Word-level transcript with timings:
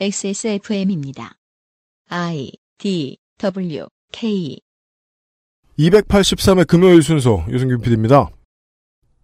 XSFM입니다. 0.00 1.34
I 2.08 2.50
D 2.78 3.18
W 3.38 3.86
K 4.10 4.58
283회 5.78 6.66
금요일 6.66 7.02
순서 7.02 7.44
유승균 7.48 7.80
PD입니다. 7.82 8.30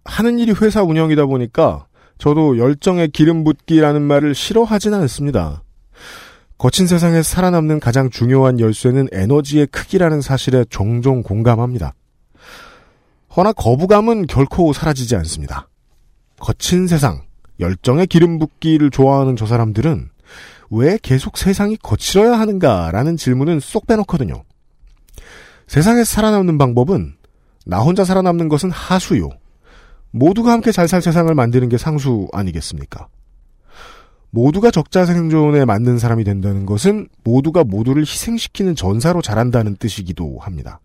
하는 0.04 0.38
일이 0.38 0.52
회사 0.52 0.82
운영이다 0.82 1.26
보니까 1.26 1.88
저도 2.18 2.58
열정의 2.58 3.08
기름 3.08 3.44
붓기라는 3.44 4.02
말을 4.02 4.34
싫어하진 4.34 4.94
않습니다. 4.94 5.64
거친 6.58 6.86
세상에 6.86 7.22
살아남는 7.22 7.80
가장 7.80 8.10
중요한 8.10 8.60
열쇠는 8.60 9.08
에너지의 9.10 9.68
크기라는 9.68 10.20
사실에 10.20 10.64
종종 10.68 11.22
공감합니다. 11.22 11.94
허나 13.36 13.52
거부감은 13.52 14.26
결코 14.26 14.72
사라지지 14.72 15.16
않습니다. 15.16 15.68
거친 16.38 16.86
세상, 16.86 17.22
열정의 17.58 18.06
기름 18.06 18.38
붓기를 18.38 18.90
좋아하는 18.90 19.34
저 19.34 19.46
사람들은 19.46 20.10
왜 20.70 20.98
계속 21.02 21.38
세상이 21.38 21.76
거칠어야 21.76 22.38
하는가라는 22.38 23.16
질문은 23.16 23.60
쏙 23.60 23.86
빼놓거든요. 23.86 24.44
세상에 25.66 26.04
살아남는 26.04 26.58
방법은 26.58 27.14
나 27.66 27.80
혼자 27.80 28.04
살아남는 28.04 28.48
것은 28.48 28.70
하수요. 28.70 29.28
모두가 30.10 30.52
함께 30.52 30.72
잘 30.72 30.88
살 30.88 31.02
세상을 31.02 31.32
만드는 31.34 31.68
게 31.68 31.76
상수 31.76 32.28
아니겠습니까? 32.32 33.08
모두가 34.30 34.70
적자 34.70 35.06
생존에 35.06 35.64
맞는 35.64 35.98
사람이 35.98 36.24
된다는 36.24 36.66
것은 36.66 37.08
모두가 37.24 37.64
모두를 37.64 38.02
희생시키는 38.02 38.74
전사로 38.74 39.22
자란다는 39.22 39.76
뜻이기도 39.76 40.38
합니다. 40.40 40.80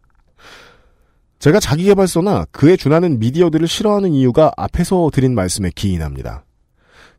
제가 1.40 1.60
자기개발서나 1.60 2.46
그에 2.52 2.78
준하는 2.78 3.20
미디어들을 3.20 3.68
싫어하는 3.68 4.14
이유가 4.14 4.52
앞에서 4.56 5.10
드린 5.14 5.36
말씀에 5.36 5.72
기인합니다. 5.76 6.46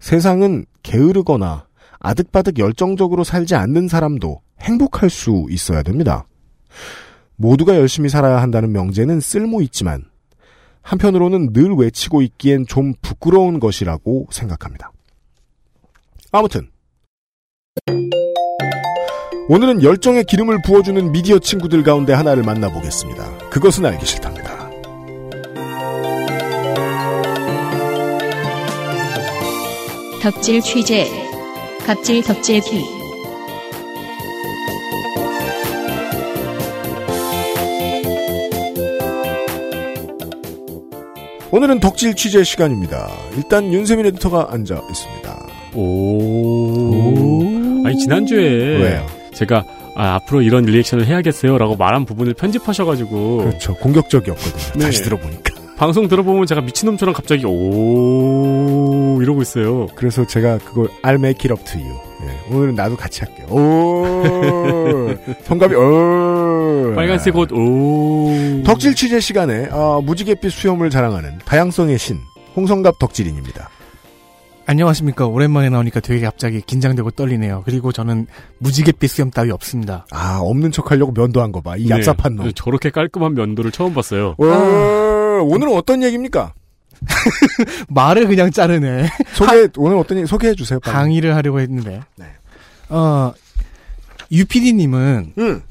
세상은 0.01 0.65
게으르거나 0.83 1.64
아득바득 2.05 2.59
열정적으로 2.59 3.25
살지 3.25 3.55
않는 3.55 3.89
사람도 3.89 4.43
행복할 4.61 5.09
수 5.09 5.47
있어야 5.49 5.83
됩니다. 5.83 6.27
모두가 7.37 7.77
열심히 7.77 8.11
살아야 8.11 8.43
한다는 8.43 8.73
명제는 8.73 9.21
쓸모 9.21 9.63
있지만 9.63 10.05
한편으로는 10.83 11.55
늘 11.55 11.73
외치고 11.73 12.21
있기엔 12.21 12.67
좀 12.67 12.93
부끄러운 13.01 13.59
것이라고 13.59 14.29
생각합니다. 14.31 14.93
아무튼 16.31 16.69
오늘은 19.49 19.83
열정의 19.83 20.25
기름을 20.25 20.59
부어주는 20.63 21.11
미디어 21.11 21.39
친구들 21.39 21.83
가운데 21.83 22.13
하나를 22.13 22.43
만나보겠습니다. 22.43 23.49
그것은 23.49 23.87
알기 23.87 24.05
싫답니다. 24.05 24.69
덕질 30.21 30.61
취재 30.61 31.34
갑질 31.87 32.23
덕질기 32.23 32.83
오늘은 41.51 41.79
덕질 41.81 42.15
취재 42.15 42.43
시간입니다. 42.43 43.11
일단 43.37 43.73
윤세민 43.73 44.07
에디터가 44.07 44.49
앉아 44.51 44.81
있습니다. 44.91 45.47
오. 45.75 47.87
아니 47.87 47.99
지난주에 47.99 48.41
왜요? 48.79 49.07
제가 49.35 49.65
아, 49.95 50.15
앞으로 50.15 50.43
이런 50.43 50.65
리액션을 50.65 51.07
해야겠어요라고 51.07 51.77
말한 51.77 52.07
부분을 52.07 52.35
편집하셔가지고 52.35 53.39
그렇죠. 53.39 53.75
공격적이었거든요. 53.77 54.73
네. 54.79 54.85
다시 54.87 55.03
들어보니까. 55.03 55.44
방송 55.77 56.07
들어보면 56.07 56.47
제가 56.47 56.61
미친놈처럼 56.61 57.15
갑자기 57.15 57.45
오 57.47 59.19
이러고 59.21 59.43
있어요. 59.43 59.89
그래서 59.97 60.25
제가 60.27 60.59
그걸 60.59 60.89
I'll 61.03 61.17
make 61.19 61.51
it 61.51 61.53
up 61.53 61.65
to 61.65 61.81
you. 61.81 61.99
예, 62.23 62.55
오늘은 62.55 62.75
나도 62.77 62.97
같이 62.97 63.21
할게요. 63.25 63.47
오. 63.49 65.15
성갑이 65.45 65.75
오. 65.75 66.93
빨간색 66.95 67.37
옷 67.37 67.51
오. 67.53 68.63
덕질 68.65 68.95
취재 68.95 69.19
시간에 69.21 69.69
어, 69.73 70.01
무지갯빛 70.05 70.53
수염을 70.53 70.91
자랑하는 70.91 71.39
다양성의 71.45 71.99
신 71.99 72.19
홍성갑 72.57 72.99
덕질인입니다. 73.01 73.69
안녕하십니까. 74.67 75.27
오랜만에 75.27 75.69
나오니까 75.69 76.01
되게 76.01 76.25
갑자기 76.25 76.63
긴장되고 76.63 77.11
떨리네요. 77.11 77.63
그리고 77.67 77.93
저는 77.93 78.27
무지갯빛 78.59 79.11
수염 79.11 79.31
따위 79.31 79.51
없습니다. 79.51 80.07
아 80.11 80.39
없는 80.41 80.71
척 80.73 80.91
하려고 80.91 81.13
면도한 81.13 81.53
거 81.53 81.61
봐. 81.61 81.77
이 81.77 81.87
네. 81.87 81.97
얍삽한 81.97 82.35
놈. 82.37 82.51
저렇게 82.55 82.89
깔끔한 82.91 83.35
면도를 83.35 83.73
처음 83.73 83.93
봤어요. 83.93 84.35
오, 84.39 84.45
오늘은 85.43 85.75
어떤 85.75 86.03
얘기입니까? 86.03 86.53
말을 87.89 88.27
그냥 88.29 88.51
자르네. 88.51 89.11
소개 89.35 89.69
오늘 89.77 89.99
어떤 89.99 90.19
얘기 90.19 90.27
소개해 90.27 90.55
주세요. 90.55 90.81
빨리. 90.81 90.95
강의를 90.95 91.35
하려고 91.35 91.61
했는데. 91.61 92.01
네. 92.17 92.27
어, 92.89 93.33
유PD님은 94.33 95.35
응. 95.39 95.63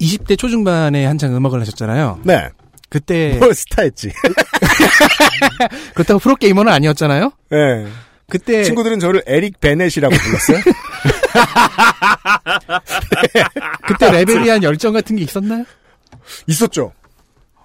20대 0.00 0.38
초중반에 0.38 1.04
한창 1.06 1.34
음악을 1.34 1.60
하셨잖아요. 1.60 2.20
네. 2.24 2.48
그때, 2.90 3.36
뭘 3.38 3.54
스타했지. 3.54 4.10
그렇다고 5.94 6.18
프로 6.20 6.36
게이머는 6.36 6.72
아니었잖아요? 6.72 7.32
네. 7.50 7.86
그때, 8.30 8.62
친구들은 8.64 8.98
저를 9.00 9.22
에릭 9.26 9.60
베넷이라고 9.60 10.14
불렀어요. 10.14 10.58
그때 13.86 14.10
랩에 14.10 14.42
대한 14.44 14.62
열정 14.62 14.92
같은 14.94 15.16
게 15.16 15.22
있었나요? 15.22 15.64
있었죠. 16.46 16.92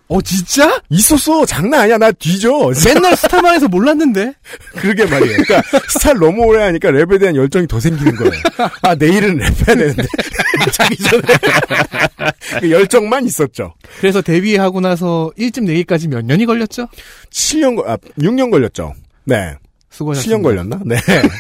어, 0.09 0.21
진짜? 0.21 0.79
있었어. 0.89 1.45
장난 1.45 1.81
아니야. 1.81 1.97
나 1.97 2.11
뒤져. 2.11 2.71
맨날 2.85 3.15
스타만 3.15 3.55
해서 3.55 3.67
몰랐는데? 3.67 4.33
그러게 4.77 5.05
말이에요. 5.05 5.37
그러니까 5.43 5.79
스타를 5.89 6.19
너무 6.19 6.43
오래 6.43 6.61
하니까 6.63 6.89
랩에 6.91 7.19
대한 7.19 7.35
열정이 7.35 7.65
더 7.67 7.79
생기는 7.79 8.15
거예요. 8.15 8.33
아 8.83 8.93
내일은 8.95 9.37
랩해야 9.39 9.65
되는데 9.65 10.03
자기 10.71 10.97
전에 10.97 11.23
그 12.59 12.69
열정만 12.69 13.25
있었죠. 13.25 13.73
그래서 13.99 14.21
데뷔하고 14.21 14.81
나서 14.81 15.31
1집 15.37 15.63
내기까지 15.63 16.07
몇 16.09 16.23
년이 16.25 16.45
걸렸죠? 16.45 16.87
7년 17.31 17.75
걸- 17.77 17.89
아 17.89 17.97
6년 18.19 18.51
걸렸죠. 18.51 18.93
네. 19.23 19.55
수고하셨습니다. 19.89 20.37
7년 20.37 20.43
걸렸나? 20.43 20.79
네. 20.85 20.95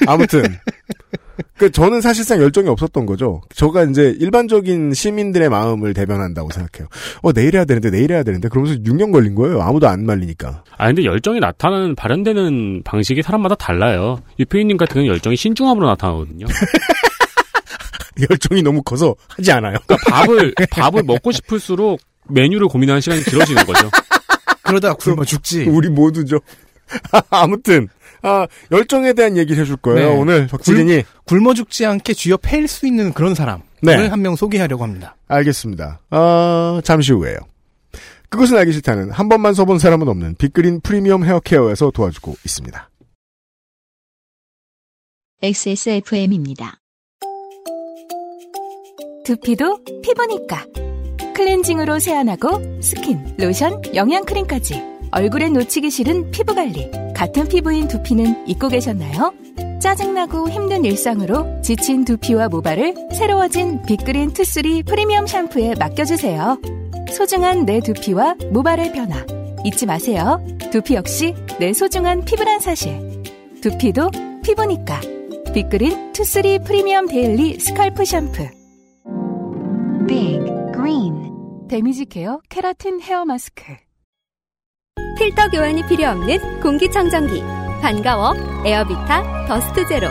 아무튼 0.07 0.43
그 1.57 1.71
저는 1.71 2.01
사실상 2.01 2.39
열정이 2.41 2.67
없었던 2.69 3.05
거죠. 3.05 3.41
저가 3.55 3.83
이제 3.85 4.15
일반적인 4.19 4.93
시민들의 4.93 5.49
마음을 5.49 5.93
대변한다고 5.93 6.49
생각해요. 6.51 6.87
어 7.21 7.33
내일 7.33 7.55
해야 7.55 7.65
되는데 7.65 7.89
내일 7.89 8.11
해야 8.11 8.23
되는데 8.23 8.49
그러면서 8.49 8.79
6년 8.79 9.11
걸린 9.11 9.35
거예요. 9.35 9.61
아무도 9.61 9.87
안 9.87 10.05
말리니까. 10.05 10.63
아 10.77 10.87
근데 10.87 11.03
열정이 11.03 11.39
나타나는 11.39 11.95
발현되는 11.95 12.83
방식이 12.83 13.21
사람마다 13.21 13.55
달라요. 13.55 14.19
유표인님 14.39 14.77
같은 14.77 14.93
경우는 14.95 15.13
열정이 15.13 15.35
신중함으로 15.35 15.87
나타나거든요. 15.87 16.45
열정이 18.29 18.61
너무 18.61 18.83
커서 18.83 19.15
하지 19.27 19.51
않아요. 19.51 19.77
그러니까 19.87 20.11
밥을 20.11 20.53
밥을 20.69 21.03
먹고 21.03 21.31
싶을수록 21.31 21.99
메뉴를 22.29 22.67
고민하는 22.67 23.01
시간이 23.01 23.23
길어지는 23.23 23.65
거죠. 23.65 23.89
그러다 24.63 24.93
굶어 24.93 25.25
죽지. 25.25 25.63
우리 25.63 25.89
모두죠. 25.89 26.39
아무튼 27.29 27.87
아 28.23 28.47
열정에 28.71 29.13
대한 29.13 29.37
얘기를 29.37 29.61
해줄 29.61 29.77
거예요. 29.77 30.09
네. 30.13 30.17
오늘 30.17 30.47
덕질인이 30.47 31.03
굶어 31.25 31.53
죽지 31.53 31.85
않게 31.85 32.13
쥐어 32.13 32.37
팰 32.37 32.67
수 32.67 32.87
있는 32.87 33.13
그런 33.13 33.35
사람을 33.35 33.61
네. 33.81 34.07
한명 34.07 34.35
소개하려고 34.35 34.83
합니다. 34.83 35.15
알겠습니다. 35.27 35.99
아 36.09 36.81
잠시 36.83 37.11
후에요. 37.11 37.37
그것은 38.29 38.57
알기 38.57 38.71
싫다는 38.71 39.11
한 39.11 39.29
번만 39.29 39.53
써본 39.53 39.77
사람은 39.77 40.07
없는 40.07 40.35
빅그린 40.35 40.79
프리미엄 40.81 41.23
헤어케어에서 41.23 41.91
도와주고 41.91 42.35
있습니다. 42.45 42.89
XSFM입니다. 45.43 46.77
두피도 49.25 49.83
피부니까 50.01 50.65
클렌징으로 51.35 51.99
세안하고 51.99 52.81
스킨, 52.81 53.35
로션, 53.37 53.81
영양크림까지 53.93 54.92
얼굴에 55.13 55.49
놓치기 55.49 55.91
싫은 55.91 56.31
피부관리. 56.31 56.89
같은 57.13 57.47
피부인 57.47 57.87
두피는 57.87 58.47
잊고 58.47 58.67
계셨나요? 58.67 59.31
짜증나고 59.79 60.49
힘든 60.49 60.83
일상으로 60.85 61.61
지친 61.61 62.03
두피와 62.03 62.49
모발을 62.49 62.95
새로워진 63.13 63.83
빅그린 63.83 64.33
투쓰리 64.33 64.81
프리미엄 64.81 65.27
샴푸에 65.27 65.75
맡겨주세요. 65.77 66.59
소중한 67.11 67.65
내 67.65 67.79
두피와 67.79 68.35
모발의 68.51 68.91
변화. 68.93 69.23
잊지 69.63 69.85
마세요. 69.85 70.43
두피 70.71 70.95
역시 70.95 71.35
내 71.59 71.73
소중한 71.73 72.25
피부란 72.25 72.59
사실. 72.59 73.23
두피도 73.61 74.09
피부니까. 74.43 74.99
빅그린 75.53 76.13
투쓰리 76.13 76.57
프리미엄 76.63 77.07
daily 77.07 77.59
scalp 77.59 78.03
샴푸. 78.03 78.49
Big 80.07 80.39
Green. 80.73 81.67
damage 81.69 82.05
care 82.05 82.41
케라틴 82.49 82.99
헤어 82.99 83.25
마스크 83.25 83.63
필터 85.17 85.49
교환이 85.49 85.85
필요 85.87 86.07
없는 86.09 86.61
공기청정기. 86.61 87.41
반가워. 87.81 88.33
에어비타 88.65 89.47
더스트 89.47 89.87
제로. 89.87 90.07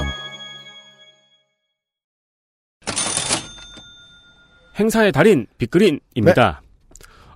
행사의 4.78 5.12
달인 5.12 5.46
빅그린입니다. 5.58 6.62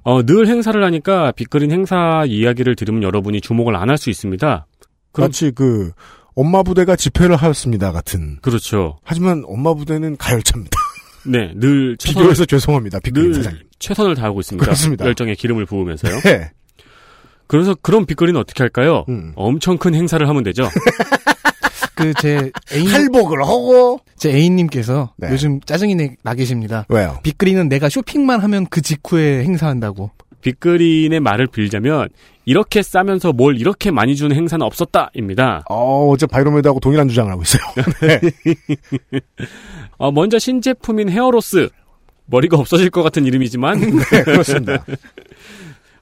어, 0.03 0.23
늘 0.25 0.47
행사를 0.47 0.83
하니까 0.83 1.33
빅그린 1.33 1.71
행사 1.71 2.25
이야기를 2.27 2.77
들으면 2.77 3.03
여러분이 3.03 3.41
주목을 3.41 3.77
안 3.77 3.89
할 3.91 3.99
수 3.99 4.11
있습니다. 4.11 4.67
그럼 5.13 5.29
마치 5.29 5.51
그 5.53 5.93
엄마 6.35 6.63
부대가 6.63 6.97
집회를 6.97 7.37
하였습니다 7.37 7.93
같은. 7.93 8.39
그렇죠. 8.43 8.99
하지만 9.05 9.43
엄마 9.47 9.75
부대는 9.75 10.17
가열차입니다. 10.17 10.77
네, 11.27 11.53
늘 11.57 11.97
최선을, 11.99 12.23
비교해서 12.23 12.45
죄송합니다. 12.45 13.01
빅그린 13.01 13.33
늘 13.33 13.43
사장님. 13.43 13.63
최선을 13.79 14.15
다하고 14.15 14.41
있습니다. 14.41 14.65
그렇습니다. 14.65 15.05
열정에 15.07 15.35
기름을 15.35 15.67
부으면서요. 15.67 16.21
네. 16.21 16.51
그래서 17.47 17.75
그런 17.81 18.07
빅그린은 18.07 18.41
어떻게 18.41 18.63
할까요? 18.63 19.05
음. 19.09 19.33
엄청 19.37 19.77
큰 19.79 19.95
행사를 19.95 20.27
하면 20.29 20.43
되죠. 20.43 20.69
그 21.95 22.13
제 22.21 22.51
애인 22.75 22.89
할복을 22.89 23.43
하고 23.43 24.01
제 24.17 24.31
애인님께서 24.31 25.15
네. 25.17 25.29
요즘 25.31 25.61
짜증이 25.63 25.95
내- 25.95 26.17
나 26.23 26.35
계십니다. 26.35 26.85
왜요? 26.91 27.19
빅그린은 27.23 27.69
내가 27.71 27.89
쇼핑만 27.89 28.41
하면 28.41 28.67
그 28.67 28.83
직후에 28.83 29.43
행사한다고. 29.45 30.11
빅그린의 30.43 31.21
말을 31.21 31.47
빌자면 31.47 32.09
이렇게 32.45 32.83
싸면서 32.83 33.33
뭘 33.33 33.59
이렇게 33.59 33.91
많이 33.91 34.15
주는 34.15 34.37
행사는 34.37 34.65
없었다입니다. 34.65 35.65
어, 35.71 36.09
어제 36.11 36.27
바이로메드하고 36.27 36.81
동일한 36.81 37.09
주장을 37.09 37.33
하고 37.33 37.43
있어요. 37.43 37.63
어, 39.99 40.13
먼저 40.13 40.39
신제품인 40.39 41.09
헤어로스 41.09 41.71
머리가 42.27 42.59
없어질 42.59 42.91
것 42.91 43.03
같은 43.03 43.25
이름이지만 43.25 43.81
네, 43.81 44.23
그렇습니다. 44.23 44.85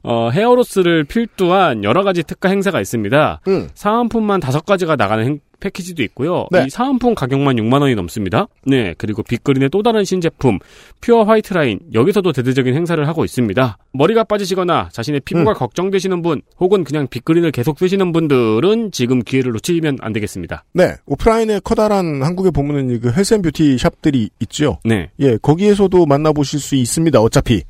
어, 0.04 0.28
헤어로스를 0.30 1.04
필두한 1.04 1.82
여러 1.82 2.02
가지 2.04 2.22
특가 2.22 2.48
행사가 2.50 2.80
있습니다. 2.80 3.40
음. 3.48 3.68
사은품만 3.74 4.40
다섯 4.40 4.64
가지가 4.64 4.96
나가는 4.96 5.24
행- 5.24 5.40
패키지도 5.60 6.02
있고요. 6.02 6.46
네. 6.50 6.64
이 6.66 6.68
사은품 6.70 7.14
가격만 7.14 7.56
6만 7.56 7.80
원이 7.80 7.94
넘습니다. 7.94 8.48
네, 8.66 8.94
그리고 8.98 9.22
빅그린의 9.22 9.70
또 9.70 9.82
다른 9.82 10.04
신제품 10.04 10.58
pure 11.00 11.22
white 11.22 11.54
라인 11.54 11.78
여기서도 11.94 12.32
대대적인 12.32 12.74
행사를 12.74 13.06
하고 13.08 13.24
있습니다. 13.24 13.78
머리가 13.94 14.24
빠지시거나 14.24 14.90
자신의 14.92 15.20
피부가 15.24 15.52
음. 15.52 15.54
걱정되시는 15.54 16.20
분 16.20 16.42
혹은 16.60 16.84
그냥 16.84 17.06
빅그린을 17.08 17.50
계속 17.52 17.78
쓰시는 17.78 18.12
분들은 18.12 18.90
지금 18.92 19.20
기회를 19.22 19.52
놓치면 19.52 19.98
안 20.02 20.12
되겠습니다. 20.12 20.64
네, 20.74 20.96
오프라인에 21.06 21.60
커다란 21.64 22.22
한국에 22.22 22.50
보면은 22.50 23.00
그 23.00 23.10
health 23.10 23.32
and 23.32 23.40
beauty 23.40 23.78
shop들이 23.78 24.28
있죠. 24.40 24.80
네, 24.84 25.08
예, 25.20 25.38
거기에서도 25.40 26.04
만나보실 26.04 26.60
수 26.60 26.74
있습니다. 26.74 27.18
어차피. 27.22 27.62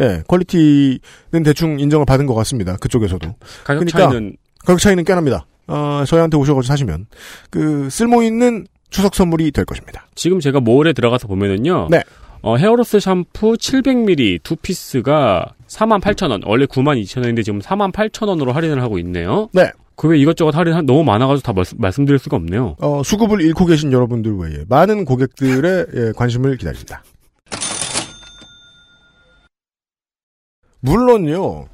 예, 0.00 0.22
quality는 0.28 1.42
대충 1.44 1.80
인정을 1.80 2.06
받은 2.06 2.26
것 2.26 2.34
같습니다. 2.34 2.76
그쪽에서도. 2.76 3.26
가격 3.64 3.84
그러니까 3.84 3.98
차이는 3.98 4.36
가격 4.64 4.80
차이는 4.80 5.04
꽤 5.04 5.14
납니다. 5.14 5.46
어, 5.68 6.04
저희한테 6.06 6.36
오셔가지고 6.36 6.62
사시면 6.68 7.06
그 7.50 7.88
쓸모 7.90 8.22
있는 8.22 8.66
추석 8.90 9.14
선물이 9.14 9.50
될 9.52 9.64
것입니다. 9.64 10.06
지금 10.14 10.38
제가 10.40 10.60
몰에 10.60 10.92
들어가서 10.92 11.26
보면은요. 11.28 11.88
네. 11.90 12.02
어, 12.42 12.56
헤어로스 12.56 13.00
샴푸 13.00 13.54
700ml 13.54 14.42
두 14.42 14.54
피스가 14.56 15.54
48,000원. 15.68 16.42
원래 16.46 16.66
92,000원인데 16.66 17.44
지금 17.44 17.58
48,000원으로 17.60 18.52
할인을 18.52 18.80
하고 18.82 18.98
있네요. 19.00 19.48
네. 19.52 19.70
그 19.96 20.08
외 20.08 20.18
이것저것 20.18 20.54
할인 20.54 20.74
한- 20.74 20.84
너무 20.84 21.02
많아가지고 21.04 21.42
다 21.42 21.52
말씀, 21.54 21.78
말씀드릴 21.80 22.18
수가 22.18 22.36
없네요. 22.36 22.76
어, 22.80 23.02
수급을 23.02 23.40
잃고 23.40 23.64
계신 23.64 23.90
여러분들 23.92 24.36
외에 24.36 24.64
많은 24.68 25.06
고객들의 25.06 25.86
예, 25.96 26.12
관심을 26.14 26.58
기다립니다. 26.58 27.02
물론요, 30.80 31.66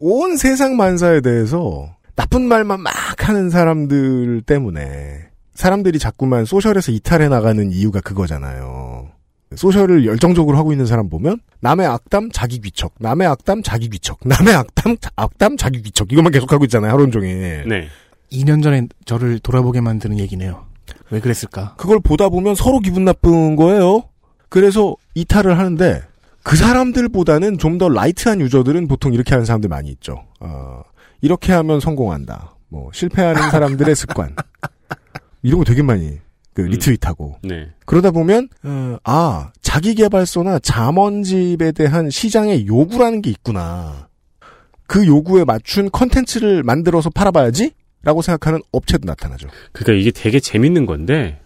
온 0.00 0.36
세상 0.36 0.76
만사에 0.76 1.20
대해서 1.20 1.94
나쁜 2.16 2.42
말만 2.42 2.80
막 2.80 2.92
하는 3.28 3.50
사람들 3.50 4.42
때문에 4.42 5.28
사람들이 5.54 5.98
자꾸만 5.98 6.44
social에서 6.44 6.92
이탈해 6.92 7.28
나가는 7.28 7.70
이유가 7.72 8.00
그거잖아요. 8.00 9.08
social을 9.54 10.06
열정적으로 10.06 10.56
하고 10.56 10.72
있는 10.72 10.86
사람 10.86 11.10
보면 11.10 11.38
남의 11.60 11.86
악담 11.86 12.30
자기 12.32 12.58
귀척, 12.58 12.94
남의 12.98 13.26
악담 13.28 13.62
자기 13.62 13.88
귀척, 13.90 14.18
남의 14.24 14.54
악담 14.54 14.96
자- 14.98 15.10
악담 15.14 15.56
자기 15.58 15.82
귀척 15.82 16.10
이것만 16.10 16.32
계속 16.32 16.52
하고 16.52 16.64
있잖아요 16.64 16.90
하루 16.92 17.10
종일. 17.10 17.64
네. 17.68 17.86
2년 18.32 18.62
전에 18.62 18.88
저를 19.04 19.38
돌아보게 19.40 19.82
만드는 19.82 20.18
얘기네요. 20.20 20.64
왜 21.10 21.20
그랬을까? 21.20 21.74
그걸 21.76 22.00
보다 22.00 22.30
보면 22.30 22.54
서로 22.54 22.80
기분 22.80 23.04
나쁜 23.04 23.56
거예요. 23.56 24.04
그래서 24.48 24.96
이탈을 25.14 25.58
하는데 25.58 26.02
그 26.44 26.56
사람들보다는 26.56 27.58
좀 27.58 27.78
더 27.78 27.88
light한 27.88 28.40
user들은 28.40 28.86
보통 28.88 29.12
이렇게 29.14 29.30
하는 29.34 29.44
사람들 29.44 29.68
많이 29.68 29.90
있죠. 29.90 30.24
어, 30.40 30.82
이렇게 31.20 31.52
하면 31.52 31.80
성공한다. 31.80 32.56
뭐 32.68 32.90
실패하는 32.92 33.50
사람들의 33.50 33.94
습관 33.96 34.34
이런 35.42 35.58
거 35.58 35.64
되게 35.64 35.82
많이 35.82 36.18
그 36.54 36.62
음. 36.62 36.68
리트윗하고 36.68 37.38
네. 37.42 37.68
그러다 37.86 38.10
보면 38.10 38.48
어, 38.62 38.96
아 39.04 39.52
자기 39.62 39.94
개발서나 39.94 40.58
잠원집에 40.60 41.72
대한 41.72 42.10
시장의 42.10 42.66
요구라는 42.66 43.22
게 43.22 43.30
있구나. 43.30 44.08
그 44.86 45.06
요구에 45.06 45.44
맞춘 45.44 45.90
컨텐츠를 45.90 46.62
만들어서 46.62 47.10
팔아봐야지. 47.10 47.72
라고 48.04 48.20
생각하는 48.20 48.60
업체도 48.72 49.06
나타나죠. 49.06 49.46
그러니까 49.70 49.92
이게 49.92 50.10
되게 50.10 50.40
재밌는 50.40 50.86
건데 50.86 51.40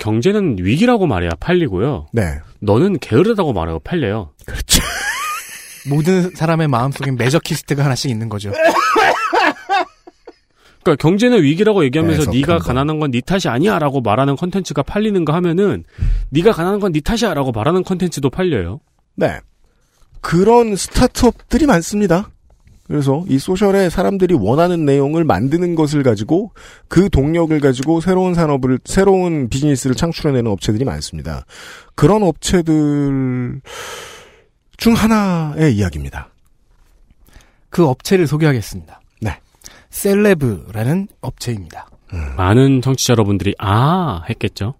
경제는 0.00 0.56
위기라고 0.58 1.06
말해야 1.06 1.30
팔리고요. 1.38 2.08
네. 2.12 2.38
너는 2.60 2.98
게으르다고 2.98 3.52
말하고 3.52 3.78
팔려요. 3.80 4.32
그렇죠. 4.46 4.82
모든 5.88 6.34
사람의 6.34 6.68
마음속엔 6.68 7.16
masochist가 7.16 7.84
하나씩 7.84 8.10
있는 8.10 8.28
거죠. 8.28 8.50
그러니까 10.82 11.00
경제는 11.02 11.42
위기라고 11.42 11.84
얘기하면서 11.84 12.30
네가 12.30 12.58
거. 12.58 12.64
가난한 12.64 12.98
건 13.00 13.10
네 13.10 13.20
탓이 13.20 13.48
아니야라고 13.48 14.00
말하는 14.00 14.36
컨텐츠가 14.36 14.82
팔리는가 14.82 15.34
하면은 15.34 15.84
네가 16.30 16.52
가난한 16.52 16.80
건 16.80 16.92
네 16.92 17.00
탓이야라고 17.00 17.52
말하는 17.52 17.82
컨텐츠도 17.84 18.30
팔려요. 18.30 18.80
네. 19.16 19.38
그런 20.22 20.76
스타트업들이 20.76 21.66
많습니다. 21.66 22.30
그래서 22.90 23.22
이 23.28 23.38
social에 23.38 23.88
사람들이 23.88 24.34
원하는 24.34 24.84
내용을 24.84 25.22
만드는 25.22 25.76
것을 25.76 26.02
가지고 26.02 26.50
그 26.88 27.08
동력을 27.08 27.58
가지고 27.60 28.00
새로운 28.00 28.34
산업을, 28.34 28.80
새로운 28.84 29.48
비즈니스를 29.48 29.94
창출해내는 29.94 30.50
업체들이 30.50 30.84
많습니다. 30.84 31.46
그런 31.94 32.24
업체들 32.24 33.60
중 34.76 34.94
하나의 34.94 35.76
이야기입니다. 35.76 36.30
그 37.68 37.86
업체를 37.86 38.26
소개하겠습니다. 38.26 39.00
네. 39.20 39.38
셀레브라는 39.90 41.06
업체입니다. 41.20 41.88
많은 42.36 42.82
청취자 42.82 43.12
여러분들이 43.12 43.54
아 43.60 44.24
했겠죠. 44.28 44.74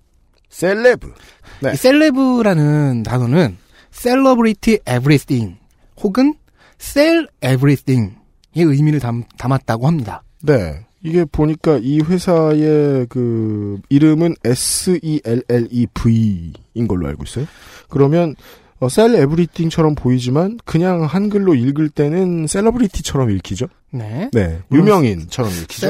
셀레브. 0.48 1.14
네. 1.60 1.74
이 1.74 1.76
셀레브라는 1.76 3.04
단어는 3.04 3.56
celebrity 3.92 4.80
everything 4.80 5.60
혹은 6.02 6.34
sell 6.80 7.26
everything의 7.44 8.14
의미를 8.54 9.00
담, 9.00 9.24
담았다고 9.38 9.86
합니다. 9.86 10.22
네. 10.42 10.86
이게 11.02 11.24
보니까 11.24 11.78
이 11.80 12.00
회사의 12.00 13.06
그 13.08 13.80
이름은 13.88 14.34
S-E-L-L-E-V인 14.44 16.52
걸로 16.88 17.08
알고 17.08 17.24
있어요. 17.24 17.46
그러면 17.88 18.36
어, 18.80 18.88
sell 18.88 19.14
everything처럼 19.14 19.94
보이지만 19.94 20.58
그냥 20.64 21.04
한글로 21.04 21.54
읽을 21.54 21.90
때는 21.90 22.46
celebrity처럼 22.46 23.30
읽히죠. 23.30 23.66
네. 23.90 24.30
네. 24.32 24.60
유명인처럼 24.72 25.52
읽히죠. 25.52 25.86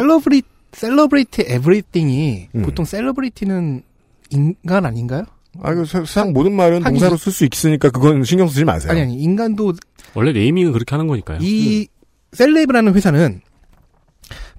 셀러브리 0.72 1.26
everything이 1.38 2.48
음. 2.54 2.62
보통 2.62 2.84
celebrity는 2.84 3.82
인간 4.30 4.86
아닌가요? 4.86 5.24
아, 5.62 5.74
그 5.74 5.84
세- 5.84 6.00
세상 6.00 6.32
모든 6.32 6.52
말은 6.52 6.78
하긴 6.84 6.98
동사로 7.00 7.16
이- 7.16 7.18
쓸수 7.18 7.44
있으니까 7.52 7.90
그건 7.90 8.22
신경 8.24 8.48
쓰지 8.48 8.64
마세요. 8.64 8.92
아니 8.92 9.00
아니 9.02 9.14
인간도 9.14 9.72
원래 10.14 10.32
naming은 10.32 10.72
그렇게 10.72 10.94
하는 10.94 11.06
거니까요. 11.06 11.38
이 11.42 11.88
셀레브라는 12.32 12.94
회사는 12.94 13.40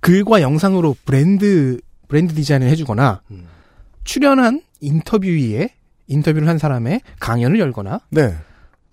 글과 0.02 0.42
영상으로 0.42 0.96
브랜드 1.06 1.80
브랜드 2.08 2.34
디자인을 2.34 2.68
해주거나 2.70 3.22
음. 3.32 3.46
출연한 4.04 4.62
인터뷰에 4.82 5.70
인터뷰를 6.08 6.48
한 6.48 6.58
사람의 6.58 7.02
강연을 7.20 7.60
열거나 7.60 8.02
네. 8.10 8.36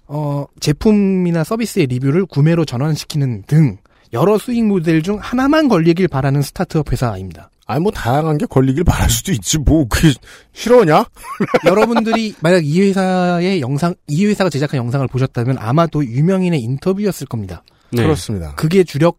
어, 0.06 0.46
제품이나 0.60 1.42
서비스의 1.44 1.86
리뷰를 1.86 2.26
구매로 2.26 2.64
전환시키는 2.64 3.42
등 3.46 3.78
여러 4.12 4.38
수익 4.38 4.64
모델 4.64 5.02
중 5.02 5.18
하나만 5.20 5.68
걸리길 5.68 6.08
바라는 6.08 6.42
스타트업 6.42 6.92
회사입니다. 6.92 7.50
아니 7.66 7.82
뭐 7.82 7.92
다양한 7.92 8.38
게 8.38 8.46
걸리길 8.46 8.84
바랄 8.84 9.10
수도 9.10 9.30
있지. 9.32 9.58
뭐 9.58 9.86
그게 9.88 10.14
싫어냐? 10.52 11.04
여러분들이 11.66 12.34
만약 12.40 12.64
이 12.64 12.80
회사의 12.80 13.60
영상, 13.60 13.94
이 14.06 14.24
회사가 14.24 14.48
제작한 14.48 14.78
영상을 14.78 15.06
보셨다면 15.06 15.58
아마도 15.58 16.04
유명인의 16.04 16.60
인터뷰였을 16.60 17.26
겁니다. 17.26 17.62
네. 17.92 18.02
그렇습니다. 18.02 18.54
그게 18.54 18.84
주력 18.84 19.18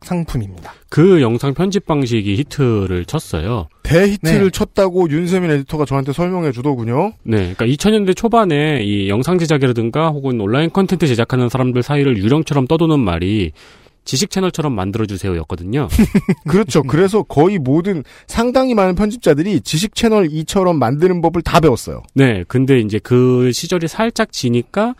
상품입니다. 0.00 0.72
그 0.88 1.20
영상 1.20 1.52
편집 1.52 1.84
방식이 1.84 2.36
히트를 2.36 3.04
쳤어요. 3.04 3.68
대히트를 3.82 4.44
네. 4.44 4.50
쳤다고 4.50 5.10
윤세민 5.10 5.50
에디터가 5.50 5.84
저한테 5.84 6.12
설명해 6.12 6.52
주더군요. 6.52 7.12
네, 7.22 7.54
그러니까 7.54 7.66
2000년대 7.66 8.16
초반에 8.16 8.82
이 8.82 9.10
영상 9.10 9.36
제작이라든가 9.38 10.08
혹은 10.08 10.40
온라인 10.40 10.70
컨텐츠 10.70 11.06
제작하는 11.06 11.50
사람들 11.50 11.82
사이를 11.82 12.16
유령처럼 12.16 12.66
떠도는 12.66 12.98
말이 12.98 13.52
지식 14.10 14.30
채널처럼 14.30 14.72
만들어 14.72 15.06
주세요 15.06 15.36
였거든요. 15.36 15.86
그렇죠. 16.48 16.82
그래서 16.82 17.22
거의 17.22 17.60
모든 17.60 18.02
상당히 18.26 18.74
많은 18.74 18.96
편집자들이 18.96 19.60
지식 19.60 19.94
채널 19.94 20.26
2처럼 20.26 20.78
만드는 20.78 21.20
법을 21.20 21.42
다 21.42 21.60
배웠어요. 21.60 22.02
네, 22.16 22.42
근데 22.48 22.80
이제 22.80 22.98
그 22.98 23.52
시절이 23.52 23.86
살짝 23.86 24.32
지니까 24.32 24.96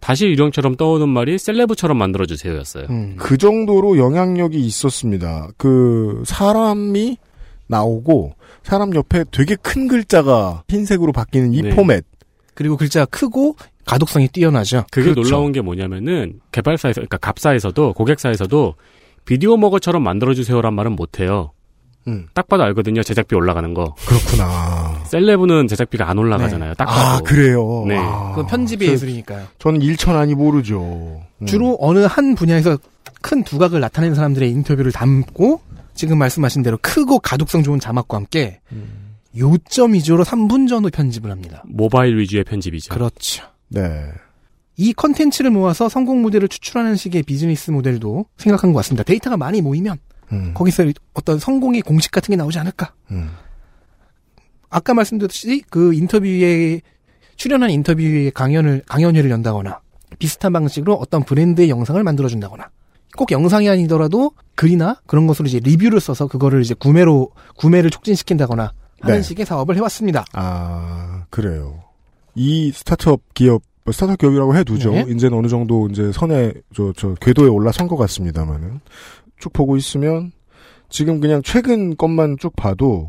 다시 0.00 0.28
유령처럼 0.28 0.76
떠오는 0.76 1.06
말이 1.10 1.36
셀레브처럼 1.36 1.98
만들어 1.98 2.24
주세요 2.24 2.56
였어요. 2.56 2.86
음. 2.88 3.16
그 3.18 3.36
정도로 3.36 3.98
영향력이 3.98 4.58
있었습니다. 4.58 5.48
그 5.58 6.22
사람이 6.24 7.18
나오고 7.66 8.32
사람 8.62 8.94
옆에 8.94 9.24
되게 9.30 9.56
큰 9.56 9.88
글자가 9.88 10.62
흰색으로 10.70 11.12
바뀌는 11.12 11.52
이 11.52 11.60
네. 11.60 11.68
포맷. 11.68 12.06
그리고 12.54 12.76
글자가 12.76 13.06
크고 13.06 13.56
가독성이 13.84 14.28
뛰어나죠. 14.28 14.84
그게 14.90 15.10
그렇죠. 15.12 15.22
놀라운 15.28 15.52
게 15.52 15.60
뭐냐면은 15.60 16.40
개발사에서 16.52 16.94
그러니까 17.00 17.16
갑사에서도 17.18 17.92
고객사에서도 17.94 18.74
비디오 19.24 19.56
먹어처럼 19.56 20.02
만들어 20.02 20.34
주세요란 20.34 20.74
말은 20.74 20.92
못 20.96 21.20
해요. 21.20 21.52
음, 22.06 22.26
딱 22.34 22.48
봐도 22.48 22.62
알거든요. 22.64 23.02
제작비 23.02 23.34
올라가는 23.34 23.72
거. 23.72 23.94
그렇구나. 24.06 25.02
셀레브는 25.06 25.68
제작비가 25.68 26.08
안 26.10 26.18
올라가잖아요. 26.18 26.74
딱 26.74 26.86
아, 26.88 26.92
봐도. 27.12 27.24
그래요. 27.24 27.84
네. 27.88 27.96
아, 27.98 28.30
그건 28.30 28.46
편집의 28.46 28.88
저- 28.88 28.92
예술이니까요. 28.92 29.46
저는 29.58 29.80
일천하니 29.80 30.34
모르죠. 30.34 31.22
음. 31.38 31.46
주로 31.46 31.78
어느 31.80 32.00
한 32.00 32.34
분야에서 32.34 32.76
큰 33.22 33.42
두각을 33.42 33.80
나타내는 33.80 34.14
사람들의 34.14 34.50
인터뷰를 34.50 34.92
담고 34.92 35.60
지금 35.94 36.18
말씀하신 36.18 36.62
대로 36.62 36.78
크고 36.82 37.20
가독성 37.20 37.62
좋은 37.62 37.80
자막과 37.80 38.18
함께 38.18 38.60
음. 38.72 39.03
요점 39.36 39.94
위주로 39.94 40.24
3분 40.24 40.68
전후 40.68 40.90
편집을 40.90 41.30
합니다. 41.30 41.62
모바일 41.66 42.16
위주의 42.18 42.44
편집이죠. 42.44 42.94
그렇죠. 42.94 43.44
네. 43.68 44.10
이 44.76 44.92
컨텐츠를 44.92 45.50
모아서 45.50 45.88
성공 45.88 46.22
모델을 46.22 46.48
추출하는 46.48 46.96
식의 46.96 47.22
비즈니스 47.22 47.70
모델도 47.70 48.26
생각한 48.36 48.72
것 48.72 48.78
같습니다. 48.78 49.04
데이터가 49.04 49.36
많이 49.36 49.60
모이면 49.60 49.98
음, 50.32 50.52
거기서 50.54 50.84
어떤 51.12 51.38
성공의 51.38 51.82
공식 51.82 52.10
같은 52.10 52.32
게 52.32 52.36
나오지 52.36 52.58
않을까. 52.58 52.92
음. 53.10 53.30
아까 54.70 54.94
말씀드렸듯이 54.94 55.62
그 55.70 55.94
인터뷰에 55.94 56.80
출연한 57.36 57.70
인터뷰에 57.70 58.30
강연을 58.30 58.82
강연회를 58.86 59.30
연다거나 59.30 59.80
비슷한 60.18 60.52
방식으로 60.52 60.94
어떤 60.94 61.24
브랜드의 61.24 61.68
영상을 61.70 62.02
만들어 62.02 62.28
준다거나 62.28 62.70
꼭 63.16 63.30
영상이 63.30 63.68
아니더라도 63.68 64.32
글이나 64.56 65.00
그런 65.06 65.26
것으로 65.26 65.46
이제 65.46 65.60
리뷰를 65.60 66.00
써서 66.00 66.26
그거를 66.26 66.62
이제 66.62 66.74
구매로 66.74 67.30
구매를 67.56 67.90
촉진시킨다거나 67.90 68.72
하는 69.04 69.16
네. 69.18 69.22
식의 69.22 69.46
사업을 69.46 69.76
해왔습니다. 69.76 70.24
아, 70.32 71.24
그래요. 71.30 71.82
이 72.34 72.72
스타트업 72.72 73.20
기업, 73.34 73.62
뭐 73.84 73.92
스타트업 73.92 74.18
기업이라고 74.18 74.56
해두죠. 74.56 74.92
네. 74.92 75.04
이제는 75.08 75.38
어느 75.38 75.46
정도 75.48 75.88
이제 75.88 76.10
선에, 76.12 76.52
저, 76.74 76.92
저, 76.96 77.14
궤도에 77.14 77.48
올라선 77.48 77.86
것 77.86 77.96
같습니다만은. 77.96 78.80
쭉 79.38 79.52
보고 79.52 79.76
있으면, 79.76 80.32
지금 80.88 81.20
그냥 81.20 81.42
최근 81.44 81.96
것만 81.96 82.38
쭉 82.38 82.54
봐도, 82.56 83.06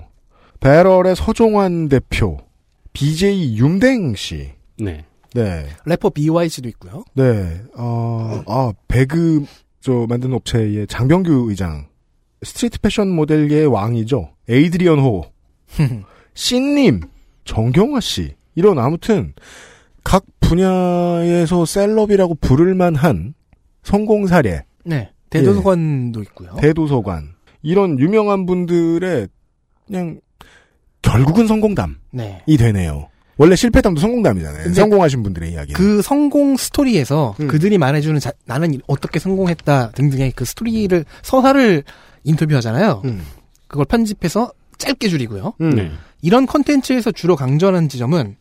배럴의 0.59 1.15
서종환 1.15 1.89
대표, 1.89 2.37
BJ 2.93 3.57
윤댕 3.57 4.15
씨. 4.15 4.51
네. 4.77 5.05
네. 5.33 5.65
래퍼 5.85 6.09
BYG도 6.11 6.69
있고요. 6.69 7.03
네. 7.13 7.61
어, 7.77 8.41
아, 8.47 8.73
배그, 8.87 9.45
저, 9.81 10.05
만드는 10.07 10.35
업체의 10.35 10.87
장병규 10.87 11.47
의장. 11.49 11.87
스트리트 12.41 12.79
패션 12.79 13.09
모델계의 13.09 13.67
왕이죠. 13.67 14.29
에이드리언 14.47 14.99
호. 14.99 15.25
씬님, 16.33 17.01
정경화 17.45 17.99
씨, 17.99 18.35
이런 18.55 18.79
아무튼 18.79 19.33
각 20.03 20.23
분야에서 20.39 21.65
celeb이라고 21.65 22.35
부를 22.35 22.75
만한 22.75 23.33
성공 23.83 24.27
사례, 24.27 24.65
네. 24.83 25.11
대도서관도 25.29 26.21
있고요. 26.23 26.55
대도서관 26.61 27.33
이런 27.61 27.99
유명한 27.99 28.45
분들의 28.45 29.27
그냥 29.87 30.19
결국은 31.01 31.47
성공담이 31.47 31.93
네. 32.11 32.41
되네요. 32.57 33.09
원래 33.37 33.55
실패담도 33.55 33.99
성공담이잖아요. 33.99 34.73
성공하신 34.73 35.21
분들의 35.23 35.51
이야기. 35.51 35.73
그 35.73 36.01
성공 36.01 36.55
스토리에서 36.55 37.35
음. 37.41 37.47
그들이 37.47 37.77
말해주는 37.77 38.19
자- 38.21 38.31
나는 38.45 38.79
어떻게 38.87 39.19
성공했다 39.19 39.91
등등의 39.91 40.31
그 40.31 40.45
스토리를 40.45 41.03
서사를 41.21 41.83
인터뷰하잖아요. 42.23 43.01
음. 43.05 43.21
그걸 43.67 43.85
편집해서 43.85 44.51
짧게 44.77 45.07
줄이고요. 45.07 45.53
음. 45.61 45.69
네. 45.71 45.91
이런 46.21 46.45
컨텐츠에서 46.45 47.11
주로 47.11 47.35
강조하는 47.35 47.89
지점은 47.89 48.35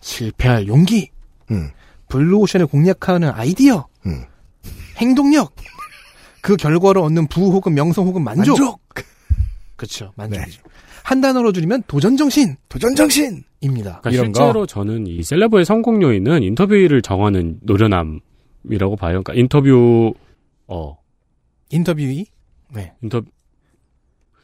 실패할 0.00 0.68
용기, 0.68 1.10
음. 1.50 1.70
블루오션을 2.08 2.66
공략하는 2.66 3.30
아이디어, 3.30 3.86
음. 4.06 4.24
행동력, 4.98 5.54
그 6.40 6.56
결과로 6.56 7.02
얻는 7.04 7.26
부호 7.26 7.50
혹은 7.52 7.74
명성 7.74 8.06
혹은 8.06 8.22
만족. 8.22 8.80
그렇죠. 9.76 10.12
만족이죠. 10.16 10.62
한 11.02 11.20
단어로 11.20 11.52
줄이면 11.52 11.82
도전정신입니다. 11.86 12.60
도전정신. 12.68 13.44
그러니까 13.60 14.10
이런 14.10 14.32
거? 14.32 14.40
실제로 14.40 14.66
저는 14.66 15.06
이 15.06 15.22
셀레브의 15.22 15.64
성공 15.64 16.02
요인은 16.02 16.42
인터뷰를 16.42 17.02
정하는 17.02 17.58
노련함이라고 17.62 18.96
봐요. 18.96 19.22
그러니까 19.22 19.34
인터뷰 19.34 20.14
어 20.66 20.96
interviewee. 21.70 22.26
네. 22.74 22.92
인터뷰 23.02 23.26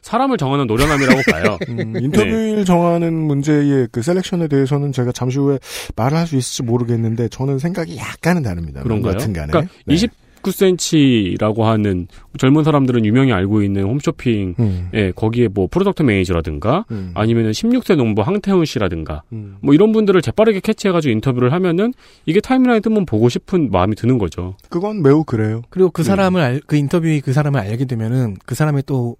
사람을 0.03 0.37
정하는 0.37 0.67
노련함이라고 0.67 1.21
봐요. 1.31 1.57
음, 1.69 1.95
인터뷰를 1.97 2.65
정하는 2.65 3.13
문제의 3.13 3.87
그 3.91 4.01
selection에 4.01 4.47
대해서는 4.47 4.91
제가 4.91 5.11
잠시 5.11 5.39
후에 5.39 5.57
말을 5.95 6.17
할 6.17 6.27
수 6.27 6.35
있을지 6.37 6.63
모르겠는데 6.63 7.27
저는 7.29 7.59
생각이 7.59 7.97
약간은 7.97 8.43
다릅니다. 8.43 8.81
그런가요? 8.83 9.13
여튼간에. 9.15 9.51
그러니까 9.51 9.73
네. 9.85 9.95
29cm라고 10.43 11.61
하는 11.61 12.07
젊은 12.37 12.63
사람들은 12.63 13.05
유명히 13.05 13.31
알고 13.31 13.61
있는 13.63 13.83
홈쇼핑 13.83 14.55
음, 14.59 14.89
예, 14.93 15.11
거기에 15.11 15.47
뭐 15.47 15.67
product 15.69 16.03
manager라든가 16.03 16.85
음, 16.91 17.11
아니면은 17.13 17.51
16세 17.51 17.95
농부 17.95 18.21
황태훈 18.21 18.65
씨라든가 18.65 19.23
음. 19.31 19.57
뭐 19.61 19.73
이런 19.73 19.91
분들을 19.91 20.21
재빠르게 20.21 20.59
catch해가지고 20.59 21.11
인터뷰를 21.13 21.53
하면은 21.53 21.93
이게 22.25 22.39
timeline 22.39 22.81
뜨면 22.81 23.05
보고 23.05 23.29
싶은 23.29 23.69
마음이 23.71 23.95
드는 23.95 24.17
거죠. 24.17 24.55
그건 24.69 25.01
매우 25.01 25.23
그래요. 25.23 25.61
그리고 25.69 25.89
그 25.91 26.01
음. 26.01 26.03
사람을 26.03 26.41
알, 26.41 26.61
그 26.65 26.75
인터뷰에 26.75 27.19
그 27.21 27.33
사람을 27.33 27.59
알게 27.59 27.85
되면은 27.85 28.37
그 28.45 28.55
사람의 28.55 28.83
또 28.85 29.15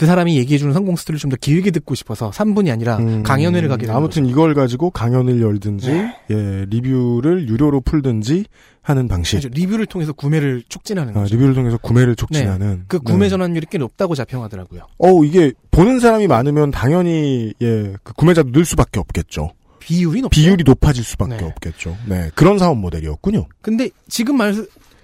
그 0.00 0.06
사람이 0.06 0.34
얘기해주는 0.38 0.72
성공 0.72 0.96
스토리를 0.96 1.20
좀 1.20 1.30
더 1.30 1.36
길게 1.36 1.72
듣고 1.72 1.94
싶어서 1.94 2.30
3분이 2.30 2.72
아니라 2.72 2.96
음, 2.96 3.22
강연회를 3.22 3.68
가게 3.68 3.84
되는 3.84 3.94
아무튼 3.94 4.24
이걸 4.24 4.54
가지고 4.54 4.88
강연을 4.88 5.42
열든지 5.42 5.90
예, 6.30 6.66
리뷰를 6.70 7.46
유료로 7.50 7.82
풀든지 7.82 8.46
하는 8.80 9.08
방식. 9.08 9.36
거죠. 9.36 9.50
그렇죠. 9.50 9.60
리뷰를 9.60 9.84
통해서 9.84 10.14
구매를 10.14 10.62
촉진하는 10.70 11.14
아, 11.14 11.20
거죠. 11.20 11.34
리뷰를 11.34 11.54
통해서 11.54 11.76
구매를 11.76 12.16
촉진하는. 12.16 12.84
그 12.88 12.98
구매 12.98 13.26
네. 13.26 13.28
전환율이 13.28 13.66
꽤 13.70 13.76
높다고 13.76 14.14
자평하더라고요. 14.14 14.86
어 14.96 15.22
이게 15.22 15.52
보는 15.70 16.00
사람이 16.00 16.28
많으면 16.28 16.70
당연히 16.70 17.52
예, 17.60 17.92
그 18.02 18.14
구매자도 18.14 18.52
늘 18.52 18.64
수밖에 18.64 19.00
없겠죠. 19.00 19.50
비율이 19.80 20.22
높죠. 20.22 20.40
비율이 20.40 20.64
높아질 20.64 21.04
수밖에 21.04 21.36
네. 21.36 21.44
없겠죠. 21.44 21.94
네, 22.06 22.30
그런 22.34 22.58
사업 22.58 22.78
모델이었군요. 22.78 23.46
근데 23.60 23.90
지금 24.08 24.38
말, 24.38 24.54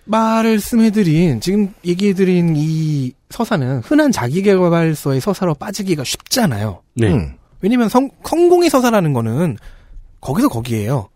말씀해드린, 0.06 1.40
지금 1.42 1.74
얘기해드린 1.84 2.54
이 2.56 3.12
서사는 3.30 3.80
흔한 3.80 4.12
자기개발서의 4.12 5.20
서사로 5.20 5.54
빠지기가 5.54 6.04
쉽잖아요. 6.04 6.82
네. 6.94 7.12
음. 7.12 7.36
왜냐면 7.60 7.88
성, 7.88 8.10
성공의 8.24 8.70
서사라는 8.70 9.12
거는 9.12 9.56
거기서 10.20 10.48
거기에요. 10.48 11.08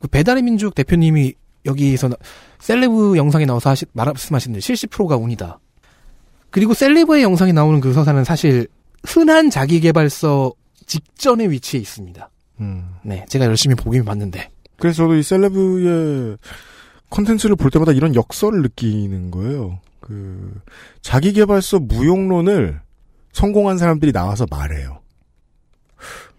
그 0.00 0.08
배달의 0.08 0.42
민족 0.42 0.74
대표님이 0.74 1.34
여기서 1.64 2.08
나- 2.08 2.16
셀레브 2.60 3.16
영상에 3.16 3.44
나와서 3.46 3.70
하시, 3.70 3.86
말씀하시는데 3.92 4.60
70%가 4.60 5.16
운이다. 5.16 5.58
그리고 6.50 6.74
셀레브의 6.74 7.22
영상에 7.22 7.52
나오는 7.52 7.80
그 7.80 7.92
서사는 7.92 8.22
사실 8.24 8.68
흔한 9.04 9.50
자기개발서 9.50 10.52
직전에 10.86 11.48
위치해 11.48 11.80
있습니다. 11.80 12.30
음. 12.60 12.88
네, 13.02 13.24
제가 13.28 13.44
열심히 13.46 13.74
보긴 13.74 14.04
봤는데. 14.04 14.50
그래서 14.78 14.98
저도 15.04 15.16
이 15.16 15.22
셀레브의 15.22 16.36
컨텐츠를 17.10 17.56
볼 17.56 17.70
때마다 17.70 17.92
이런 17.92 18.14
역설을 18.14 18.62
느끼는 18.62 19.30
거예요. 19.30 19.80
그 20.06 20.54
자기개발서 21.02 21.80
무용론을 21.80 22.80
성공한 23.32 23.76
사람들이 23.76 24.12
나와서 24.12 24.46
말해요. 24.48 25.00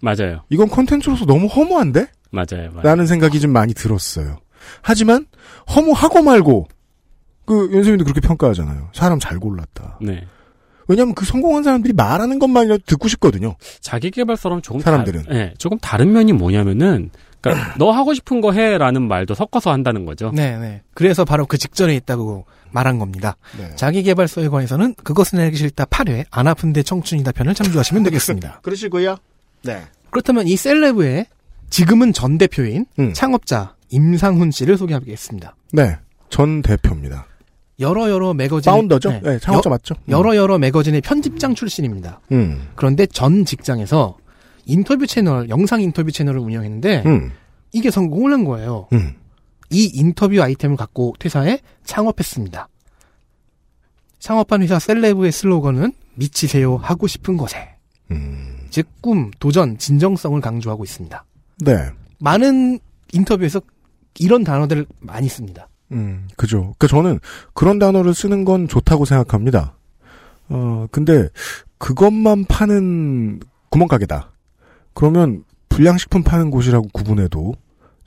맞아요. 0.01 0.43
이건 0.49 0.69
컨텐츠로서 0.69 1.25
너무 1.25 1.47
허무한데? 1.47 2.07
맞아요. 2.31 2.71
맞아요. 2.71 2.81
라는 2.83 3.07
생각이 3.07 3.41
좀 3.41 3.51
많이 3.51 3.73
들었어요. 3.73 4.37
하지만 4.81 5.25
허무하고 5.75 6.23
말고 6.23 6.69
그 7.45 7.69
윤세민도 7.73 8.05
그렇게 8.05 8.21
평가하잖아요. 8.21 8.91
사람 8.93 9.19
잘 9.19 9.37
골랐다. 9.37 9.99
네. 10.01 10.25
왜냐하면 10.87 11.13
그 11.13 11.25
성공한 11.25 11.63
사람들이 11.63 11.91
말하는 11.91 12.39
것만이라도 12.39 12.83
듣고 12.85 13.09
싶거든요. 13.09 13.57
자기 13.81 14.11
개발서랑 14.11 14.61
조금 14.61 14.79
사람들은. 14.79 15.23
다, 15.23 15.35
예, 15.35 15.53
조금 15.57 15.77
다른 15.79 16.13
면이 16.13 16.31
뭐냐면은 16.31 17.09
그러니까 17.41 17.75
너 17.79 17.91
하고 17.91 18.13
싶은 18.13 18.41
거 18.41 18.51
해라는 18.51 19.07
말도 19.07 19.33
섞어서 19.33 19.71
한다는 19.71 20.05
거죠. 20.05 20.31
네, 20.33 20.57
네. 20.57 20.81
그래서 20.93 21.25
바로 21.25 21.45
그 21.45 21.57
직전에 21.57 21.95
있다고 21.95 22.45
말한 22.71 22.99
겁니다. 22.99 23.37
네. 23.57 23.75
자기개발서에 23.75 24.49
관해서는 24.49 24.95
그것은 25.03 25.39
알기 25.39 25.57
싫다 25.57 25.85
8회 25.85 26.25
안 26.31 26.47
아픈데 26.47 26.83
청춘이다 26.83 27.31
편을 27.31 27.53
참조하시면 27.53 28.03
되겠습니다. 28.03 28.59
그러시고요. 28.63 29.17
네. 29.63 29.81
그렇다면 30.09 30.47
이 30.47 30.55
셀레브의 30.55 31.25
지금은 31.69 32.13
전 32.13 32.37
대표인 32.37 32.85
음. 32.99 33.13
창업자 33.13 33.75
임상훈 33.89 34.51
씨를 34.51 34.77
소개하겠습니다. 34.77 35.55
네. 35.73 35.97
전 36.29 36.61
대표입니다. 36.61 37.25
여러 37.79 38.09
여러 38.09 38.33
매거진 38.33 38.71
파운더죠? 38.71 39.19
네, 39.21 39.39
창업자 39.39 39.69
맞죠? 39.69 39.95
여, 40.09 40.21
러 40.21 40.35
여러 40.35 40.57
매거진의 40.57 41.01
편집장 41.01 41.53
출신입니다. 41.53 42.19
음. 42.31 42.69
그런데 42.75 43.05
전 43.05 43.45
직장에서 43.45 44.17
인터뷰 44.67 45.07
채널, 45.07 45.49
영상 45.49 45.81
인터뷰 45.81 46.11
채널을 46.11 46.39
운영했는데 46.39 47.03
음. 47.05 47.31
이게 47.71 47.89
성공을 47.89 48.31
한 48.33 48.43
거예요. 48.43 48.87
음. 48.93 49.15
이 49.69 49.89
인터뷰 49.93 50.41
아이템을 50.41 50.77
갖고 50.77 51.15
퇴사해 51.19 51.59
창업했습니다. 51.83 52.67
창업한 54.19 54.61
회사 54.61 54.79
셀레브의 54.79 55.31
슬로건은 55.31 55.93
미치세요 56.15 56.77
하고 56.77 57.07
싶은 57.07 57.37
것에 57.37 57.75
음. 58.11 58.57
즉 58.69 58.87
꿈, 59.01 59.31
도전, 59.39 59.77
진정성을 59.77 60.39
강조하고 60.41 60.83
있습니다. 60.83 61.23
네. 61.59 61.89
많은 62.19 62.79
인터뷰에서 63.13 63.61
이런 64.19 64.43
단어들을 64.43 64.85
많이 64.99 65.29
씁니다. 65.29 65.67
음, 65.91 66.27
그죠. 66.35 66.75
그 66.77 66.87
저는 66.87 67.19
그런 67.53 67.79
단어를 67.79 68.13
쓰는 68.13 68.43
건 68.43 68.67
좋다고 68.67 69.05
생각합니다. 69.05 69.75
어, 70.49 70.87
근데 70.91 71.29
그것만 71.77 72.45
파는 72.45 73.39
구멍가게다. 73.69 74.31
그러면 74.97 75.43
불량식품 75.69 76.23
파는 76.23 76.49
곳이라고 76.49 76.87
구분해도 76.91 77.53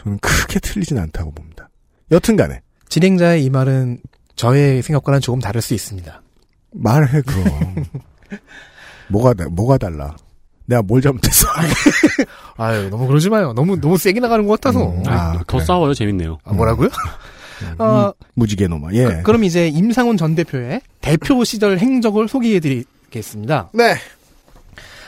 저는 0.02 0.18
크게 0.18 0.58
틀리진 0.58 0.98
않다고 0.98 1.30
봅니다. 1.30 1.68
여튼 2.10 2.34
간에 2.34 2.62
진행자의 2.88 3.44
이 3.44 3.48
말은 3.48 4.00
저의 4.34 4.82
생각과는 4.82 5.20
조금 5.20 5.38
다를 5.38 5.62
수 5.62 5.72
있습니다. 5.72 6.20
말해 6.72 7.22
그럼. 7.22 7.44
뭐가 9.08 9.34
다- 9.34 9.48
뭐가 9.52 9.78
달라. 9.78 10.16
내가 10.66 10.82
뭘 10.82 11.00
잘못했어. 11.00 11.46
아유, 12.58 12.90
너무 12.90 13.06
그러지 13.06 13.30
마요. 13.30 13.52
너무, 13.52 13.80
너무 13.80 13.96
세게 13.96 14.18
나가는 14.18 14.44
것 14.44 14.60
같아서. 14.60 14.90
음, 14.90 15.04
아, 15.06 15.12
아, 15.12 15.32
더 15.38 15.44
그래. 15.58 15.64
싸워요. 15.64 15.94
재밌네요. 15.94 16.38
아, 16.42 16.52
뭐라고요? 16.52 16.88
음, 17.62 17.80
어, 17.80 18.12
무지개 18.34 18.66
놈아. 18.66 18.88
예. 18.94 19.22
그, 19.22 19.30
럼 19.30 19.44
이제 19.44 19.68
임상훈 19.68 20.16
전 20.16 20.34
대표의 20.34 20.80
대표 21.00 21.44
시절 21.44 21.78
행적을 21.78 22.26
소개해드리겠습니다. 22.26 23.70
네. 23.74 23.94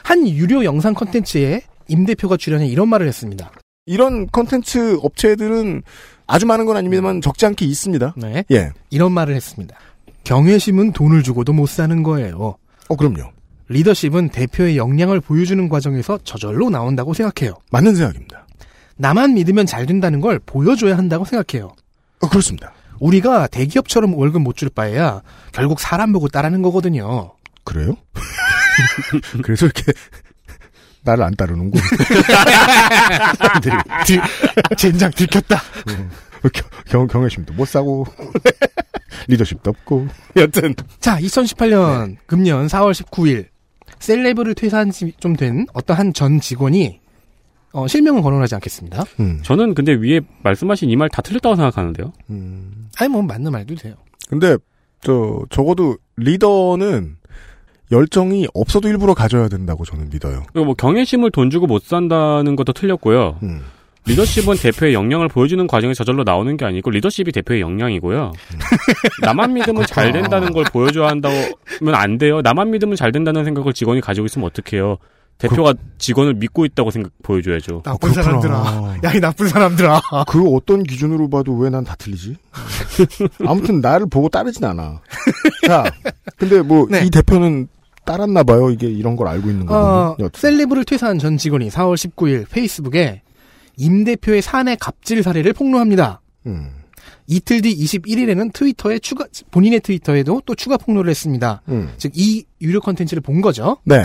한 0.05 0.29
유료 0.29 0.65
영상 0.65 0.95
컨텐츠에 0.95 1.63
임 1.89 2.05
대표가 2.07 2.37
출연해 2.37 2.67
이런 2.67 2.89
말을 2.89 3.07
했습니다. 3.09 3.51
이런 3.87 4.29
컨텐츠 4.31 4.99
업체들은 5.03 5.83
아주 6.27 6.47
많은 6.47 6.67
건 6.67 6.77
아닙니다만 6.77 7.21
적지 7.21 7.47
않게 7.47 7.65
있습니다. 7.67 8.15
네. 8.17 8.45
예. 8.53 8.71
이런 8.91 9.13
말을 9.13 9.35
했습니다. 9.35 9.77
경외심은 10.25 10.93
돈을 10.93 11.23
주고도 11.23 11.53
못 11.53 11.69
사는 11.69 12.03
거예요. 12.03 12.57
어, 12.89 12.97
그럼요. 12.97 13.31
리더십은 13.69 14.29
대표의 14.29 14.77
역량을 14.77 15.21
보여주는 15.21 15.69
과정에서 15.69 16.19
저절로 16.25 16.71
나온다고 16.71 17.13
생각해요. 17.15 17.55
맞는 17.71 17.97
생각입니다. 17.97 18.47
나만 18.97 19.35
믿으면 19.35 19.67
잘 19.67 19.87
된다는 19.87 20.21
걸 20.21 20.39
보여줘야 20.39 20.97
한다고 20.97 21.25
생각해요. 21.25 21.73
어, 22.21 22.29
그렇습니다. 22.29 22.73
우리가 23.01 23.49
대기업처럼 23.49 24.15
월급 24.15 24.43
못 24.43 24.55
줄 24.57 24.69
바에야 24.69 25.23
결국 25.53 25.81
사람 25.81 26.13
보고 26.13 26.29
따르는 26.29 26.63
거거든요. 26.63 27.33
그래요? 27.65 27.97
그래서 29.43 29.67
이렇게 29.67 29.93
나를 31.05 31.25
안 31.25 31.35
따르는군. 31.35 31.81
젠장 34.77 35.11
들켰다. 35.11 35.61
경, 36.87 37.07
경외심도 37.07 37.55
못 37.55 37.67
사고 37.69 38.05
리더십도 39.29 39.71
없고 39.71 40.09
여튼 40.37 40.75
자, 40.99 41.19
2018년 41.19 42.17
금년 42.27 42.67
4월 42.67 42.93
19일 42.93 43.47
셀레브를 44.01 44.55
퇴사한 44.55 44.91
지 44.91 45.13
좀 45.21 45.37
된 45.37 45.67
어떤 45.73 45.97
한 45.97 46.13
전 46.13 46.41
직원이 46.41 47.01
어, 47.73 47.87
실명은 47.87 48.21
거론하지 48.23 48.55
않겠습니다. 48.57 49.05
음. 49.21 49.41
저는 49.43 49.75
근데 49.75 49.93
위에 49.93 50.21
말씀하신 50.43 50.91
이 50.91 50.97
말 50.97 51.09
다 51.09 51.23
틀렸다고 51.23 51.55
생각하는데요. 51.57 52.13
음. 52.31 52.89
아니 52.99 53.09
뭐 53.09 53.23
맞는 53.23 53.51
말도 53.53 53.77
돼요. 53.77 53.95
근데 54.29 54.57
저 55.01 55.41
적어도 55.51 55.97
리더는 56.17 57.17
열정이 57.91 58.47
없어도 58.55 58.89
일부러 58.89 59.15
가져야 59.15 59.49
된다고 59.49 59.85
저는 59.85 60.09
믿어요. 60.11 60.45
뭐 60.55 60.75
경외심을 60.75 61.31
돈 61.31 61.51
주고 61.51 61.67
못 61.67 61.83
산다는 61.83 62.57
것도 62.57 62.73
틀렸고요. 62.73 63.39
음. 63.43 63.63
리더십은 64.05 64.57
대표의 64.57 64.95
역량을 64.95 65.29
보여주는 65.29 65.65
과정에 65.69 65.95
저절로 65.95 66.25
나오는 66.25 66.57
게 66.57 66.65
아니고 66.65 66.91
리더십이 66.91 67.31
대표의 67.31 67.61
역량이고요. 67.61 68.33
나만 69.23 69.53
믿으면 69.55 69.87
잘 69.87 70.11
된다는 70.13 70.53
걸 70.53 70.65
보여줘야 70.65 71.09
한다면 71.09 71.53
안 71.95 72.19
돼요. 72.19 72.41
나만 72.41 72.71
믿으면 72.73 72.97
잘 72.97 73.13
된다는 73.13 73.45
생각을 73.45 73.73
직원이 73.73 74.01
가지고 74.01 74.27
있으면 74.27 74.49
어떡해요. 74.49 74.97
대표가 75.39 75.75
직원을 75.99 76.35
믿고 76.35 76.65
있다고 76.65 76.91
생각 76.91 77.11
보여줘야죠. 77.23 77.83
나쁜 77.85 78.11
어, 78.11 78.13
그렇구나. 78.13 78.23
사람들아. 78.65 78.99
야, 79.05 79.13
이 79.15 79.21
나쁜 79.21 79.49
사람들아. 79.49 80.01
그 80.29 80.49
어떤 80.49 80.83
기준으로 80.83 81.29
봐도 81.31 81.57
왜 81.57 81.71
난 81.71 81.85
다 81.85 81.95
틀리지? 81.97 82.37
아무튼 83.47 83.81
나를 83.81 84.07
보고 84.09 84.29
따르진 84.29 84.65
않아. 84.65 85.01
자, 85.67 85.85
근데 86.37 86.61
뭐이 86.63 86.87
네. 86.91 87.11
대표는 87.11 87.67
따랐나 88.05 88.43
봐요. 88.43 88.71
이게 88.71 88.89
이런 88.89 89.17
걸 89.17 89.29
알고 89.29 89.51
있는 89.51 89.63
어, 89.65 89.67
거거든요. 90.15 90.27
여튼. 90.27 90.41
셀레브를 90.41 90.85
퇴사한 90.85 91.19
전 91.19 91.37
직원이 91.39 91.69
4월 91.69 91.95
19일 91.95 92.49
페이스북에 92.49 93.23
임 93.77 94.05
대표의 94.05 94.43
사내 94.43 94.77
갑질 94.77 95.23
사례를 95.23 95.53
폭로합니다. 95.53 96.21
음. 96.47 96.71
이틀 97.27 97.63
뒤 97.63 97.75
21일에는 97.75 98.53
트위터에 98.53 98.99
추가 98.99 99.25
본인의 99.51 99.81
트위터에도 99.81 100.43
또 100.45 100.55
추가 100.55 100.77
폭로를 100.77 101.11
했습니다. 101.11 101.63
음. 101.69 101.93
즉이 101.97 102.45
유료 102.61 102.81
컨텐츠를 102.81 103.21
본 103.21 103.41
거죠. 103.41 103.79
네. 103.85 104.05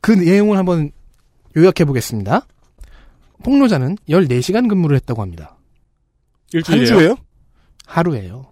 그 0.00 0.10
내용을 0.12 0.58
한번 0.58 0.90
요약해 1.56 1.84
보겠습니다. 1.84 2.46
폭로자는 3.42 3.96
14시간 4.08 4.68
근무를 4.68 4.96
했다고 4.96 5.22
합니다. 5.22 5.56
한 5.56 5.58
일주일이에요. 6.52 6.86
주예요? 6.86 7.16
하루에요. 7.86 8.46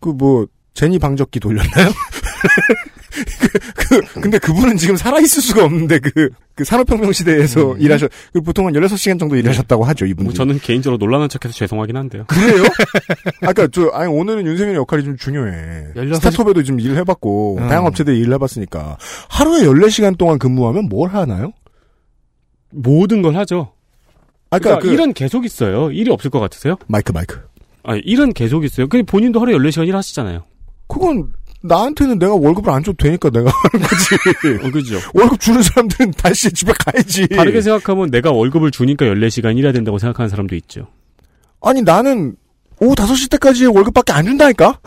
그 0.00 0.10
뭐 0.12 0.46
제니 0.74 0.98
방적기 0.98 1.40
돌렸나요? 1.40 1.88
그, 3.76 4.00
그 4.00 4.20
근데 4.20 4.38
그분은 4.38 4.76
지금 4.76 4.96
살아 4.96 5.18
있을 5.18 5.42
수가 5.42 5.64
없는데 5.64 5.98
그, 5.98 6.30
그 6.54 6.64
산업혁명 6.64 7.12
시대에서 7.12 7.72
음. 7.72 7.80
일하셨 7.80 8.10
그 8.32 8.40
보통 8.40 8.66
한 8.66 8.72
16시간 8.74 9.18
정도 9.18 9.36
일하셨다고 9.36 9.84
하죠, 9.84 10.06
이분들. 10.06 10.24
뭐 10.24 10.32
저는 10.32 10.58
개인적으로 10.60 10.98
놀라는 10.98 11.28
척 11.28 11.44
해서 11.44 11.54
죄송하긴 11.54 11.96
한데요. 11.96 12.24
그래요? 12.26 12.64
아까 13.42 13.68
저 13.68 13.88
아니 13.88 14.10
오늘은 14.12 14.46
윤세민의 14.46 14.76
역할이 14.80 15.04
좀 15.04 15.16
중요해. 15.16 15.92
16 15.96 16.16
스타트업에도 16.16 16.62
좀 16.62 16.80
일을 16.80 16.96
해봤고 16.98 17.56
음. 17.58 17.68
다양한 17.68 17.86
업체들에 17.86 18.16
일을 18.16 18.34
해봤으니까 18.34 18.98
하루에 19.28 19.62
14시간 19.62 20.18
동안 20.18 20.38
근무하면 20.38 20.88
뭘 20.88 21.10
하나요? 21.10 21.52
모든 22.70 23.22
걸 23.22 23.36
하죠. 23.36 23.72
아까 24.50 24.58
그러니까 24.58 24.82
그 24.82 24.92
일은 24.92 25.12
계속 25.12 25.44
있어요. 25.44 25.90
일이 25.90 26.10
없을 26.10 26.30
것 26.30 26.40
같으세요? 26.40 26.76
마이크 26.86 27.12
마이크. 27.12 27.40
아니, 27.82 28.00
일은 28.00 28.32
계속 28.32 28.64
있어요. 28.64 28.88
그 28.88 29.02
본인도 29.02 29.40
하루에 29.40 29.56
14시간 29.56 29.86
일하시잖아요. 29.88 30.44
그건 30.88 31.32
나한테는 31.66 32.18
내가 32.18 32.34
월급을 32.34 32.70
안 32.70 32.82
줘도 32.82 32.96
되니까 32.96 33.30
내가 33.30 33.50
하는 33.50 33.86
거지. 33.86 34.14
어, 34.66 34.70
그죠. 34.70 34.98
월급 35.14 35.40
주는 35.40 35.62
사람들은 35.62 36.12
다시 36.12 36.50
집에 36.52 36.72
가야지. 36.72 37.26
다르게 37.28 37.60
생각하면 37.60 38.10
내가 38.10 38.30
월급을 38.32 38.70
주니까 38.70 39.04
14시간 39.06 39.56
일해야 39.58 39.72
된다고 39.72 39.98
생각하는 39.98 40.28
사람도 40.28 40.54
있죠. 40.56 40.88
아니 41.62 41.82
나는 41.82 42.36
오후 42.80 42.94
5시 42.94 43.30
때까지 43.30 43.66
월급밖에 43.66 44.12
안 44.12 44.24
준다니까? 44.26 44.78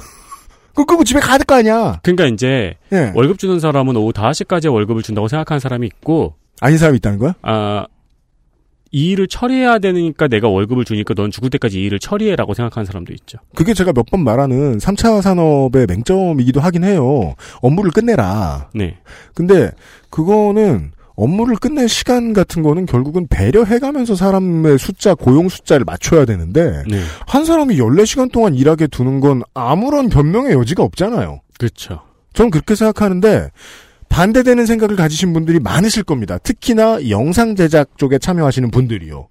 그거 0.69 0.85
끄고 0.85 1.03
집에 1.03 1.19
가야 1.19 1.37
될 1.37 1.45
거 1.45 1.55
아니야. 1.55 1.99
그러니까 2.03 2.27
이제 2.27 2.75
예. 2.93 3.11
월급 3.15 3.39
주는 3.39 3.59
사람은 3.59 3.95
오후 3.97 4.11
5시까지 4.13 4.71
월급을 4.71 5.01
준다고 5.03 5.27
생각하는 5.27 5.59
사람이 5.59 5.87
있고 5.87 6.35
아닌 6.61 6.77
사람이 6.77 6.97
있다는 6.97 7.17
거야? 7.19 7.33
아, 7.41 7.85
이 8.91 9.11
일을 9.11 9.27
처리해야 9.27 9.79
되니까 9.79 10.27
내가 10.27 10.47
월급을 10.47 10.83
주니까 10.85 11.13
넌 11.13 11.29
죽을 11.31 11.49
때까지 11.51 11.79
이 11.79 11.85
일을 11.85 11.99
처리해라고 11.99 12.53
생각하는 12.53 12.85
사람도 12.85 13.13
있죠. 13.13 13.37
그게 13.55 13.73
제가 13.73 13.93
몇 13.93 14.05
번 14.09 14.23
말하는 14.23 14.79
3차 14.79 15.21
산업의 15.21 15.85
맹점이기도 15.87 16.59
하긴 16.61 16.83
해요. 16.83 17.35
업무를 17.61 17.91
끝내라. 17.91 18.69
네. 18.73 18.97
근데 19.35 19.69
그거는 20.09 20.91
업무를 21.15 21.57
끝낼 21.57 21.87
시간 21.89 22.33
같은 22.33 22.63
거는 22.63 22.85
결국은 22.85 23.27
배려해가면서 23.27 24.15
사람의 24.15 24.79
숫자, 24.79 25.13
고용 25.13 25.49
숫자를 25.49 25.83
맞춰야 25.85 26.25
되는데 26.25 26.83
네. 26.89 27.01
한 27.27 27.43
사람이 27.45 27.77
14시간 27.77 28.31
동안 28.31 28.55
일하게 28.55 28.87
두는 28.87 29.19
건 29.19 29.43
아무런 29.53 30.09
변명의 30.09 30.53
여지가 30.53 30.81
없잖아요. 30.81 31.41
그렇죠. 31.59 31.99
저는 32.33 32.49
그렇게 32.51 32.73
생각하는데 32.73 33.51
반대되는 34.09 34.65
생각을 34.65 34.95
가지신 34.95 35.33
분들이 35.33 35.59
많으실 35.59 36.03
겁니다. 36.03 36.37
특히나 36.37 37.09
영상 37.09 37.55
제작 37.55 37.97
쪽에 37.97 38.17
참여하시는 38.17 38.69
분들이요. 38.71 39.27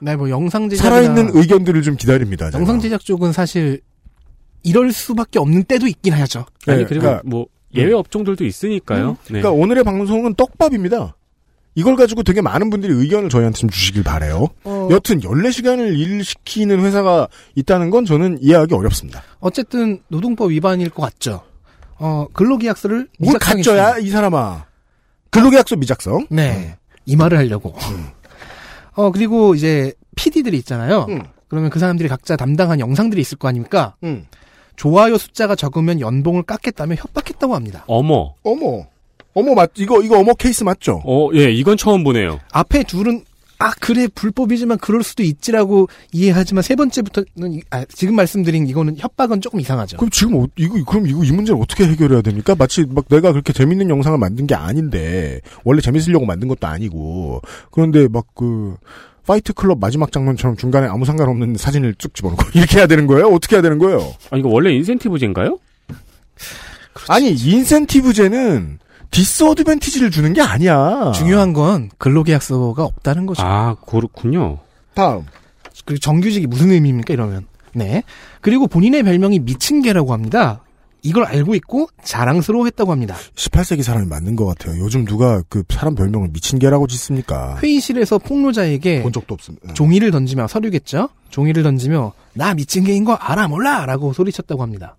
네, 0.00 0.16
뭐 0.16 0.28
영상 0.30 0.68
제작 0.68 0.82
살아있는 0.84 1.30
의견들을 1.34 1.82
좀 1.82 1.96
기다립니다. 1.96 2.46
제가. 2.50 2.58
영상 2.58 2.80
제작 2.80 3.00
쪽은 3.02 3.32
사실 3.32 3.80
이럴 4.64 4.92
수밖에 4.92 5.38
없는 5.38 5.64
때도 5.64 5.86
있긴 5.86 6.14
하죠. 6.14 6.46
아니 6.66 6.78
네, 6.80 6.84
그리고 6.86 7.02
그러니까, 7.02 7.22
뭐 7.24 7.46
예외 7.74 7.92
업종들도 7.92 8.44
있으니까요. 8.44 9.10
네. 9.10 9.16
그러니까 9.28 9.50
오늘의 9.52 9.84
방송은 9.84 10.34
떡밥입니다. 10.34 11.16
이걸 11.74 11.96
가지고 11.96 12.22
되게 12.22 12.42
많은 12.42 12.68
분들이 12.68 12.92
의견을 12.92 13.30
저희한테 13.30 13.58
좀 13.58 13.70
주시길 13.70 14.02
바래요. 14.02 14.48
어, 14.64 14.88
여튼 14.90 15.20
14시간을 15.20 15.98
일시키는 15.98 16.80
회사가 16.80 17.28
있다는 17.54 17.88
건 17.90 18.04
저는 18.04 18.38
이해하기 18.42 18.74
어렵습니다. 18.74 19.22
어쨌든 19.40 20.00
노동법 20.08 20.50
위반일 20.50 20.90
것 20.90 21.02
같죠. 21.02 21.42
어, 22.02 22.26
근로계약서를 22.32 23.08
뭘. 23.18 23.38
가짜야 23.38 23.98
이 23.98 24.08
사람아. 24.08 24.66
근로계약서 25.30 25.76
미작성. 25.76 26.26
네. 26.30 26.76
이 27.06 27.14
말을 27.16 27.38
하려고. 27.38 27.74
어, 28.94 29.10
그리고 29.12 29.54
이제 29.54 29.92
PD들이 30.16 30.58
있잖아요. 30.58 31.06
음. 31.08 31.22
그러면 31.46 31.70
그 31.70 31.78
사람들이 31.78 32.08
각자 32.08 32.36
담당한 32.36 32.80
영상들이 32.80 33.20
있을 33.20 33.38
거 33.38 33.46
아닙니까? 33.48 33.94
음. 34.02 34.26
좋아요 34.74 35.16
숫자가 35.16 35.54
적으면 35.54 36.00
연봉을 36.00 36.42
깎겠다며 36.42 36.96
협박했다고 36.96 37.54
합니다. 37.54 37.84
어머. 37.86 38.34
어머. 38.42 38.86
어머 39.34 39.54
맞 39.54 39.70
이거 39.76 40.02
이거 40.02 40.18
어머 40.18 40.34
케이스 40.34 40.62
맞죠? 40.64 41.02
어, 41.06 41.30
예, 41.34 41.50
이건 41.52 41.76
처음 41.76 42.04
보네요. 42.04 42.38
앞에 42.52 42.82
둘은 42.82 43.24
아 43.62 43.72
그래 43.80 44.08
불법이지만 44.12 44.78
그럴 44.78 45.02
수도 45.02 45.22
있지라고 45.22 45.88
이해하지만 46.12 46.62
세 46.62 46.74
번째부터는 46.74 47.52
이- 47.54 47.62
아, 47.70 47.84
지금 47.84 48.16
말씀드린 48.16 48.66
이거는 48.68 48.96
협박은 48.98 49.40
조금 49.40 49.60
이상하죠. 49.60 49.98
그럼 49.98 50.10
지금 50.10 50.34
어- 50.36 50.46
이거 50.56 50.82
그럼 50.84 51.06
이거 51.06 51.22
이 51.22 51.30
문제를 51.30 51.60
어떻게 51.62 51.86
해결해야 51.86 52.22
됩니까? 52.22 52.54
마치 52.58 52.84
막 52.88 53.06
내가 53.08 53.30
그렇게 53.32 53.52
재밌는 53.52 53.88
영상을 53.88 54.18
만든 54.18 54.46
게 54.46 54.54
아닌데 54.54 55.40
원래 55.64 55.80
재밌으려고 55.80 56.26
만든 56.26 56.48
것도 56.48 56.66
아니고 56.66 57.40
그런데 57.70 58.08
막 58.08 58.26
그 58.34 58.76
파이트 59.26 59.52
클럽 59.52 59.78
마지막 59.78 60.10
장면처럼 60.10 60.56
중간에 60.56 60.88
아무 60.88 61.04
상관없는 61.04 61.56
사진을 61.56 61.94
쭉 61.96 62.12
집어넣고 62.14 62.42
이렇게 62.58 62.78
해야 62.78 62.86
되는 62.88 63.06
거예요? 63.06 63.28
어떻게 63.28 63.54
해야 63.56 63.62
되는 63.62 63.78
거예요? 63.78 64.00
아 64.30 64.36
이거 64.36 64.48
원래 64.48 64.72
인센티브제인가요? 64.72 65.58
아니 67.08 67.30
인센티브제는 67.30 68.78
디스어드밴티지를 69.12 70.10
주는 70.10 70.32
게 70.32 70.40
아니야. 70.40 71.12
중요한 71.14 71.52
건 71.52 71.90
근로계약서가 71.98 72.82
없다는 72.82 73.26
거죠. 73.26 73.42
아 73.42 73.76
그렇군요. 73.86 74.58
다음 74.94 75.24
그리고 75.84 76.00
정규직이 76.00 76.46
무슨 76.46 76.70
의미입니까 76.70 77.14
이러면 77.14 77.46
네 77.74 78.02
그리고 78.40 78.66
본인의 78.66 79.02
별명이 79.04 79.38
미친 79.40 79.80
개라고 79.80 80.12
합니다 80.12 80.62
이걸 81.02 81.24
알고 81.24 81.54
있고 81.56 81.88
자랑스러워 82.04 82.66
했다고 82.66 82.92
합니다 82.92 83.16
18세기 83.34 83.82
사람이 83.82 84.06
맞는 84.06 84.36
것 84.36 84.44
같아요. 84.46 84.78
요즘 84.80 85.04
누가 85.04 85.42
그 85.48 85.62
사람 85.68 85.94
별명을 85.94 86.28
미친 86.32 86.58
개라고 86.58 86.86
짓습니까? 86.86 87.56
회의실에서 87.62 88.18
폭로자에게 88.18 89.02
본 89.02 89.12
적도 89.12 89.34
없습니다. 89.34 89.72
종이를 89.74 90.10
던지며 90.10 90.46
서류겠죠 90.48 91.08
종이를 91.30 91.62
던지며 91.62 92.12
나 92.34 92.54
미친 92.54 92.84
개인 92.84 93.04
거 93.04 93.14
알아 93.14 93.48
몰라 93.48 93.84
라고 93.86 94.12
소리쳤다고 94.12 94.62
합니다 94.62 94.96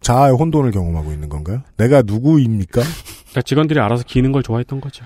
자아의 0.00 0.34
혼돈을 0.36 0.70
경험하고 0.70 1.12
있는 1.12 1.28
건가요? 1.28 1.62
내가 1.76 2.02
누구입니까? 2.02 2.82
그러니까 3.38 3.42
직원들이 3.42 3.80
알아서 3.80 4.02
기는 4.04 4.32
걸 4.32 4.42
좋아했던 4.42 4.80
거죠. 4.80 5.04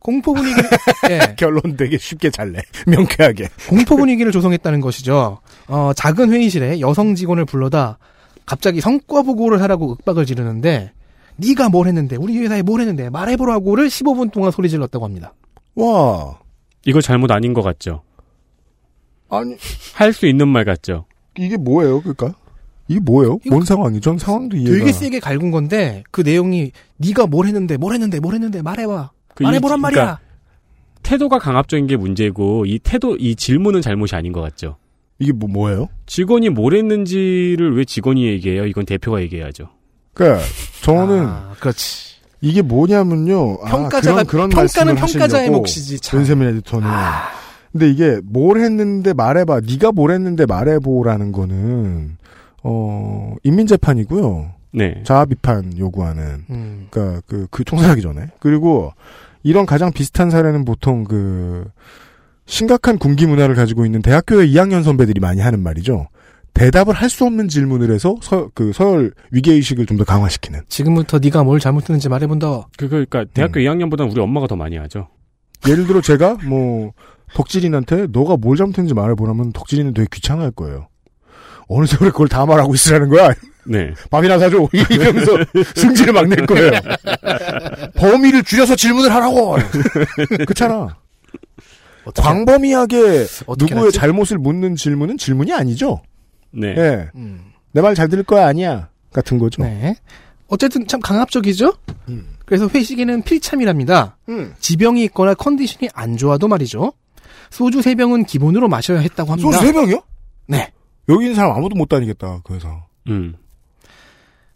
공포 0.00 0.32
분위기 0.32 0.56
예, 1.10 1.34
결론 1.36 1.76
되게 1.76 1.98
쉽게 1.98 2.30
잘내. 2.30 2.60
명쾌하게. 2.86 3.48
공포 3.68 3.96
분위기를 3.96 4.32
조성했다는 4.32 4.80
것이죠 4.80 5.40
어, 5.68 5.92
작은 5.94 6.32
회의실에 6.32 6.80
여성 6.80 7.14
직원을 7.14 7.44
불러다 7.44 7.98
갑자기 8.46 8.80
성과 8.80 9.20
보고를 9.22 9.60
하라고 9.62 9.90
윽박을 9.90 10.24
지르는데 10.24 10.92
네가 11.36 11.68
뭘 11.68 11.86
했는데 11.86 12.16
우리 12.16 12.38
회사에 12.38 12.62
뭘 12.62 12.80
했는데 12.80 13.10
말해보라고를 13.10 13.88
15분 13.88 14.32
동안 14.32 14.50
소리 14.50 14.70
질렀다고 14.70 15.04
합니다 15.04 15.34
와. 15.74 16.38
이거 16.86 17.00
잘못 17.02 17.30
아닌 17.30 17.52
것 17.52 17.60
같죠? 17.60 18.02
아니, 19.28 19.54
할 19.94 20.12
수 20.14 20.26
있는 20.26 20.48
말 20.48 20.64
같죠? 20.64 21.04
이게 21.36 21.58
뭐예요, 21.58 22.00
그니까? 22.00 22.32
이게 22.90 22.98
뭐예요? 23.00 23.38
이거 23.44 23.54
뭔 23.54 23.64
상황이죠? 23.64 24.00
전 24.00 24.18
상황도 24.18 24.56
이해가. 24.56 24.76
되게 24.78 24.92
세게 24.92 25.20
갈군 25.20 25.50
건데 25.52 26.02
그 26.10 26.22
내용이 26.22 26.72
네가 26.96 27.26
뭘 27.28 27.46
했는데 27.46 27.76
뭘 27.76 27.94
했는데 27.94 28.18
뭘 28.18 28.34
했는데 28.34 28.62
말해봐 28.62 29.10
그 29.36 29.42
말해보란 29.44 29.78
이- 29.78 29.82
말이야 29.82 30.00
그러니까 30.02 30.20
태도가 31.02 31.38
강압적인 31.38 31.86
게 31.86 31.96
문제고 31.96 32.66
이 32.66 32.78
태도 32.82 33.16
이 33.16 33.36
질문은 33.36 33.80
잘못이 33.80 34.14
아닌 34.16 34.32
것 34.32 34.40
같죠. 34.40 34.76
이게 35.20 35.32
뭐, 35.32 35.48
뭐예요? 35.48 35.88
직원이 36.06 36.48
뭘 36.48 36.74
했는지를 36.74 37.76
왜 37.76 37.84
직원이 37.84 38.26
얘기해요? 38.26 38.66
이건 38.66 38.86
대표가 38.86 39.20
얘기해야죠. 39.22 39.68
그니까, 40.14 40.40
저는, 40.82 41.26
아, 41.26 41.52
그렇지 41.60 42.16
이게 42.40 42.62
뭐냐면요. 42.62 43.58
아, 43.62 43.70
평가자가 43.70 44.24
그런, 44.24 44.48
그런 44.50 44.66
평가는 44.66 44.94
평가자의 44.96 45.50
몫이지 45.50 46.00
참. 46.00 46.20
윤세민 46.20 46.48
에디터는. 46.48 46.88
근데 47.72 47.88
이게 47.90 48.18
뭘 48.24 48.60
했는데 48.60 49.12
말해봐. 49.12 49.60
네가 49.60 49.92
뭘 49.92 50.10
했는데 50.10 50.44
말해보라는 50.46 51.32
거는 51.32 52.16
어 52.62 53.34
인민재판이고요. 53.42 54.52
네. 54.72 55.02
자아 55.04 55.24
비판 55.24 55.76
요구하는. 55.78 56.44
음. 56.50 56.86
그러니까 56.90 57.22
그, 57.26 57.46
그 57.50 57.64
총살하기 57.64 58.02
전에. 58.02 58.26
그리고 58.38 58.92
이런 59.42 59.66
가장 59.66 59.92
비슷한 59.92 60.30
사례는 60.30 60.64
보통 60.64 61.04
그 61.04 61.64
심각한 62.46 62.98
군기 62.98 63.26
문화를 63.26 63.54
가지고 63.54 63.84
있는 63.86 64.02
대학교의 64.02 64.52
2학년 64.52 64.82
선배들이 64.82 65.20
많이 65.20 65.40
하는 65.40 65.60
말이죠. 65.62 66.08
대답을 66.52 66.94
할 66.94 67.08
수 67.08 67.24
없는 67.24 67.48
질문을 67.48 67.92
해서 67.92 68.16
서, 68.22 68.50
그 68.54 68.72
서열 68.72 69.12
위계 69.30 69.52
의식을 69.52 69.86
좀 69.86 69.96
더 69.96 70.04
강화시키는. 70.04 70.60
지금부터 70.68 71.18
네가 71.20 71.44
뭘 71.44 71.60
잘못했는지 71.60 72.08
말해본다 72.08 72.66
그, 72.76 72.88
그, 72.88 73.06
그니까, 73.08 73.24
대학교 73.32 73.60
2학년보다는 73.60 74.10
우리 74.12 74.20
엄마가 74.20 74.46
더 74.46 74.56
많이 74.56 74.76
하죠. 74.76 75.08
예를 75.68 75.86
들어 75.86 76.00
제가 76.00 76.38
뭐 76.48 76.92
덕질인한테 77.34 78.08
너가 78.10 78.36
뭘 78.36 78.56
잘못했는지 78.56 78.94
말해보라면 78.94 79.52
덕질인은 79.52 79.94
되게 79.94 80.08
귀찮아할 80.12 80.50
거예요. 80.50 80.88
어느 81.70 81.86
세월에 81.86 82.10
그걸 82.10 82.28
다 82.28 82.44
말하고 82.44 82.74
있으라는 82.74 83.08
거야. 83.08 83.32
네. 83.64 83.92
밥이나 84.10 84.38
사줘. 84.38 84.68
이러면서 84.90 85.32
승질을 85.76 86.12
막 86.12 86.26
낼 86.26 86.44
거예요. 86.46 86.72
범위를 87.96 88.42
줄여서 88.42 88.74
질문을 88.76 89.12
하라고. 89.14 89.56
그렇잖아. 90.46 90.96
어떻게 92.04 92.26
광범위하게 92.26 93.26
어떻게 93.46 93.74
누구의 93.74 93.82
알았지? 93.84 93.98
잘못을 93.98 94.38
묻는 94.38 94.74
질문은 94.74 95.16
질문이 95.18 95.52
아니죠. 95.52 96.02
네. 96.50 96.74
예. 96.76 97.08
음. 97.14 97.52
내말 97.72 97.94
잘 97.94 98.08
들을 98.08 98.24
거야 98.24 98.46
아니야. 98.48 98.88
같은 99.12 99.38
거죠. 99.38 99.62
네 99.62 99.94
어쨌든 100.48 100.86
참 100.88 100.98
강압적이죠 101.00 101.72
음. 102.08 102.34
그래서 102.44 102.68
회식에는 102.72 103.22
필참이랍니다 103.22 104.16
음. 104.28 104.52
지병이 104.58 105.04
있거나 105.04 105.34
컨디션이 105.34 105.88
안 105.94 106.16
좋아도 106.16 106.48
말이죠 106.48 106.92
소주 107.50 107.82
세병은 107.82 108.24
기본으로 108.24 108.68
마셔야 108.68 108.98
했다고 108.98 109.30
합니다 109.32 109.50
소주 109.50 109.64
세 109.64 109.72
병이요? 109.72 110.02
네 110.48 110.72
여기 111.10 111.24
있는 111.26 111.36
사람 111.36 111.56
아무도 111.56 111.76
못 111.76 111.88
다니겠다. 111.88 112.40
그 112.44 112.54
회사. 112.54 112.82
음. 113.08 113.34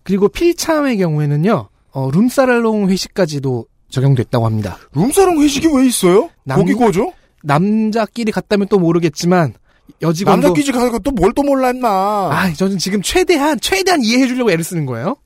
그리고 0.03 0.29
필참의 0.29 0.99
경우에는요 0.99 1.69
어, 1.93 2.11
룸사랄롱 2.11 2.89
회식까지도 2.91 3.67
적용됐다고 3.89 4.45
합니다 4.45 4.77
룸사롱 4.95 5.41
회식이 5.41 5.69
왜 5.75 5.87
있어요? 5.87 6.29
남- 6.45 6.59
거기 6.59 6.75
거죠? 6.75 7.13
남자끼리 7.43 8.33
갔다면 8.33 8.69
또 8.69 8.79
모르겠지만 8.79 9.55
여직원도 10.03 10.49
남자끼리 10.49 10.73
가서 10.73 10.99
또 10.99 11.11
뭘 11.13 11.33
또 11.35 11.43
몰라 11.43 11.71
임마. 11.71 11.89
아, 11.89 12.53
저는 12.55 12.79
지금 12.79 13.03
최대한 13.03 13.61
최대한 13.61 14.03
이해해 14.03 14.27
주려고 14.27 14.51
애를 14.51 14.65
쓰는 14.65 14.87
거예요. 14.87 15.17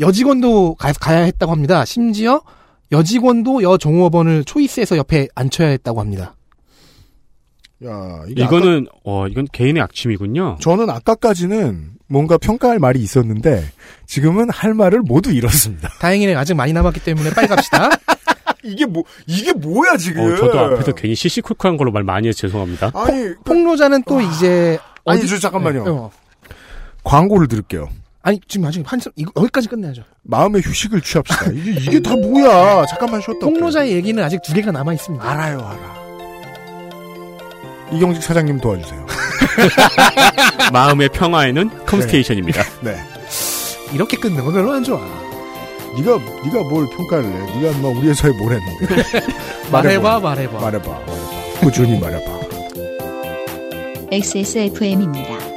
여직원도 0.00 0.74
가, 0.74 0.92
가야 0.92 1.20
했다고 1.22 1.50
합니다. 1.52 1.84
심지어 1.86 2.42
여직원도 2.92 3.62
여종업원을 3.62 4.44
초이스해서 4.44 4.96
옆에 4.98 5.28
앉혀야 5.34 5.68
했다고 5.68 6.00
합니다. 6.00 6.36
야, 7.84 8.22
이게 8.28 8.42
이거는, 8.44 8.86
어, 9.04 9.26
이건 9.28 9.46
개인의 9.52 9.82
악취미군요. 9.82 10.44
아까- 10.52 10.58
저는 10.60 10.88
아까까지는 10.90 11.90
뭔가 12.08 12.38
평가할 12.38 12.78
말이 12.78 13.00
있었는데 13.00 13.64
지금은 14.06 14.48
할 14.50 14.72
말을 14.74 15.00
모두 15.02 15.30
잃었습니다. 15.32 15.88
다행히는 16.00 16.36
아직 16.36 16.54
많이 16.54 16.72
남았기 16.72 17.00
때문에 17.00 17.30
빨리 17.30 17.48
갑시다. 17.48 17.90
이게 18.62 18.86
뭐 18.86 19.02
이게 19.26 19.52
뭐야 19.52 19.96
지금? 19.96 20.22
어, 20.32 20.36
저도 20.36 20.58
앞에서 20.58 20.92
괜히 20.92 21.14
시시콜콜한 21.14 21.76
걸로 21.76 21.92
말 21.92 22.02
많이 22.04 22.28
해서 22.28 22.38
죄송합니다. 22.38 22.92
아니 22.94 23.34
폭로자는 23.44 24.02
또 24.06 24.20
이제 24.20 24.78
아니 25.04 25.20
어디- 25.20 25.28
저 25.28 25.38
잠깐만요. 25.38 25.84
어. 25.86 26.10
광고를 27.04 27.46
들을게요. 27.48 27.88
아니 28.22 28.40
지금 28.48 28.66
아직 28.66 28.82
한 28.90 29.00
이거 29.16 29.30
여기까지 29.36 29.68
끝내야죠. 29.68 30.02
마음의 30.22 30.62
휴식을 30.62 31.00
취합시다. 31.00 31.50
이게 31.52 31.70
이게 31.72 32.00
다 32.00 32.16
뭐야? 32.16 32.86
잠깐만 32.86 33.20
쉬었다. 33.20 33.40
폭로자의 33.46 33.92
얘기는 33.92 34.20
아직 34.22 34.40
두 34.42 34.52
개가 34.54 34.72
남아 34.72 34.94
있습니다. 34.94 35.28
알아요, 35.28 35.58
알아. 35.60 36.05
이경직 37.92 38.22
사장님 38.22 38.58
도와주세요. 38.60 39.06
마음의 40.72 41.10
평화에는 41.10 41.86
컴스테이션입니다. 41.86 42.62
네. 42.82 42.96
이렇게 43.92 44.16
끊는 44.16 44.44
거 44.44 44.50
별로 44.50 44.72
안 44.72 44.82
좋아. 44.82 44.98
네가 45.96 46.18
네가 46.44 46.68
뭘 46.68 46.86
평가를 46.90 47.24
해? 47.24 47.60
네가 47.60 47.78
막 47.78 47.88
우리 47.96 48.08
회사에 48.08 48.30
뭘 48.32 48.52
했는데? 48.54 49.02
말해봐, 49.72 50.20
말해봐. 50.20 50.60
말해봐, 50.60 50.88
말해봐. 50.90 51.60
꾸준히 51.60 51.98
말해봐. 51.98 52.36
XSFM입니다. 54.10 55.55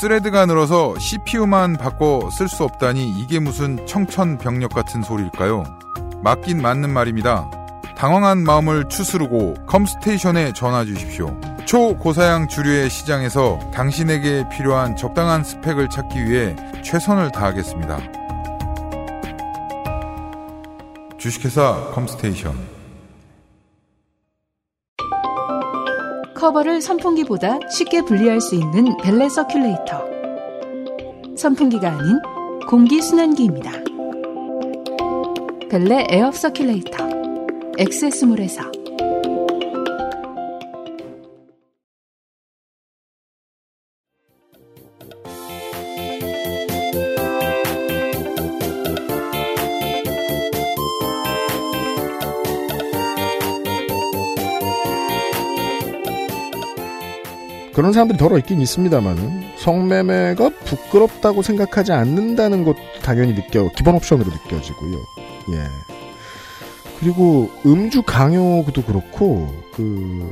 스레드가 0.00 0.46
늘어서 0.46 0.96
CPU만 0.96 1.76
바꿔 1.76 2.30
쓸 2.30 2.46
수 2.46 2.62
없다니 2.62 3.08
이게 3.18 3.40
무슨 3.40 3.84
청천벽력 3.84 4.72
같은 4.72 5.02
소리일까요? 5.02 5.64
맞긴 6.22 6.62
맞는 6.62 6.88
말입니다. 6.90 7.50
당황한 7.96 8.44
마음을 8.44 8.88
추스르고 8.88 9.54
컴스테이션에 9.66 10.52
전화 10.52 10.84
주십시오. 10.84 11.36
초고사양 11.66 12.46
주류의 12.46 12.90
시장에서 12.90 13.58
당신에게 13.74 14.48
필요한 14.52 14.94
적당한 14.94 15.42
스펙을 15.42 15.88
찾기 15.90 16.30
위해 16.30 16.54
최선을 16.84 17.32
다하겠습니다. 17.32 17.98
주식회사 21.18 21.90
컴스테이션 21.92 22.77
커버를 26.38 26.80
선풍기보다 26.80 27.58
쉽게 27.68 28.02
분리할 28.02 28.40
수 28.40 28.54
있는 28.54 28.96
벨레 28.98 29.26
서큘레이터. 29.26 31.36
선풍기가 31.36 31.90
아닌 31.90 32.20
공기 32.68 33.02
순환기입니다. 33.02 33.72
벨레 35.68 36.06
에어 36.08 36.30
서큘레이터. 36.30 37.76
엑세스몰에서 37.78 38.77
그런 57.78 57.92
사람들이 57.92 58.18
더러 58.18 58.36
있긴 58.38 58.60
있습니다만은 58.60 59.52
성매매가 59.58 60.50
부끄럽다고 60.64 61.42
생각하지 61.42 61.92
않는다는 61.92 62.64
것 62.64 62.74
당연히 63.04 63.36
느껴 63.36 63.70
기본 63.76 63.94
옵션으로 63.94 64.28
느껴지고요. 64.28 64.96
예. 65.52 65.62
그리고 66.98 67.48
음주 67.64 68.02
강요도 68.02 68.82
그렇고 68.82 69.46
그 69.76 70.28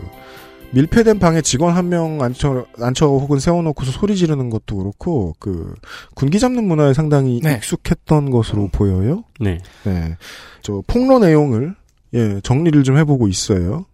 밀폐된 0.73 1.21
방에 1.21 1.41
직원 1.41 1.77
한 1.77 1.89
명 1.89 2.21
앉혀 2.21 2.67
앉혀 2.81 3.07
혹은 3.07 3.39
세워놓고서 3.39 3.93
소리 3.93 4.17
지르는 4.17 4.51
것도 4.51 4.79
그렇고 4.79 5.37
그 5.39 5.73
군기 6.17 6.41
잡는 6.41 6.67
문화에 6.67 6.95
상당히 6.95 7.41
네. 7.45 7.53
익숙했던 7.59 8.31
것으로 8.31 8.71
보여요. 8.73 9.23
네. 9.39 9.61
네. 9.85 10.17
저 10.63 10.83
폭로 10.89 11.21
내용을 11.21 11.77
예, 12.15 12.41
정리를 12.43 12.83
좀 12.83 12.97
해보고 12.97 13.29
있어요. 13.29 13.87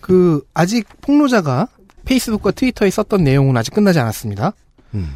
그 0.00 0.46
아직 0.54 0.86
폭로자가 1.00 1.66
페이스북과 2.06 2.52
트위터에 2.52 2.88
썼던 2.88 3.22
내용은 3.24 3.56
아직 3.56 3.74
끝나지 3.74 3.98
않았습니다. 4.00 4.52
음. 4.94 5.10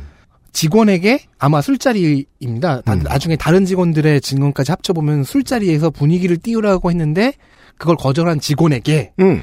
직원에게 0.52 1.20
아마 1.38 1.62
술자리입니다. 1.62 2.82
다- 2.82 2.92
음. 2.94 2.98
나중에 3.04 3.36
다른 3.36 3.64
직원들의 3.64 4.20
증언까지 4.20 4.72
합쳐보면 4.72 5.24
술자리에서 5.24 5.90
분위기를 5.90 6.36
띄우라고 6.36 6.90
했는데 6.90 7.32
그걸 7.78 7.96
거절한 7.96 8.40
직원에게 8.40 9.12
음. 9.20 9.42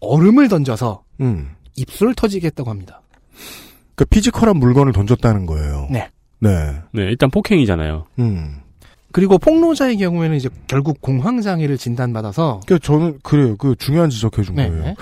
얼음을 0.00 0.48
던져서 0.48 1.04
음. 1.20 1.50
입술을 1.76 2.14
터지게 2.14 2.48
했다고 2.48 2.68
합니다. 2.70 3.00
그 3.94 4.04
physical한 4.04 4.56
물건을 4.58 4.92
던졌다는 4.92 5.46
거예요. 5.46 5.88
네. 5.90 6.08
네. 6.40 6.50
네, 6.92 7.02
일단 7.02 7.30
폭행이잖아요. 7.30 8.06
음. 8.18 8.56
그리고 9.10 9.38
폭로자의 9.38 9.96
경우에는 9.96 10.36
이제 10.36 10.48
결국 10.66 11.00
공황장애를 11.00 11.78
진단받아서 11.78 12.60
그 12.66 12.78
저는 12.78 13.20
그래요. 13.22 13.56
그 13.56 13.74
중요한 13.78 14.10
지적해 14.10 14.42
준 14.42 14.56
네. 14.56 14.68
거예요. 14.68 14.94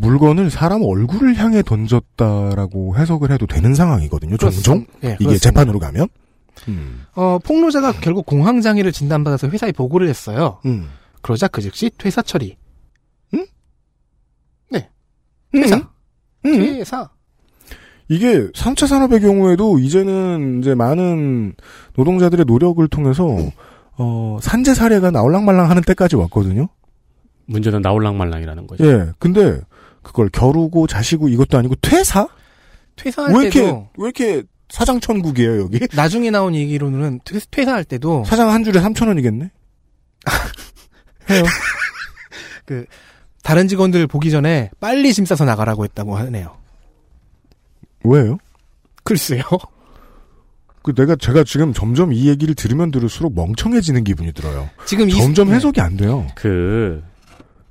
물건을 0.00 0.48
사람 0.48 0.82
얼굴을 0.82 1.36
향해 1.36 1.62
던졌다라고 1.62 2.96
해석을 2.96 3.32
해도 3.32 3.46
되는 3.46 3.74
상황이거든요. 3.74 4.36
종종 4.36 4.86
예, 5.02 5.08
이게 5.14 5.16
그렇습니다. 5.16 5.38
재판으로 5.38 5.78
가면. 5.80 6.06
음. 6.68 7.04
어, 7.14 7.38
폭로자가 7.38 7.92
결국 8.00 8.24
공황장애를 8.26 8.92
진단받아서 8.92 9.48
회사에 9.48 9.72
보고를 9.72 10.08
했어요. 10.08 10.60
음. 10.66 10.88
그러자 11.20 11.48
그 11.48 11.60
즉시 11.60 11.90
퇴사 11.98 12.22
처리. 12.22 12.56
응? 13.34 13.44
네. 14.70 14.88
퇴사. 15.52 15.76
음. 15.76 16.58
퇴사. 16.58 17.10
이게 18.08 18.48
3차 18.52 18.86
산업의 18.86 19.20
경우에도 19.20 19.78
이제는 19.80 20.60
이제 20.60 20.74
많은 20.74 21.54
노동자들의 21.96 22.46
노력을 22.46 22.86
통해서 22.88 23.36
어, 23.96 24.38
산재 24.40 24.74
사례가 24.74 25.10
나올랑말랑 25.10 25.68
하는 25.68 25.82
때까지 25.82 26.14
왔거든요. 26.16 26.68
문제는 27.46 27.82
나올랑말랑이라는 27.82 28.66
거죠. 28.68 28.86
예. 28.86 29.10
근데 29.18 29.60
그걸 30.08 30.30
겨루고 30.30 30.86
자시고 30.86 31.28
이것도 31.28 31.58
아니고 31.58 31.74
퇴사? 31.82 32.26
퇴사할 32.96 33.32
왜 33.34 33.42
이렇게 33.42 33.60
때도 33.60 33.88
왜 33.98 34.04
이렇게 34.06 34.42
사장 34.70 35.00
천국이에요, 35.00 35.60
여기? 35.60 35.80
나중에 35.94 36.30
나온 36.30 36.54
얘기로는 36.54 37.20
퇴- 37.24 37.38
퇴사할 37.50 37.84
때도 37.84 38.24
사장 38.24 38.50
한 38.50 38.64
줄에 38.64 38.80
3천 38.80 39.06
원이겠네. 39.08 39.50
해요. 41.30 41.44
다른 43.42 43.68
직원들 43.68 44.06
보기 44.06 44.30
전에 44.30 44.70
빨리 44.80 45.12
짐 45.12 45.24
싸서 45.24 45.44
나가라고 45.44 45.84
했다고 45.84 46.16
하네요. 46.16 46.56
왜요? 48.04 48.38
글쎄요. 49.04 49.42
그 50.82 50.94
내가 50.94 51.16
제가 51.16 51.44
지금 51.44 51.72
점점 51.74 52.12
이 52.14 52.28
얘기를 52.28 52.54
들으면 52.54 52.90
들을수록 52.90 53.34
멍청해지는 53.34 54.04
기분이 54.04 54.32
들어요. 54.32 54.70
지금 54.86 55.08
이 55.08 55.12
점점 55.12 55.48
네. 55.48 55.54
해석이 55.56 55.80
안 55.80 55.96
돼요. 55.96 56.26
그 56.34 57.02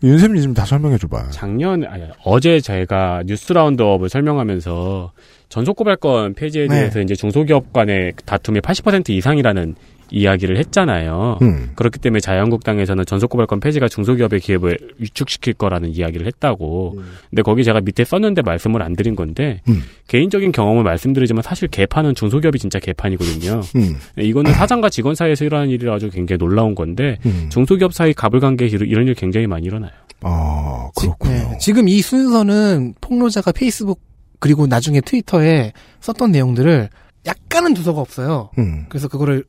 윤세민이 0.04 0.44
좀 0.44 0.54
다 0.54 0.66
설명해 0.66 0.98
줘봐. 0.98 1.30
작년 1.32 1.84
아니 1.86 2.04
어제 2.24 2.60
제가 2.60 3.24
뉴스 3.26 3.52
라운드업을 3.54 4.10
설명하면서 4.10 5.12
전속고발권 5.50 6.34
폐지에 6.36 6.68
네. 6.68 6.76
대해서 6.76 7.00
이제 7.02 7.16
중소기업 7.16 7.74
간의 7.74 8.14
다툼이 8.26 8.60
80% 8.60 9.10
이상이라는 9.10 9.76
이야기를 10.10 10.58
했잖아요. 10.58 11.38
음. 11.42 11.72
그렇기 11.76 12.00
때문에 12.00 12.20
자유한국당에서는 12.20 13.06
전속고발권 13.06 13.60
폐지가 13.60 13.88
중소기업의 13.90 14.40
기업을 14.40 14.78
위축시킬 15.00 15.54
거라는 15.54 15.90
이야기를 15.90 16.26
했다고. 16.28 17.02
근데 17.30 17.42
거기 17.42 17.64
제가 17.64 17.82
밑에 17.82 18.04
썼는데 18.06 18.42
말씀을 18.42 18.82
안 18.82 18.96
드린 18.96 19.16
건데 19.16 19.62
음. 19.68 19.84
개인적인 20.08 20.52
경험을 20.52 20.84
말씀드리지만 20.84 21.44
사실 21.44 21.68
개판은 21.68 22.16
중소기업이 22.16 22.60
진짜 22.60 22.80
개판이거든요. 22.80 23.62
음. 23.76 23.98
이거는 24.18 24.54
사장과 24.54 24.90
직원 24.90 25.16
사이에서 25.16 25.46
일어나는 25.46 25.72
일이라 25.72 25.94
아주 25.96 26.10
굉장히 26.10 26.38
놀라운 26.38 26.76
건데 26.76 27.18
음. 27.26 27.50
중소기업 27.52 27.94
사이 27.94 28.14
가불관계 28.14 28.66
이런 28.68 29.08
일 29.08 29.14
굉장히 29.14 29.48
많이 29.48 29.66
일어나요. 29.66 29.92
아, 30.22 30.90
지- 30.96 31.06
그렇군요. 31.06 31.34
네, 31.34 31.58
지금 31.60 31.88
이 31.88 32.02
순서는 32.02 32.96
폭로자가 33.02 33.52
페이스북 33.52 34.02
그리고 34.40 34.68
나중에 34.68 35.02
트위터에 35.02 35.74
썼던 36.00 36.32
내용들을 36.32 36.90
약간은 37.26 37.74
두서가 37.74 38.00
없어요. 38.02 38.50
음. 38.58 38.86
그래서 38.90 39.08
그거를 39.08 39.44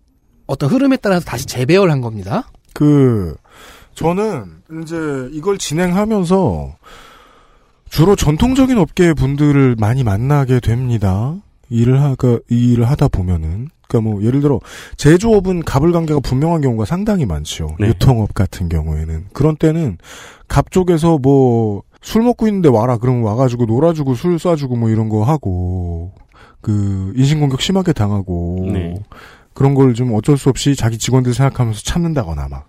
어떤 0.49 0.69
흐름에 0.69 0.97
따라서 0.97 1.25
다시 1.25 1.47
재배열 1.47 1.91
한 1.91 2.01
겁니다. 2.01 2.51
그 2.75 3.37
저는 3.95 4.63
이제 4.83 4.97
이걸 5.31 5.59
진행하면서 5.59 6.75
주로 7.89 8.17
전통적인 8.17 8.77
업계의 8.77 9.15
분들을 9.15 9.77
많이 9.79 10.03
만나게 10.03 10.59
됩니다. 10.59 11.37
일을 11.71 12.03
하가 12.03 12.41
이 12.51 12.73
일을 12.73 12.89
하다 12.91 13.09
보면은 13.09 13.69
그러니까 13.87 14.11
뭐 14.11 14.23
예를 14.25 14.41
들어 14.41 14.59
제조업은 14.97 15.63
갑을 15.63 15.93
관계가 15.93 16.21
분명한 16.21 16.61
경우가 16.63 16.85
상당히 16.85 17.25
많죠. 17.25 17.77
네. 17.79 17.89
유통업 17.89 18.35
같은 18.35 18.69
경우에는 18.69 19.27
그런 19.33 19.57
때는 19.57 19.99
갑 20.49 20.73
쪽에서 20.73 21.19
뭐 21.19 21.83
술 22.01 22.23
먹고 22.23 22.47
있는데 22.47 22.69
와라 22.69 22.97
그러면 22.99 23.23
와가지고 23.23 23.67
놀아주고 23.67 24.15
술 24.15 24.37
쏴주고 24.37 24.79
뭐 24.79 24.91
이런 24.91 25.09
거 25.09 25.25
하고 25.25 26.13
그 26.61 27.13
인신공격 27.17 27.61
심하게 27.61 27.93
당하고 27.93 28.69
네. 28.73 28.95
그런 29.59 29.75
걸 29.75 29.93
좀 29.93 30.15
어쩔 30.15 30.39
수 30.39 30.49
없이 30.49 30.77
자기 30.77 30.99
직원들 30.99 31.35
생각하면서 31.35 31.83
참는다거나 31.83 32.49
막 32.49 32.67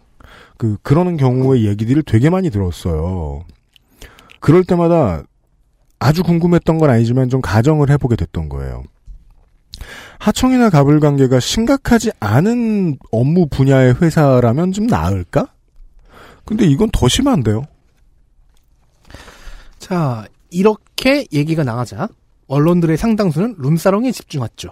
그 0.57 0.75
그러는 0.81 1.15
경우의 1.15 1.65
얘기들을 1.67 2.03
되게 2.03 2.29
많이 2.29 2.49
들었어요. 2.49 3.45
그럴 4.41 4.65
때마다 4.65 5.23
아주 5.99 6.21
궁금했던 6.21 6.77
건 6.79 6.89
아니지만 6.89 7.29
좀 7.29 7.39
가정을 7.39 7.89
해보게 7.91 8.17
됐던 8.17 8.49
거예요. 8.49 8.83
하청이나 10.19 10.69
갑을 10.69 10.99
관계가 10.99 11.39
심각하지 11.39 12.11
않은 12.19 12.97
업무 13.09 13.47
분야의 13.47 14.01
회사라면 14.01 14.73
좀 14.73 14.87
나을까? 14.87 15.47
근데 16.43 16.65
이건 16.65 16.89
더 16.91 17.07
심한데요. 17.07 17.63
자, 19.77 20.25
이렇게 20.49 21.25
얘기가 21.31 21.63
나가자 21.63 22.09
언론들의 22.47 22.97
상당수는 22.97 23.55
룸사롱에 23.59 24.11
집중했죠. 24.11 24.71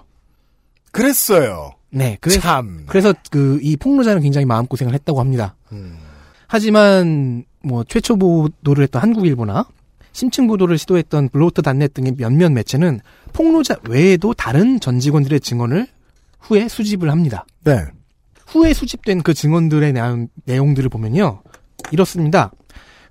그랬어요. 0.91 1.71
네, 1.89 2.17
그래서 2.21 2.39
참. 2.41 2.83
그래서 2.87 3.13
그 3.31 3.59
이 3.61 3.75
폭로자는 3.77 4.21
굉장히 4.21 4.45
마음고생을 4.45 4.93
했다고 4.93 5.19
합니다. 5.19 5.55
음. 5.71 5.97
하지만 6.47 7.43
뭐 7.63 7.83
최초 7.83 8.15
보도를 8.15 8.83
했던 8.83 9.01
한국일보나 9.01 9.65
심층 10.13 10.47
보도를 10.47 10.77
시도했던 10.77 11.29
블로터 11.29 11.61
단넷 11.61 11.93
등의 11.93 12.13
몇몇 12.17 12.51
매체는 12.51 13.01
폭로자 13.33 13.75
외에도 13.89 14.33
다른 14.33 14.79
전 14.79 14.99
직원들의 14.99 15.39
증언을 15.41 15.87
후에 16.39 16.67
수집을 16.67 17.11
합니다. 17.11 17.45
네. 17.63 17.85
후에 18.47 18.73
수집된 18.73 19.21
그 19.23 19.33
증언들의 19.33 19.93
내용, 19.93 20.27
내용들을 20.45 20.89
보면요. 20.89 21.41
이렇습니다. 21.91 22.51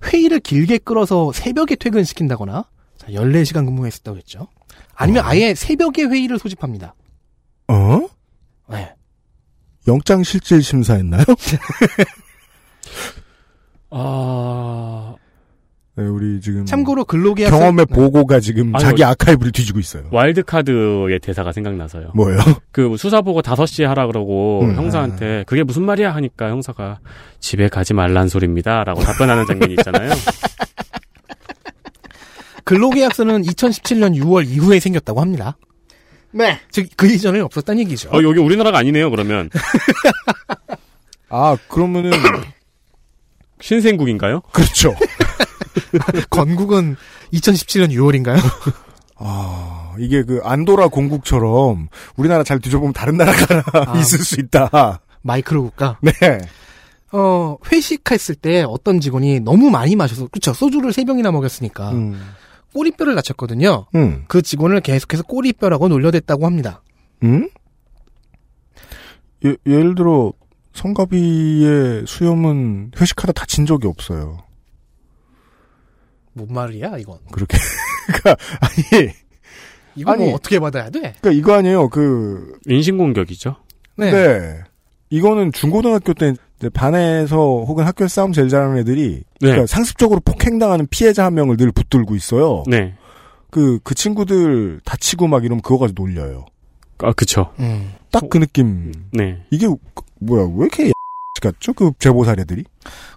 회의를 0.03 0.39
길게 0.39 0.79
끌어서 0.79 1.31
새벽에 1.31 1.75
퇴근시킨다거나 1.75 2.65
자, 2.97 3.07
14시간 3.07 3.65
근무했었다고 3.65 4.17
했죠. 4.17 4.47
아니면 4.95 5.23
어. 5.23 5.27
아예 5.27 5.53
새벽에 5.53 6.03
회의를 6.03 6.39
소집합니다. 6.39 6.95
어? 7.67 8.07
네. 8.69 8.93
영장 9.87 10.23
실질 10.23 10.61
심사했나요? 10.61 11.23
아 13.89 15.15
네, 15.97 16.03
우리 16.03 16.39
지금 16.41 16.63
참고로 16.65 17.05
근로계약 17.05 17.49
경험의 17.49 17.87
보고가 17.87 18.39
지금 18.39 18.75
아니, 18.75 18.83
자기 18.83 19.03
아카이브를 19.03 19.51
뒤지고 19.51 19.79
있어요. 19.79 20.03
와일드카드의 20.11 21.19
대사가 21.19 21.51
생각나서요. 21.51 22.11
뭐예요? 22.13 22.39
그 22.71 22.95
수사 22.97 23.21
보고 23.21 23.41
5시에 23.41 23.85
하라 23.85 24.05
그러고 24.05 24.61
음. 24.61 24.75
형사한테 24.75 25.43
그게 25.47 25.63
무슨 25.63 25.83
말이야 25.83 26.13
하니까 26.13 26.49
형사가 26.49 26.99
집에 27.39 27.67
가지 27.67 27.95
말란 27.95 28.27
소리입니다라고 28.27 29.01
답변하는 29.01 29.47
장면이 29.47 29.73
있잖아요. 29.79 30.11
근로계약서는 32.63 33.41
2017년 33.41 34.15
6월 34.21 34.47
이후에 34.47 34.79
생겼다고 34.79 35.19
합니다. 35.19 35.57
네. 36.37 36.59
즉, 36.71 36.87
그 36.95 37.07
이전에 37.07 37.39
없었다는 37.39 37.81
얘기죠. 37.81 38.09
어 38.09 38.21
여기 38.23 38.39
우리나라가 38.39 38.77
아니네요. 38.77 39.09
그러면 39.09 39.49
아, 41.29 41.57
그러면은 41.67 42.11
신생국인가요? 43.59 44.41
그렇죠. 44.51 44.95
건국은 46.29 46.95
2017년 47.33 47.91
6월인가요? 47.91 48.39
아, 49.17 49.95
이게 49.99 50.23
그 50.23 50.39
안도라 50.43 50.89
공국처럼 50.89 51.87
우리나라 52.15 52.43
잘 52.43 52.59
뒤져보면 52.59 52.93
다른 52.93 53.17
나라가 53.17 53.63
아. 53.73 53.97
있을 53.97 54.19
수 54.19 54.39
있다. 54.39 55.01
마이크로 55.21 55.63
국가. 55.63 55.97
네. 56.01 56.11
어, 57.11 57.57
회식했을 57.71 58.35
때 58.35 58.63
어떤 58.67 58.99
직원이 58.99 59.39
너무 59.39 59.69
많이 59.69 59.95
마셔서, 59.95 60.27
그쵸, 60.27 60.53
소주를 60.53 60.91
3병이나 60.91 61.31
먹였으니까, 61.31 61.91
음. 61.91 62.21
꼬리뼈를 62.77 63.15
다쳤거든요. 63.15 63.87
음. 63.95 64.25
그 64.27 64.43
직원을 64.43 64.81
계속해서 64.81 65.23
꼬리뼈라고 65.23 65.87
놀려댔다고 65.87 66.45
합니다. 66.45 66.83
음? 67.23 67.49
예, 69.45 69.55
예를 69.65 69.95
들어 69.95 70.31
성가비의 70.73 72.05
수염은 72.05 72.91
회식하다 72.99 73.33
다친 73.33 73.65
적이 73.65 73.87
없어요. 73.87 74.37
뭔 76.33 76.49
말이야 76.53 76.97
이건? 76.99 77.17
그렇게 77.31 77.57
그러니까 78.05 78.35
아니 78.61 79.11
이거 79.95 80.11
아니. 80.11 80.25
뭐 80.25 80.35
어떻게 80.35 80.59
받아야 80.59 80.91
돼? 80.91 80.99
그러니까 81.19 81.31
이거 81.31 81.53
아니에요. 81.53 81.89
그 81.89 82.59
인신공격이죠. 82.67 83.55
네. 83.97 84.11
네. 84.11 84.61
이거는 85.09 85.51
중고등학교 85.51 86.13
때 86.13 86.35
반에서 86.73 87.35
혹은 87.37 87.85
학교에서 87.85 88.13
싸움 88.13 88.33
제일 88.33 88.49
잘하는 88.49 88.77
애들이 88.79 89.17
네. 89.17 89.23
그러니까 89.39 89.67
상습적으로 89.67 90.19
폭행당하는 90.21 90.87
피해자 90.89 91.25
한 91.25 91.33
명을 91.35 91.57
늘 91.57 91.71
붙들고 91.71 92.15
있어요. 92.15 92.63
네. 92.67 92.95
그, 93.51 93.79
그 93.83 93.93
친구들 93.95 94.81
다치고 94.83 95.27
막 95.27 95.45
이러면 95.45 95.61
그거 95.61 95.77
가지고 95.77 96.03
놀려요. 96.03 96.45
아, 96.99 97.13
그쵸. 97.13 97.53
음. 97.59 97.93
딱그 98.11 98.39
느낌. 98.39 98.91
네. 99.11 99.43
이게, 99.51 99.67
뭐야, 100.19 100.45
왜 100.55 100.65
이렇게 100.65 100.91
같죠? 101.41 101.73
그 101.73 101.91
제보 101.99 102.23
사례들이? 102.25 102.63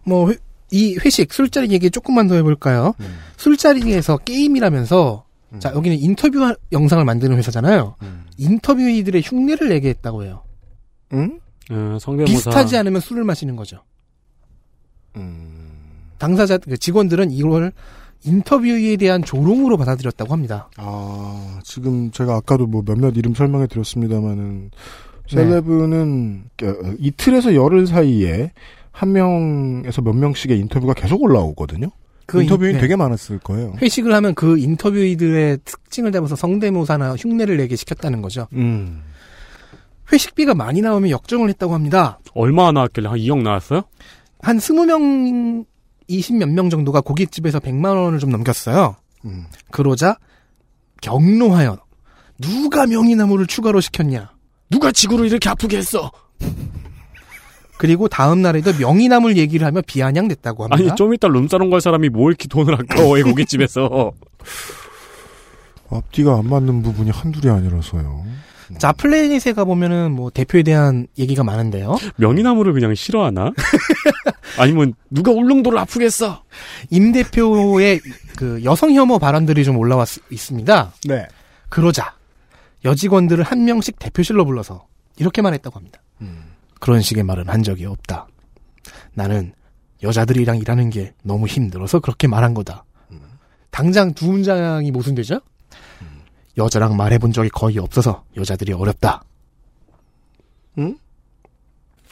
뭐, 0.05 0.31
회- 0.31 0.37
이 0.71 0.97
회식, 1.05 1.33
술자리 1.33 1.71
얘기 1.71 1.91
조금만 1.91 2.29
더 2.29 2.35
해볼까요? 2.35 2.95
술자리에서 3.39 4.19
게임이라면서, 4.19 5.25
자, 5.59 5.73
여기는 5.75 5.99
인터뷰 5.99 6.45
하- 6.45 6.55
영상을 6.71 7.03
만드는 7.05 7.39
회사잖아요. 7.39 7.97
인터뷰이들의 8.37 9.23
흉내를 9.25 9.71
내게 9.71 9.89
했다고 9.89 10.25
해요. 10.25 10.43
응? 11.15 11.41
어, 11.71 11.99
성대모사. 12.01 12.33
비슷하지 12.33 12.77
않으면 12.77 13.01
술을 13.01 13.25
마시는 13.25 13.57
거죠. 13.57 13.79
당사자, 16.19 16.59
그 16.59 16.77
직원들은 16.77 17.31
이걸 17.31 17.73
인터뷰에 18.25 18.97
대한 18.97 19.23
조롱으로 19.25 19.77
받아들였다고 19.79 20.33
합니다. 20.33 20.69
아, 20.77 21.59
지금 21.65 22.11
제가 22.11 22.37
아까도 22.37 22.67
뭐 22.67 22.83
몇몇 22.85 23.17
이름 23.17 23.35
설명해 23.35 23.67
드렸습니다만은, 23.69 24.71
셀레브는 25.29 26.45
어, 26.65 26.67
이틀에서 26.99 27.55
열흘 27.55 27.87
사이에 27.87 28.53
한 28.91 29.13
명에서 29.13 30.03
몇 30.03 30.13
명씩의 30.15 30.59
인터뷰가 30.59 30.93
계속 30.93 31.23
올라오거든요? 31.23 31.89
그 32.27 32.43
인터뷰인 32.43 32.71
인- 32.73 32.77
네. 32.77 32.81
되게 32.83 32.97
많았을 32.97 33.39
거예요. 33.39 33.75
회식을 33.81 34.13
하면 34.15 34.35
그 34.35 34.59
인터뷰이들의 34.59 35.59
특징을 35.65 36.13
잡아서 36.13 36.37
성대모사나 36.37 37.17
흉내를 37.17 37.57
내게 37.57 37.75
시켰다는 37.77 38.21
거죠. 38.23 38.47
음. 38.53 39.03
회식비가 40.13 40.55
많이 40.55 40.81
나오면 40.81 41.11
역정을 41.11 41.49
했다고 41.51 41.75
합니다. 41.75 42.19
얼마나 42.35 42.73
나왔길래 42.73 43.09
한 43.09 43.19
2억 43.19 43.43
나왔어요? 43.43 43.83
한 44.41 44.59
20명, 44.59 45.65
20몇 46.09 46.51
명 46.51 46.71
정도가 46.71 47.01
고깃집에서 47.01 47.61
100만 47.61 47.97
원을 47.97 48.19
좀 48.19 48.31
넘겼어요. 48.31 48.97
음. 49.25 49.47
그러자 49.71 50.17
경로하여 51.03 51.79
누가 52.39 52.87
명이나무를 52.87 53.47
추가로 53.47 53.81
시켰냐. 53.81 54.33
누가 54.71 54.93
지구를 54.93 55.27
이렇게 55.27 55.49
아프게 55.49 55.77
했어? 55.79 56.11
그리고 57.77 58.09
다음 58.09 58.43
날에도 58.43 58.73
명이나물 58.79 59.37
얘기를 59.37 59.67
하며 59.67 59.81
비아냥댔다고 59.87 60.65
합니다. 60.65 60.83
아니, 60.83 60.97
좀 60.97 61.15
이따 61.15 61.29
룸사롱 61.29 61.71
갈 61.71 61.81
사람이 61.81 62.11
뭐 62.11 62.29
이렇게 62.29 62.47
돈을 62.47 62.75
아까워해, 62.75 63.23
고깃집에서. 63.23 64.13
앞뒤가 65.91 66.37
안 66.39 66.49
맞는 66.49 66.83
부분이 66.83 67.11
한둘이 67.11 67.51
아니라서요. 67.53 68.25
자, 68.79 68.93
플래닛에 68.93 69.53
가보면은 69.53 70.13
뭐 70.13 70.31
대표에 70.31 70.63
대한 70.63 71.07
얘기가 71.19 71.43
많은데요. 71.45 71.97
명이나무를 72.17 72.73
그냥 72.73 72.95
싫어하나? 72.95 73.53
아니면 74.59 74.95
누가 75.11 75.33
울릉도를 75.33 75.79
아프게 75.79 76.05
했어? 76.07 76.43
임 76.91 77.13
대표의 77.13 78.01
그 78.37 78.63
여성 78.65 78.93
혐오 78.93 79.19
발언들이 79.19 79.65
좀 79.65 79.77
올라왔 79.77 80.09
있습니다. 80.31 80.93
네. 81.09 81.27
그러자 81.69 82.15
여직원들을 82.85 83.45
한 83.45 83.65
명씩 83.65 83.99
대표실로 83.99 84.45
불러서 84.45 84.87
이렇게만 85.19 85.55
했다고 85.55 85.79
합니다. 85.79 86.01
그런 86.81 87.01
식의 87.03 87.25
말은 87.25 87.49
한 87.49 87.63
적이 87.63 87.87
없다. 87.87 88.27
나는 89.15 89.53
여자들이랑 90.03 90.59
일하는 90.59 90.89
게 90.91 91.13
너무 91.23 91.47
힘들어서 91.47 92.01
그렇게 92.01 92.27
말한 92.27 92.55
거다. 92.55 92.85
당장 93.71 94.15
두 94.15 94.31
문장이 94.31 94.91
모순되죠? 94.91 95.41
여자랑 96.57 96.97
말해본 96.97 97.33
적이 97.33 97.51
거의 97.51 97.79
없어서 97.79 98.25
여자들이 98.37 98.73
어렵다. 98.73 99.23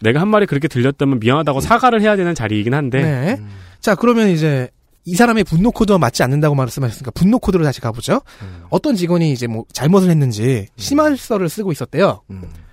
내가 0.01 0.21
한 0.21 0.29
말이 0.29 0.47
그렇게 0.47 0.69
들렸다면 0.69 1.19
미안하다고 1.21 1.61
사과를 1.61 2.01
해야 2.03 2.17
되는 2.17 2.35
자리이긴 2.35 2.75
한데. 2.75 3.03
네. 3.03 3.43
자, 3.81 3.95
그러면 3.95 4.29
이제 4.29 4.69
이 5.05 5.15
사람의 5.15 5.45
분노 5.45 5.71
코드와 5.71 5.99
맞지 5.99 6.23
않는다고 6.23 6.55
말씀하셨으니까 6.55 7.11
분노 7.13 7.39
코드로 7.39 7.65
다시 7.65 7.81
가보죠. 7.81 8.21
어떤 8.69 8.95
직원이 8.95 9.33
이제 9.33 9.47
뭐 9.47 9.65
잘못을 9.73 10.11
했는지 10.11 10.67
심할서를 10.77 11.49
쓰고 11.49 11.73
있었대요. 11.73 12.23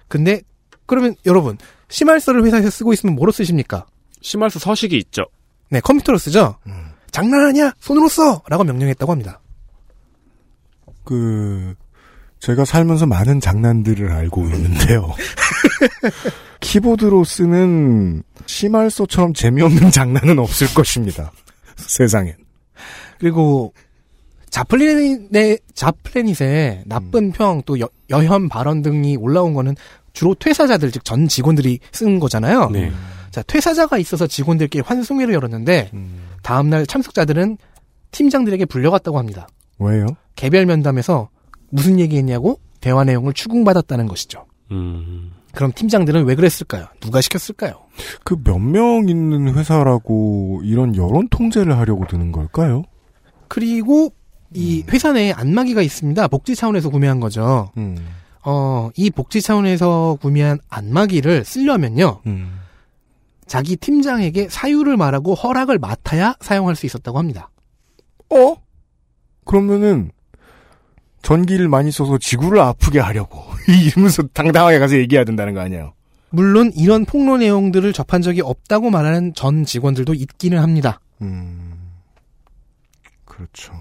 근데 0.07 0.41
그러면 0.85 1.15
여러분 1.25 1.57
심할서를 1.87 2.43
회사에서 2.45 2.69
쓰고 2.69 2.93
있으면 2.93 3.15
뭐로 3.15 3.31
쓰십니까? 3.31 3.85
심할수 4.21 4.59
서식이 4.59 4.97
있죠. 4.97 5.25
네, 5.69 5.79
컴퓨터로 5.79 6.17
쓰죠. 6.17 6.57
장난하냐? 7.11 7.73
손으로 7.79 8.09
써! 8.09 8.41
라고 8.49 8.63
명령했다고 8.63 9.11
합니다. 9.11 9.39
그, 11.05 11.75
제가 12.39 12.65
살면서 12.65 13.05
많은 13.05 13.39
장난들을 13.39 14.11
알고 14.11 14.43
있는데요. 14.45 15.13
키보드로 16.59 17.23
쓰는 17.23 18.23
심할서처럼 18.45 19.33
재미없는 19.33 19.91
장난은 19.91 20.39
없을 20.39 20.67
것입니다. 20.73 21.31
세상엔. 21.77 22.35
그리고 23.19 23.73
자플래닛의 24.49 25.59
자플래닛의 25.73 26.83
나쁜 26.85 27.31
평또 27.31 27.77
여혐 28.09 28.47
발언 28.49 28.81
등이 28.81 29.17
올라온 29.17 29.53
거는 29.53 29.75
주로 30.13 30.33
퇴사자들 30.35 30.91
즉 30.91 31.03
전 31.03 31.27
직원들이 31.27 31.79
쓴 31.91 32.19
거잖아요. 32.19 32.69
네. 32.69 32.91
자 33.31 33.41
퇴사자가 33.43 33.97
있어서 33.97 34.27
직원들끼리 34.27 34.81
환송회를 34.85 35.33
열었는데 35.33 35.91
다음날 36.41 36.85
참석자들은 36.85 37.57
팀장들에게 38.11 38.65
불려갔다고 38.65 39.17
합니다. 39.19 39.47
왜요? 39.79 40.05
개별 40.35 40.65
면담에서 40.65 41.29
무슨 41.69 41.99
얘기했냐고 41.99 42.59
대화 42.81 43.03
내용을 43.03 43.33
추궁받았다는 43.33 44.07
것이죠. 44.07 44.45
음. 44.71 45.31
그럼 45.53 45.71
팀장들은 45.73 46.25
왜 46.25 46.35
그랬을까요? 46.35 46.87
누가 46.99 47.21
시켰을까요? 47.21 47.73
그 48.25 48.35
몇 48.35 48.59
명 48.59 49.07
있는 49.07 49.53
회사라고 49.55 50.61
이런 50.63 50.95
여론 50.95 51.27
통제를 51.29 51.77
하려고 51.77 52.05
드는 52.07 52.31
걸까요? 52.31 52.83
그리고 53.47 54.13
이 54.53 54.83
회사 54.91 55.13
내에 55.13 55.31
안마기가 55.31 55.81
있습니다. 55.81 56.27
복지 56.27 56.55
차원에서 56.55 56.89
구매한 56.89 57.19
거죠. 57.19 57.71
음. 57.77 57.97
어, 58.43 58.89
이 58.95 59.09
복지 59.09 59.41
차원에서 59.41 60.17
구매한 60.21 60.59
안마기를 60.69 61.45
쓰려면요. 61.45 62.21
음. 62.27 62.59
자기 63.47 63.75
팀장에게 63.75 64.49
사유를 64.49 64.97
말하고 64.97 65.35
허락을 65.35 65.79
맡아야 65.79 66.35
사용할 66.41 66.75
수 66.75 66.85
있었다고 66.85 67.17
합니다. 67.17 67.49
어? 68.29 68.55
그러면은 69.45 70.11
전기를 71.21 71.67
많이 71.67 71.91
써서 71.91 72.17
지구를 72.17 72.59
아프게 72.59 72.99
하려고 72.99 73.41
이러면서 73.67 74.23
당당하게 74.33 74.79
가서 74.79 74.97
얘기해야 74.97 75.23
된다는 75.23 75.53
거 75.53 75.61
아니에요? 75.61 75.93
물론 76.29 76.71
이런 76.75 77.05
폭로 77.05 77.37
내용들을 77.37 77.93
접한 77.93 78.21
적이 78.21 78.41
없다고 78.41 78.89
말하는 78.89 79.33
전 79.33 79.63
직원들도 79.63 80.13
있기는 80.13 80.59
합니다. 80.59 80.99
음. 81.21 81.73
그렇죠. 83.23 83.73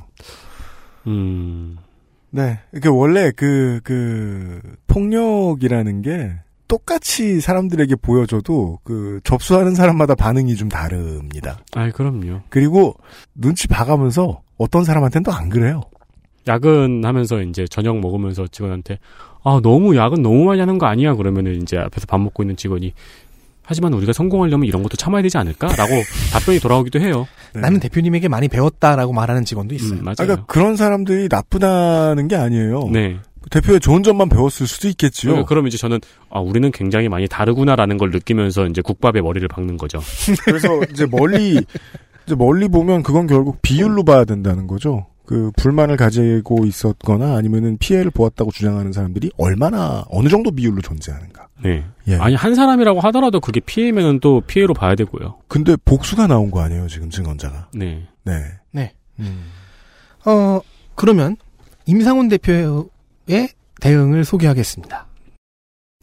음. 1.06 1.76
네. 2.30 2.60
이게 2.74 2.88
원래 2.88 3.30
그, 3.30 3.80
그, 3.84 4.60
폭력이라는 4.86 6.02
게 6.02 6.32
똑같이 6.68 7.40
사람들에게 7.40 7.96
보여줘도 7.96 8.78
그 8.84 9.20
접수하는 9.24 9.74
사람마다 9.74 10.14
반응이 10.14 10.56
좀 10.56 10.68
다릅니다. 10.68 11.58
아이, 11.74 11.90
그럼요. 11.90 12.40
그리고 12.48 12.94
눈치 13.34 13.68
봐가면서 13.68 14.40
어떤 14.56 14.84
사람한테는 14.84 15.24
또 15.24 15.32
안 15.32 15.48
그래요. 15.48 15.82
야근하면서 16.46 17.42
이제 17.42 17.66
저녁 17.66 17.98
먹으면서 18.00 18.46
직원한테 18.46 18.98
아 19.42 19.60
너무 19.62 19.96
야근 19.96 20.22
너무 20.22 20.44
많이 20.44 20.60
하는 20.60 20.76
거 20.78 20.86
아니야 20.86 21.14
그러면은 21.14 21.62
이제 21.62 21.76
앞에서 21.78 22.06
밥 22.06 22.18
먹고 22.20 22.42
있는 22.42 22.56
직원이 22.56 22.92
하지만 23.62 23.94
우리가 23.94 24.12
성공하려면 24.12 24.66
이런 24.66 24.82
것도 24.82 24.96
참아야 24.96 25.22
되지 25.22 25.38
않을까라고 25.38 25.90
답변이 26.32 26.58
돌아오기도 26.60 27.00
해요. 27.00 27.26
네. 27.54 27.62
나는 27.62 27.80
대표님에게 27.80 28.28
많이 28.28 28.48
배웠다라고 28.48 29.14
말하는 29.14 29.46
직원도 29.46 29.74
있어요. 29.74 30.00
음, 30.00 30.04
맞아요. 30.04 30.14
그러니까 30.18 30.44
그런 30.46 30.76
사람들이 30.76 31.28
나쁘다는 31.30 32.28
게 32.28 32.36
아니에요. 32.36 32.90
네. 32.92 33.16
대표의 33.54 33.78
좋은 33.78 34.02
점만 34.02 34.28
배웠을 34.28 34.66
수도 34.66 34.88
있겠지요. 34.88 35.30
그러니까 35.30 35.48
그럼 35.48 35.68
이제 35.68 35.78
저는 35.78 36.00
아 36.28 36.40
우리는 36.40 36.70
굉장히 36.72 37.08
많이 37.08 37.28
다르구나라는 37.28 37.98
걸 37.98 38.10
느끼면서 38.10 38.66
이제 38.66 38.82
국밥에 38.82 39.20
머리를 39.20 39.46
박는 39.46 39.76
거죠. 39.76 40.00
그래서 40.44 40.68
이제 40.90 41.06
멀리 41.06 41.64
이제 42.26 42.34
멀리 42.34 42.66
보면 42.66 43.04
그건 43.04 43.28
결국 43.28 43.62
비율로 43.62 44.02
봐야 44.02 44.24
된다는 44.24 44.66
거죠. 44.66 45.06
그 45.24 45.52
불만을 45.56 45.96
가지고 45.96 46.66
있었거나 46.66 47.36
아니면은 47.36 47.78
피해를 47.78 48.10
보았다고 48.10 48.50
주장하는 48.50 48.92
사람들이 48.92 49.30
얼마나 49.38 50.04
어느 50.10 50.28
정도 50.28 50.50
비율로 50.50 50.82
존재하는가. 50.82 51.46
네. 51.62 51.84
예. 52.08 52.16
아니 52.16 52.34
한 52.34 52.54
사람이라고 52.54 53.00
하더라도 53.00 53.40
그게 53.40 53.60
피해면은 53.60 54.18
또 54.20 54.42
피해로 54.42 54.74
봐야 54.74 54.96
되고요. 54.96 55.38
근데 55.46 55.76
복수가 55.84 56.26
나온 56.26 56.50
거 56.50 56.60
아니에요 56.60 56.88
지금 56.88 57.08
증언자가. 57.08 57.68
네. 57.72 58.06
네. 58.24 58.32
네. 58.72 58.92
음. 59.20 59.44
어, 60.26 60.60
그러면 60.94 61.36
임상훈 61.86 62.28
대표의 62.28 62.84
대응을 63.80 64.24
소개하겠습니다. 64.24 65.06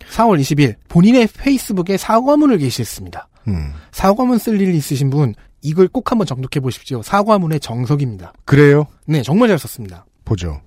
4월 0.09 0.39
20일 0.41 0.75
본인의 0.87 1.27
페이스북에 1.27 1.97
사과문을 1.97 2.57
게시했습니다. 2.57 3.27
음. 3.47 3.73
사과문 3.91 4.37
쓸 4.37 4.59
일 4.59 4.73
있으신 4.75 5.09
분 5.09 5.33
이걸 5.61 5.87
꼭 5.87 6.11
한번 6.11 6.25
정독해 6.27 6.59
보십시오. 6.59 7.01
사과문의 7.01 7.59
정석입니다. 7.59 8.33
그래요? 8.45 8.87
네, 9.05 9.21
정말 9.21 9.47
잘 9.47 9.59
썼습니다. 9.59 10.05
보죠. 10.25 10.61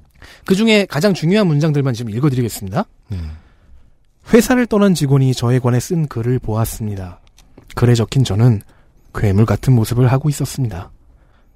그 0.47 0.55
중에 0.55 0.87
가장 0.87 1.15
중요한 1.15 1.47
문장들만 1.47 1.95
지금 1.95 2.11
읽어드리겠습니다. 2.15 2.85
음. 3.13 3.31
회사를 4.33 4.67
떠난 4.67 4.95
직원이 4.95 5.35
저에 5.35 5.59
관해 5.59 5.81
쓴 5.81 6.07
글을 6.09 6.39
보았습니다. 6.39 7.21
글에 7.75 7.95
적힌 7.95 8.25
저는 8.25 8.63
괴물 9.15 9.45
같은 9.47 9.75
모습을 9.75 10.11
하고 10.11 10.29
있었습니다. 10.29 10.91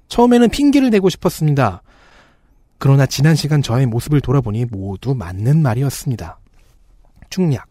처음에는 0.07 0.49
핑계를 0.49 0.91
대고 0.91 1.09
싶었습니다. 1.09 1.81
그러나 2.79 3.05
지난 3.05 3.35
시간 3.35 3.61
저의 3.61 3.85
모습을 3.85 4.21
돌아보니 4.21 4.65
모두 4.65 5.13
맞는 5.13 5.61
말이었습니다. 5.61 6.39
충약. 7.29 7.67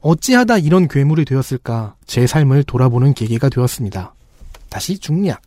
어찌하다 0.00 0.58
이런 0.58 0.88
괴물이 0.88 1.24
되었을까 1.24 1.94
제 2.06 2.26
삶을 2.26 2.64
돌아보는 2.64 3.14
계기가 3.14 3.48
되었습니다. 3.48 4.14
다시 4.68 4.98
중략. 4.98 5.40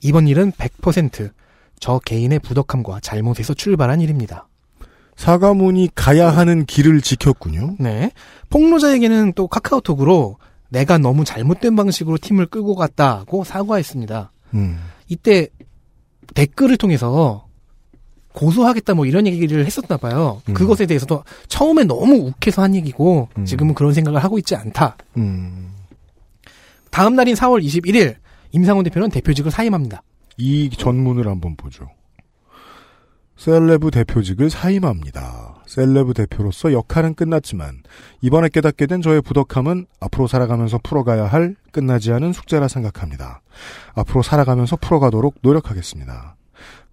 이번 0.00 0.26
일은 0.26 0.52
100%저 0.52 2.00
개인의 2.04 2.40
부덕함과 2.40 3.00
잘못에서 3.00 3.54
출발한 3.54 4.00
일입니다. 4.00 4.48
사과문이 5.16 5.90
가야 5.94 6.30
하는 6.30 6.64
길을 6.64 7.00
지켰군요. 7.00 7.76
네. 7.78 8.10
폭로자에게는 8.50 9.32
또 9.34 9.46
카카오톡으로 9.48 10.38
내가 10.68 10.98
너무 10.98 11.24
잘못된 11.24 11.76
방식으로 11.76 12.18
팀을 12.18 12.46
끌고 12.46 12.74
갔다고 12.74 13.44
사과했습니다. 13.44 14.32
음. 14.54 14.78
이때 15.08 15.48
댓글을 16.34 16.76
통해서 16.76 17.47
고소하겠다 18.38 18.94
뭐 18.94 19.04
이런 19.04 19.26
얘기를 19.26 19.66
했었나 19.66 19.96
봐요. 19.96 20.40
음. 20.48 20.54
그것에 20.54 20.86
대해서도 20.86 21.24
처음에 21.48 21.82
너무 21.82 22.14
욱해서 22.14 22.62
한 22.62 22.76
얘기고 22.76 23.28
음. 23.36 23.44
지금은 23.44 23.74
그런 23.74 23.92
생각을 23.92 24.22
하고 24.22 24.38
있지 24.38 24.54
않다. 24.54 24.96
음. 25.16 25.72
다음 26.90 27.16
날인 27.16 27.34
4월 27.34 27.64
21일 27.64 28.14
임상훈 28.52 28.84
대표는 28.84 29.10
대표직을 29.10 29.50
사임합니다. 29.50 30.02
이 30.36 30.70
전문을 30.70 31.26
한번 31.26 31.56
보죠. 31.56 31.88
셀레브 33.36 33.90
대표직을 33.90 34.50
사임합니다. 34.50 35.62
셀레브 35.66 36.14
대표로서 36.14 36.72
역할은 36.72 37.14
끝났지만 37.14 37.82
이번에 38.20 38.48
깨닫게 38.48 38.86
된 38.86 39.02
저의 39.02 39.20
부덕함은 39.20 39.86
앞으로 40.00 40.28
살아가면서 40.28 40.78
풀어가야 40.82 41.26
할 41.26 41.56
끝나지 41.72 42.12
않은 42.12 42.32
숙제라 42.32 42.68
생각합니다. 42.68 43.42
앞으로 43.94 44.22
살아가면서 44.22 44.76
풀어가도록 44.76 45.36
노력하겠습니다. 45.42 46.37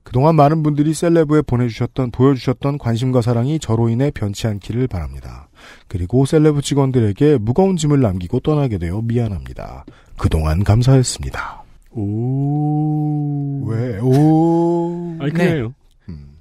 그동안 0.05 0.35
많은 0.35 0.61
분들이 0.63 0.93
셀레브에 0.93 1.41
보내주셨던 1.41 2.11
보여주셨던 2.11 2.77
관심과 2.77 3.21
사랑이 3.21 3.57
저로 3.59 3.89
인해 3.89 4.11
변치 4.13 4.45
않기를 4.47 4.87
바랍니다. 4.87 5.49
그리고 5.87 6.25
셀레브 6.25 6.61
직원들에게 6.61 7.39
무거운 7.39 7.75
짐을 7.75 7.99
남기고 8.01 8.39
떠나게 8.41 8.77
되어 8.77 9.01
미안합니다. 9.01 9.83
그동안 10.17 10.63
감사했습니다. 10.63 11.63
오. 11.91 13.65
왜? 13.65 13.97
오. 13.99 15.17
아니, 15.19 15.31
그래요. 15.33 15.73
음. 16.07 16.35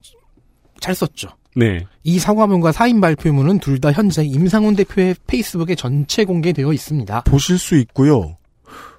잘 0.81 0.95
썼죠. 0.95 1.31
네. 1.57 1.87
이 2.03 2.19
사과문과 2.19 2.71
사임 2.73 3.01
발표문은 3.01 3.61
둘 3.61 3.81
다 3.81 3.93
현재 3.93 4.23
임상훈 4.25 4.77
대표의 4.77 5.15
페이스북에 5.27 5.75
전체 5.75 6.25
공개되어 6.25 6.71
있습니다. 6.73 7.23
보실 7.23 7.59
수 7.59 7.77
있고요. 7.79 8.37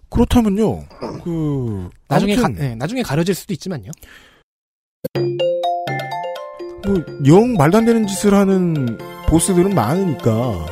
그렇다면요. 0.09 0.85
그 1.23 1.89
나중에 2.07 2.35
가, 2.35 2.45
아무튼 2.45 2.61
네, 2.69 2.75
나중에 2.75 3.03
가려질 3.03 3.35
수도 3.35 3.53
있지만요. 3.53 3.91
뭐 6.85 7.03
영 7.27 7.53
말도 7.53 7.77
안 7.79 7.85
되는 7.85 8.05
짓을 8.07 8.33
하는 8.33 8.97
보스들은 9.27 9.73
많으니까. 9.75 10.65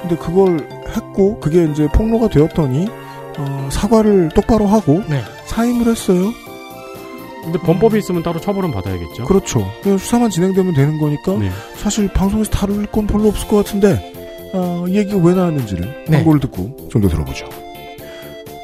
근데 0.00 0.16
그걸 0.16 0.68
했고 0.96 1.38
그게 1.40 1.64
이제 1.64 1.86
폭로가 1.92 2.28
되었더니 2.28 2.86
어, 3.38 3.68
사과를 3.70 4.30
똑바로 4.34 4.66
하고 4.66 5.02
네. 5.08 5.22
사임을 5.46 5.86
했어요. 5.86 6.32
근데 7.44 7.58
범법이 7.60 7.96
있으면 7.98 8.22
따로 8.22 8.40
처벌은 8.40 8.70
받아야겠죠. 8.72 9.24
그렇죠. 9.24 9.66
그냥 9.82 9.98
수사만 9.98 10.28
진행되면 10.30 10.74
되는 10.74 10.98
거니까 10.98 11.32
네. 11.38 11.50
사실 11.76 12.08
방송에서 12.08 12.50
다룰 12.50 12.86
건 12.86 13.06
별로 13.06 13.28
없을 13.28 13.48
것 13.48 13.56
같은데 13.58 14.12
어, 14.54 14.84
이 14.88 14.96
얘기가 14.96 15.18
왜 15.18 15.34
나왔는지를 15.34 16.04
네. 16.08 16.16
광고를 16.18 16.40
듣고 16.40 16.88
좀 16.90 17.02
더 17.02 17.08
들어보죠. 17.08 17.46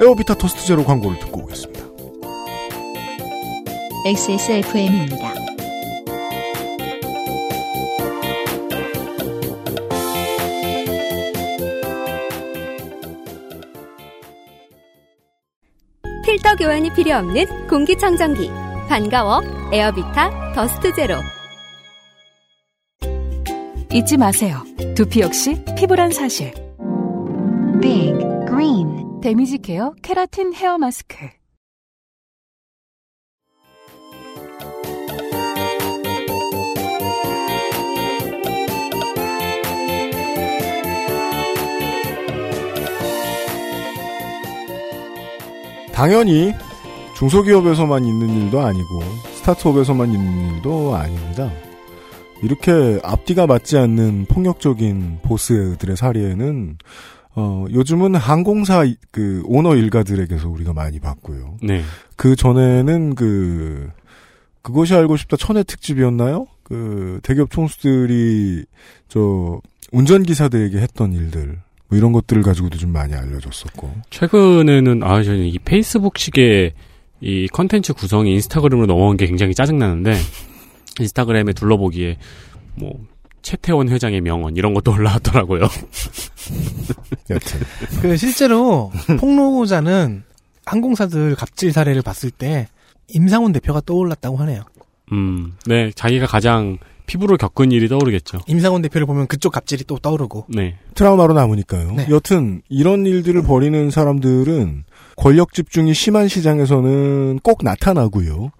에어비타 0.02 0.34
토스트 0.34 0.66
제로 0.66 0.84
광고를 0.84 1.18
듣고 1.20 1.42
오겠습니다. 1.42 1.84
XSFM입니다. 4.06 5.43
필터 16.54 16.56
교환이 16.56 16.92
필요 16.92 17.16
없는 17.16 17.68
공기청정기. 17.68 18.50
반가워. 18.88 19.40
에어비타 19.72 20.52
더스트 20.54 20.94
제로. 20.94 21.16
잊지 23.92 24.16
마세요. 24.16 24.62
두피 24.96 25.20
역시 25.20 25.62
피부란 25.76 26.10
사실. 26.10 26.52
Big 27.80 28.18
Green 28.48 29.20
damage 29.20 29.58
care 29.58 29.94
keratin 30.02 30.54
hair 30.54 30.78
mask. 30.78 31.16
당연히 45.94 46.52
중소기업에서만 47.16 48.04
있는 48.04 48.42
일도 48.42 48.60
아니고 48.60 49.00
스타트업에서만 49.36 50.12
있는 50.12 50.56
일도 50.56 50.94
아닙니다. 50.96 51.50
이렇게 52.42 52.98
앞뒤가 53.02 53.46
맞지 53.46 53.78
않는 53.78 54.26
폭력적인 54.28 55.20
보스들의 55.22 55.96
사례에는 55.96 56.76
어, 57.36 57.64
요즘은 57.72 58.14
항공사 58.16 58.84
이- 58.84 58.96
그 59.10 59.42
오너 59.46 59.76
일가들에게서 59.76 60.48
우리가 60.48 60.72
많이 60.72 61.00
봤고요. 61.00 61.56
네. 61.62 61.82
그 62.16 62.36
전에는 62.36 63.14
그 63.14 63.88
그것이 64.62 64.94
알고 64.94 65.16
싶다 65.16 65.36
천의 65.36 65.64
특집이었나요? 65.64 66.46
그 66.62 67.20
대기업 67.22 67.50
총수들이 67.50 68.64
저 69.08 69.60
운전기사들에게 69.92 70.78
했던 70.78 71.12
일들 71.12 71.58
뭐 71.88 71.98
이런 71.98 72.12
것들을 72.12 72.42
가지고도 72.42 72.78
좀 72.78 72.92
많이 72.92 73.14
알려졌었고. 73.14 73.92
최근에는 74.10 75.02
아 75.02 75.22
저는 75.22 75.46
이 75.46 75.58
페이스북식의 75.58 76.72
이 77.20 77.48
컨텐츠 77.48 77.94
구성이 77.94 78.34
인스타그램으로 78.34 78.86
넘어온 78.86 79.16
게 79.16 79.26
굉장히 79.26 79.54
짜증나는데 79.54 80.14
인스타그램에 81.00 81.52
둘러보기에 81.52 82.18
뭐 82.74 83.04
최태원 83.42 83.88
회장의 83.88 84.20
명언 84.20 84.56
이런 84.56 84.74
것도 84.74 84.92
올라왔더라고요. 84.94 85.62
여튼 87.30 87.60
그 88.00 88.16
실제로 88.16 88.90
폭로자는 89.18 90.24
항공사들 90.66 91.34
갑질 91.34 91.72
사례를 91.72 92.02
봤을 92.02 92.30
때 92.30 92.68
임상훈 93.08 93.52
대표가 93.52 93.80
떠올랐다고 93.82 94.38
하네요. 94.38 94.62
음, 95.12 95.52
네, 95.66 95.90
자기가 95.94 96.26
가장 96.26 96.78
피부로 97.06 97.36
겪은 97.36 97.72
일이 97.72 97.88
떠오르겠죠. 97.88 98.40
임상훈 98.46 98.82
대표를 98.82 99.06
보면 99.06 99.26
그쪽 99.26 99.52
갑질이 99.52 99.84
또 99.84 99.98
떠오르고. 99.98 100.46
네, 100.48 100.76
트라우마로 100.94 101.34
남으니까요. 101.34 101.92
네. 101.92 102.06
여튼 102.10 102.62
이런 102.68 103.06
일들을 103.06 103.42
벌이는 103.42 103.90
사람들은 103.90 104.84
권력 105.16 105.52
집중이 105.52 105.94
심한 105.94 106.28
시장에서는 106.28 107.40
꼭 107.42 107.58
나타나고요. 107.62 108.50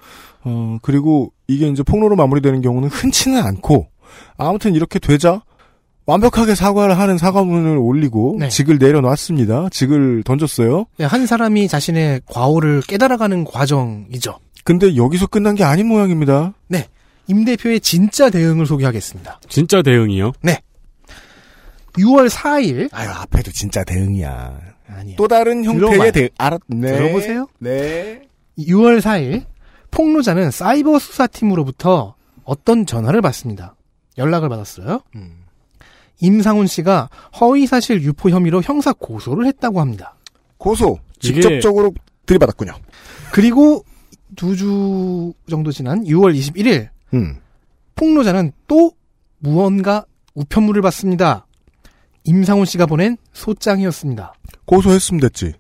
어 0.45 0.79
그리고 0.83 1.33
이게 1.49 1.69
이제 1.69 1.83
폭로로 1.83 2.17
마무리되는 2.17 2.61
경우는 2.61 2.89
흔치는 2.89 3.43
않고 3.43 3.89
아무튼 4.37 4.75
이렇게 4.75 4.99
되자 4.99 5.43
완벽하게 6.07 6.55
사과를 6.55 6.99
하는 6.99 7.17
사과문을 7.17 7.79
올리고 7.79 8.37
네. 8.39 8.49
직을 8.49 8.79
내려놨습니다. 8.79 9.71
직을 9.71 10.23
던졌어요. 10.23 10.85
한 11.01 11.27
사람이 11.27 11.67
자신의 11.67 12.21
과오를 12.27 12.83
깨달아가는 12.83 13.45
과정이죠. 13.45 14.39
근데 14.65 14.97
여기서 14.97 15.27
끝난 15.27 15.55
게 15.55 15.65
아닌 15.65 15.89
모양입니다. 15.89 16.53
임 17.29 17.45
대표의 17.45 17.81
진짜 17.81 18.31
대응을 18.31 18.67
소개하겠습니다. 18.67 19.41
진짜 19.49 19.83
대응이요. 19.83 20.33
6월 21.95 22.29
4일 22.29 22.89
아유 22.93 23.09
앞에도 23.11 23.51
진짜 23.53 23.85
대응이야. 23.85 24.59
아니요. 24.89 25.15
또 25.17 25.29
다른. 25.29 25.65
형태의 25.65 26.13
대응. 26.13 26.29
알았네. 26.37 26.59
들어보세요. 26.99 27.49
네. 27.59 28.23
6월 28.59 29.01
4일 29.01 29.45
폭로자는 29.91 30.51
사이버 30.51 30.99
수사팀으로부터 30.99 32.15
어떤 32.45 32.85
전화를 32.85 33.23
받습니다. 33.23 33.77
연락을 34.19 34.49
받았어요. 34.49 35.01
음. 35.15 35.45
임상훈 36.21 36.67
씨가 36.67 37.09
허위사실 37.41 38.03
유포 38.03 38.31
혐의로 38.31 38.61
형사 38.63 38.93
고소를 38.93 39.47
했다고 39.47 39.81
합니다. 39.81 40.17
고소 40.59 40.99
직접적으로 41.21 41.93
들이받았군요. 42.27 42.73
그리고 43.33 43.85
두 44.37 44.57
주 44.57 45.33
정도 45.49 45.71
지난 45.71 46.03
6월 46.05 46.37
21일 46.37 46.89
음. 47.15 47.37
폭로자는 47.97 48.53
또 48.67 48.93
무언가 49.39 50.05
우편물을 50.35 50.83
받습니다. 50.83 51.47
임상훈 52.25 52.65
씨가 52.65 52.87
보낸 52.87 53.17
소장이었습니다. 53.33 54.33
고소했으면 54.65 55.21
됐지. 55.21 55.53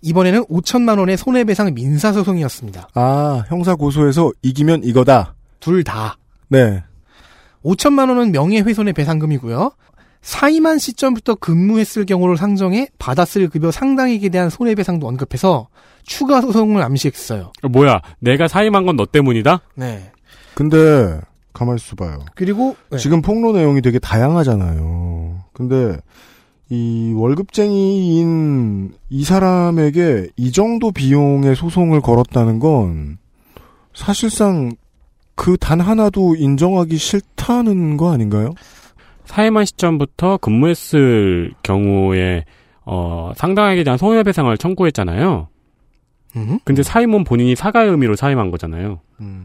이번에는 0.00 0.44
5천만 0.44 0.98
원의 1.00 1.16
손해배상 1.16 1.74
민사소송이었습니다. 1.74 2.88
아, 2.94 3.44
형사 3.48 3.74
고소해서 3.74 4.30
이기면 4.42 4.84
이거다. 4.84 5.34
둘 5.60 5.82
다. 5.82 6.16
네. 6.48 6.82
5천만 7.64 8.08
원은 8.08 8.30
명예훼손의 8.30 8.92
배상금이고요. 8.92 9.72
사임한 10.22 10.78
시점부터 10.78 11.34
근무했을 11.36 12.06
경우를 12.06 12.36
상정해 12.36 12.88
받았을 12.98 13.48
급여 13.48 13.70
상당액에 13.70 14.28
대한 14.28 14.50
손해배상도 14.50 15.06
언급해서 15.06 15.68
추가 16.04 16.40
소송을 16.40 16.82
암시했어요. 16.82 17.52
뭐야, 17.70 18.00
내가 18.20 18.46
사임한 18.48 18.86
건 18.86 18.96
너 18.96 19.04
때문이다? 19.06 19.60
네. 19.74 20.12
근데 20.58 21.20
가만히 21.52 21.76
있어 21.76 21.94
봐요. 21.94 22.18
그리고 22.34 22.74
네. 22.90 22.98
지금 22.98 23.22
폭로 23.22 23.52
내용이 23.52 23.80
되게 23.80 24.00
다양하잖아요. 24.00 25.36
근데 25.52 25.96
이 26.68 27.12
월급쟁이인 27.14 28.92
이 29.08 29.24
사람에게 29.24 30.30
이 30.36 30.50
정도 30.50 30.90
비용의 30.90 31.54
소송을 31.54 32.00
걸었다는 32.00 32.58
건 32.58 33.18
사실상 33.94 34.72
그 35.36 35.56
단 35.56 35.80
하나도 35.80 36.34
인정하기 36.34 36.96
싫다는 36.96 37.96
거 37.96 38.10
아닌가요? 38.12 38.50
사임한 39.26 39.64
시점부터 39.64 40.38
근무했을 40.38 41.54
경우에 41.62 42.44
어, 42.84 43.30
상당하게 43.36 43.84
대한 43.84 43.96
손해배상을 43.96 44.58
청구했잖아요. 44.58 45.46
음? 46.36 46.58
근데 46.64 46.82
사임은 46.82 47.24
본인이 47.24 47.54
사과의 47.56 47.90
의미로 47.90 48.16
사임한 48.16 48.50
거잖아요. 48.50 49.00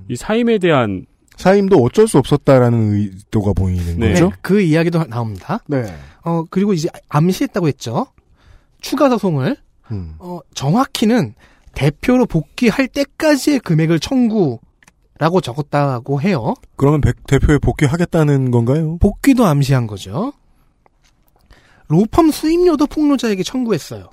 이 0.09 0.15
사임에 0.15 0.57
대한 0.59 1.05
사임도 1.38 1.77
어쩔 1.77 2.07
수 2.07 2.17
없었다라는 2.19 2.93
의도가 2.93 3.53
보이는 3.53 3.99
네. 3.99 4.09
거죠? 4.09 4.29
네, 4.29 4.36
그 4.41 4.61
이야기도 4.61 5.03
나옵니다. 5.05 5.59
네. 5.67 5.84
어, 6.23 6.43
그리고 6.49 6.73
이제 6.73 6.89
암시했다고 7.09 7.67
했죠. 7.67 8.05
추가 8.81 9.09
소송을, 9.09 9.57
음. 9.91 10.15
어, 10.19 10.39
정확히는 10.53 11.34
대표로 11.73 12.27
복귀할 12.27 12.88
때까지의 12.88 13.61
금액을 13.61 13.99
청구라고 13.99 15.41
적었다고 15.41 16.21
해요. 16.21 16.53
그러면 16.75 17.01
백- 17.01 17.25
대표에 17.25 17.57
복귀하겠다는 17.57 18.51
건가요? 18.51 18.97
복귀도 18.99 19.45
암시한 19.45 19.88
거죠. 19.88 20.34
로펌 21.88 22.31
수임료도 22.31 22.88
폭로자에게 22.88 23.43
청구했어요. 23.43 24.09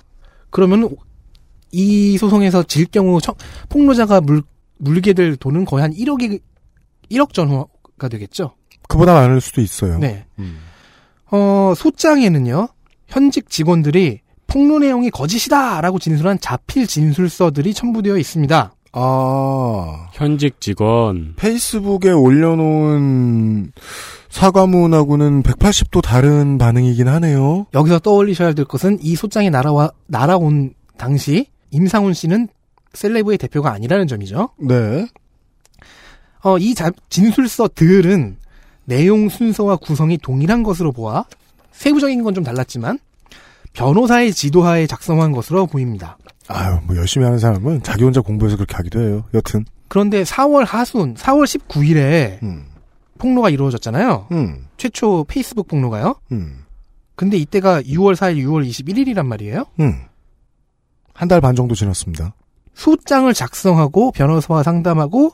그러면 0.49 0.89
이 1.71 2.17
소송에서 2.17 2.63
질 2.63 2.85
경우 2.85 3.19
청- 3.21 3.35
폭로자가 3.69 4.21
물, 4.21 4.41
물게 4.77 5.13
될 5.13 5.35
돈은 5.35 5.65
거의 5.65 5.81
한 5.83 5.93
1억이, 5.93 6.39
1억 7.11 7.33
전후가 7.33 8.07
되겠죠. 8.09 8.51
그보다 8.87 9.13
많을 9.13 9.39
수도 9.41 9.61
있어요. 9.61 9.97
네. 9.99 10.25
음. 10.39 10.57
어, 11.31 11.73
소장에는요, 11.75 12.67
현직 13.07 13.49
직원들이 13.49 14.19
폭로 14.47 14.79
내용이 14.79 15.09
거짓이다라고 15.11 15.97
진술한 15.99 16.39
자필 16.41 16.87
진술서들이 16.87 17.73
첨부되어 17.73 18.17
있습니다. 18.17 18.73
아, 18.93 20.07
현직 20.11 20.59
직원 20.59 21.33
페이스북에 21.37 22.11
올려놓은 22.11 23.71
사과문하고는 24.29 25.43
180도 25.43 26.01
다른 26.01 26.57
반응이긴 26.57 27.07
하네요. 27.07 27.67
여기서 27.73 27.99
떠올리셔야 27.99 28.53
될 28.53 28.65
것은 28.65 28.97
이 29.01 29.15
소장이 29.15 29.49
날아와, 29.49 29.91
날아온 30.07 30.73
당시 30.97 31.47
임상훈 31.71 32.13
씨는 32.13 32.47
셀레브의 32.93 33.37
대표가 33.37 33.71
아니라는 33.71 34.07
점이죠. 34.07 34.49
네. 34.59 35.07
어, 36.43 36.57
이 36.57 36.73
자- 36.75 36.91
진술서들은 37.09 38.37
내용 38.85 39.29
순서와 39.29 39.77
구성이 39.77 40.17
동일한 40.17 40.63
것으로 40.63 40.91
보아 40.91 41.25
세부적인 41.71 42.23
건 42.23 42.33
좀 42.33 42.43
달랐지만 42.43 42.99
변호사의 43.73 44.33
지도하에 44.33 44.87
작성한 44.87 45.31
것으로 45.31 45.65
보입니다. 45.67 46.17
아유, 46.47 46.79
뭐 46.85 46.95
열심히 46.97 47.23
하는 47.25 47.39
사람은 47.39 47.83
자기 47.83 48.03
혼자 48.03 48.19
공부해서 48.21 48.57
그렇게 48.57 48.75
하기도 48.75 48.99
해요. 49.01 49.23
여튼. 49.33 49.63
그런데 49.87 50.23
4월 50.23 50.65
하순, 50.65 51.13
4월 51.15 51.45
19일에 51.45 52.41
음. 52.43 52.65
폭로가 53.17 53.49
이루어졌잖아요. 53.49 54.27
음. 54.31 54.67
최초 54.77 55.23
페이스북 55.25 55.67
폭로가요. 55.67 56.15
음. 56.33 56.63
근데 57.15 57.37
이때가 57.37 57.81
6월 57.83 58.15
4일, 58.15 58.43
6월 58.45 58.67
21일이란 58.67 59.25
말이에요. 59.25 59.65
음. 59.79 60.01
한 61.21 61.27
달 61.27 61.39
반 61.39 61.55
정도 61.55 61.75
지났습니다. 61.75 62.33
소장을 62.73 63.31
작성하고 63.31 64.11
변호사와 64.11 64.63
상담하고 64.63 65.31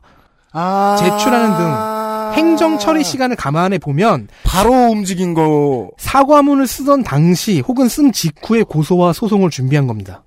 아. 0.51 0.97
제출하는 0.99 1.57
등 1.57 2.37
행정 2.37 2.77
처리 2.77 3.05
시간을 3.05 3.37
감안해 3.37 3.77
보면 3.77 4.27
바로 4.43 4.73
움직인 4.91 5.33
거. 5.33 5.89
사과문을 5.97 6.67
쓰던 6.67 7.03
당시 7.03 7.61
혹은 7.61 7.87
쓴 7.87 8.11
직후에 8.11 8.63
고소와 8.63 9.13
소송을 9.13 9.49
준비한 9.49 9.87
겁니다. 9.87 10.23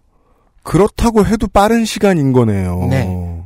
그렇다고 0.63 1.27
해도 1.27 1.47
빠른 1.47 1.85
시간인 1.85 2.33
거네요. 2.33 2.87
네. 2.89 3.43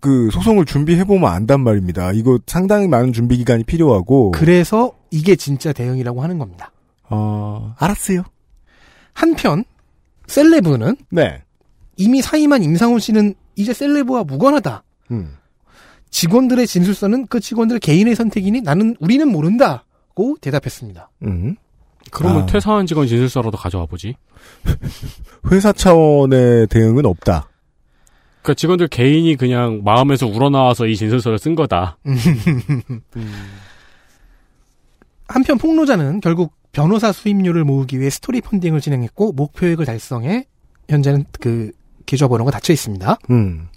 그 0.00 0.30
소송을 0.32 0.64
준비해 0.64 1.04
보면 1.04 1.30
안단 1.30 1.60
말입니다. 1.60 2.12
이거 2.12 2.38
상당히 2.46 2.88
많은 2.88 3.12
준비 3.12 3.36
기간이 3.36 3.64
필요하고. 3.64 4.30
그래서 4.30 4.92
이게 5.10 5.36
진짜 5.36 5.74
대응이라고 5.74 6.22
하는 6.22 6.38
겁니다. 6.38 6.72
어, 7.10 7.74
알았어요. 7.78 8.22
한편 9.12 9.64
셀레브는 10.30 10.96
네. 11.10 11.42
이미 11.96 12.22
사임한 12.22 12.62
임상훈 12.62 13.00
씨는 13.00 13.34
이제 13.56 13.72
셀레브와 13.74 14.24
무관하다. 14.24 14.84
음. 15.10 15.36
직원들의 16.10 16.66
진술서는 16.66 17.26
그 17.26 17.40
직원들 17.40 17.78
개인의 17.78 18.14
선택이니 18.14 18.62
나는 18.62 18.96
우리는 19.00 19.28
모른다고 19.28 20.36
대답했습니다. 20.40 21.10
음. 21.24 21.56
그러면 22.10 22.42
아. 22.42 22.46
퇴사한 22.46 22.86
직원 22.86 23.06
진술서라도 23.06 23.56
가져와 23.56 23.86
보지. 23.86 24.14
회사 25.52 25.72
차원의 25.72 26.68
대응은 26.68 27.04
없다. 27.06 27.48
그러니까 28.42 28.54
직원들 28.54 28.88
개인이 28.88 29.36
그냥 29.36 29.82
마음에서 29.84 30.26
우러나와서 30.26 30.86
이 30.86 30.96
진술서를 30.96 31.38
쓴 31.38 31.54
거다. 31.54 31.98
한편 35.28 35.58
폭로자는 35.58 36.20
결국 36.20 36.59
변호사 36.72 37.12
수임료를 37.12 37.64
모으기 37.64 37.98
위해 37.98 38.10
스토리 38.10 38.40
펀딩을 38.40 38.80
진행했고 38.80 39.32
목표액을 39.32 39.84
달성해 39.86 40.46
현재는 40.88 41.24
그 41.40 41.72
계좌번호가 42.06 42.50
닫혀 42.50 42.72
있습니다. 42.72 43.18
음. 43.30 43.68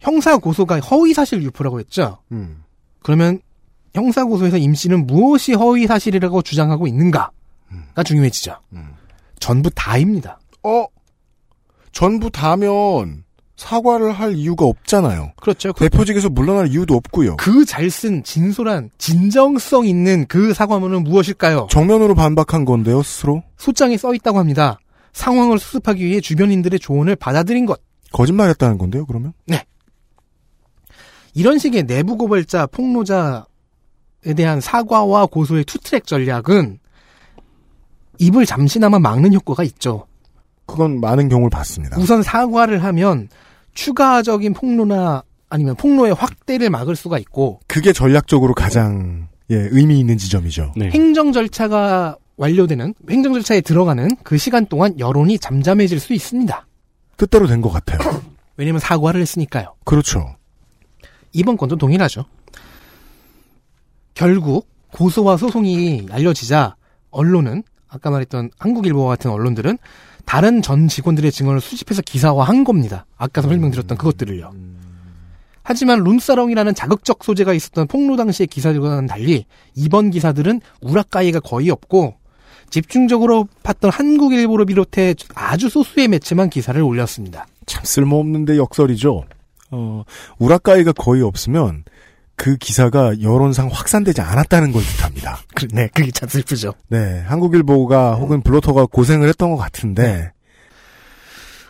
형사 0.00 0.38
고소가 0.38 0.80
허위 0.80 1.14
사실 1.14 1.42
유포라고 1.42 1.78
했죠. 1.78 2.18
음. 2.32 2.64
그러면 3.02 3.40
형사 3.94 4.24
고소에서 4.24 4.56
임 4.56 4.74
씨는 4.74 5.06
무엇이 5.06 5.52
허위 5.52 5.86
사실이라고 5.86 6.42
주장하고 6.42 6.86
있는가가 6.86 7.30
중요해지죠. 8.04 8.56
음. 8.72 8.94
전부 9.38 9.70
다입니다. 9.70 10.40
어? 10.62 10.86
전부 11.92 12.30
다면 12.30 13.24
사과를 13.60 14.12
할 14.12 14.34
이유가 14.36 14.64
없잖아요. 14.64 15.32
그렇죠. 15.36 15.74
그, 15.74 15.88
대표직에서 15.88 16.30
물러날 16.30 16.68
이유도 16.68 16.94
없고요. 16.94 17.36
그 17.36 17.64
잘 17.66 17.90
쓴 17.90 18.22
진솔한 18.24 18.88
진정성 18.96 19.86
있는 19.86 20.24
그 20.28 20.54
사과문은 20.54 21.04
무엇일까요? 21.04 21.68
정면으로 21.70 22.14
반박한 22.14 22.64
건데요, 22.64 23.02
스스로. 23.02 23.42
소장에 23.58 23.98
써 23.98 24.14
있다고 24.14 24.38
합니다. 24.38 24.78
상황을 25.12 25.58
수습하기 25.58 26.02
위해 26.04 26.20
주변인들의 26.22 26.80
조언을 26.80 27.16
받아들인 27.16 27.66
것. 27.66 27.80
거짓말했다는 28.12 28.78
건데요, 28.78 29.04
그러면? 29.04 29.34
이런 31.34 31.58
식의 31.58 31.84
내부 31.86 32.16
고발자, 32.16 32.66
폭로자에 32.68 33.42
대한 34.36 34.60
사과와 34.60 35.26
고소의 35.26 35.64
투트랙 35.64 36.06
전략은 36.06 36.78
입을 38.18 38.46
잠시나마 38.46 38.98
막는 38.98 39.34
효과가 39.34 39.64
있죠. 39.64 40.06
그건 40.66 40.98
많은 41.00 41.28
경우를 41.28 41.50
봤습니다. 41.50 41.98
우선 42.00 42.22
사과를 42.22 42.82
하면 42.84 43.28
추가적인 43.74 44.54
폭로나 44.54 45.22
아니면 45.48 45.74
폭로의 45.76 46.14
확대를 46.14 46.70
막을 46.70 46.96
수가 46.96 47.18
있고 47.18 47.60
그게 47.66 47.92
전략적으로 47.92 48.54
가장 48.54 49.28
예, 49.50 49.56
의미 49.70 49.98
있는 49.98 50.16
지점이죠. 50.16 50.74
네. 50.76 50.90
행정 50.90 51.32
절차가 51.32 52.16
완료되는 52.36 52.94
행정 53.10 53.32
절차에 53.34 53.60
들어가는 53.60 54.16
그 54.22 54.38
시간 54.38 54.66
동안 54.66 54.98
여론이 54.98 55.38
잠잠해질 55.38 55.98
수 56.00 56.12
있습니다. 56.14 56.66
뜻대로 57.16 57.46
된 57.46 57.60
것 57.60 57.70
같아요. 57.70 57.98
왜냐면 58.56 58.78
사과를 58.80 59.20
했으니까요. 59.20 59.74
그렇죠. 59.84 60.36
이번 61.32 61.56
건도 61.56 61.76
동일하죠. 61.76 62.24
결국 64.14 64.68
고소와 64.92 65.36
소송이 65.36 66.06
알려지자 66.10 66.76
언론은 67.10 67.62
아까 67.90 68.10
말했던 68.10 68.50
한국일보와 68.58 69.08
같은 69.08 69.30
언론들은 69.30 69.78
다른 70.24 70.62
전 70.62 70.88
직원들의 70.88 71.32
증언을 71.32 71.60
수집해서 71.60 72.02
기사화한 72.02 72.64
겁니다. 72.64 73.04
아까 73.16 73.42
설명드렸던 73.42 73.98
그것들을요. 73.98 74.52
하지만 75.62 76.02
룸사롱이라는 76.02 76.74
자극적 76.74 77.22
소재가 77.22 77.52
있었던 77.52 77.86
폭로 77.86 78.16
당시의 78.16 78.46
기사들과는 78.46 79.06
달리 79.06 79.44
이번 79.74 80.10
기사들은 80.10 80.60
우락가이가 80.80 81.40
거의 81.40 81.70
없고 81.70 82.14
집중적으로 82.70 83.46
팠던 83.62 83.90
한국일보를 83.92 84.64
비롯해 84.66 85.14
아주 85.34 85.68
소수의 85.68 86.08
매체만 86.08 86.50
기사를 86.50 86.80
올렸습니다. 86.80 87.46
참 87.66 87.84
쓸모없는데 87.84 88.56
역설이죠. 88.56 89.24
어, 89.72 90.04
우라카이가 90.38 90.92
거의 90.92 91.22
없으면 91.22 91.84
그 92.40 92.56
기사가 92.56 93.20
여론상 93.20 93.68
확산되지 93.70 94.22
않았다는 94.22 94.72
걸 94.72 94.80
뜻합니다. 94.82 95.40
그, 95.54 95.68
네, 95.74 95.90
그게 95.92 96.10
참 96.10 96.26
슬프죠. 96.26 96.72
네, 96.88 97.22
한국일보가 97.26 98.14
혹은 98.14 98.40
블로터가 98.40 98.86
고생을 98.86 99.28
했던 99.28 99.50
것 99.50 99.58
같은데 99.58 100.32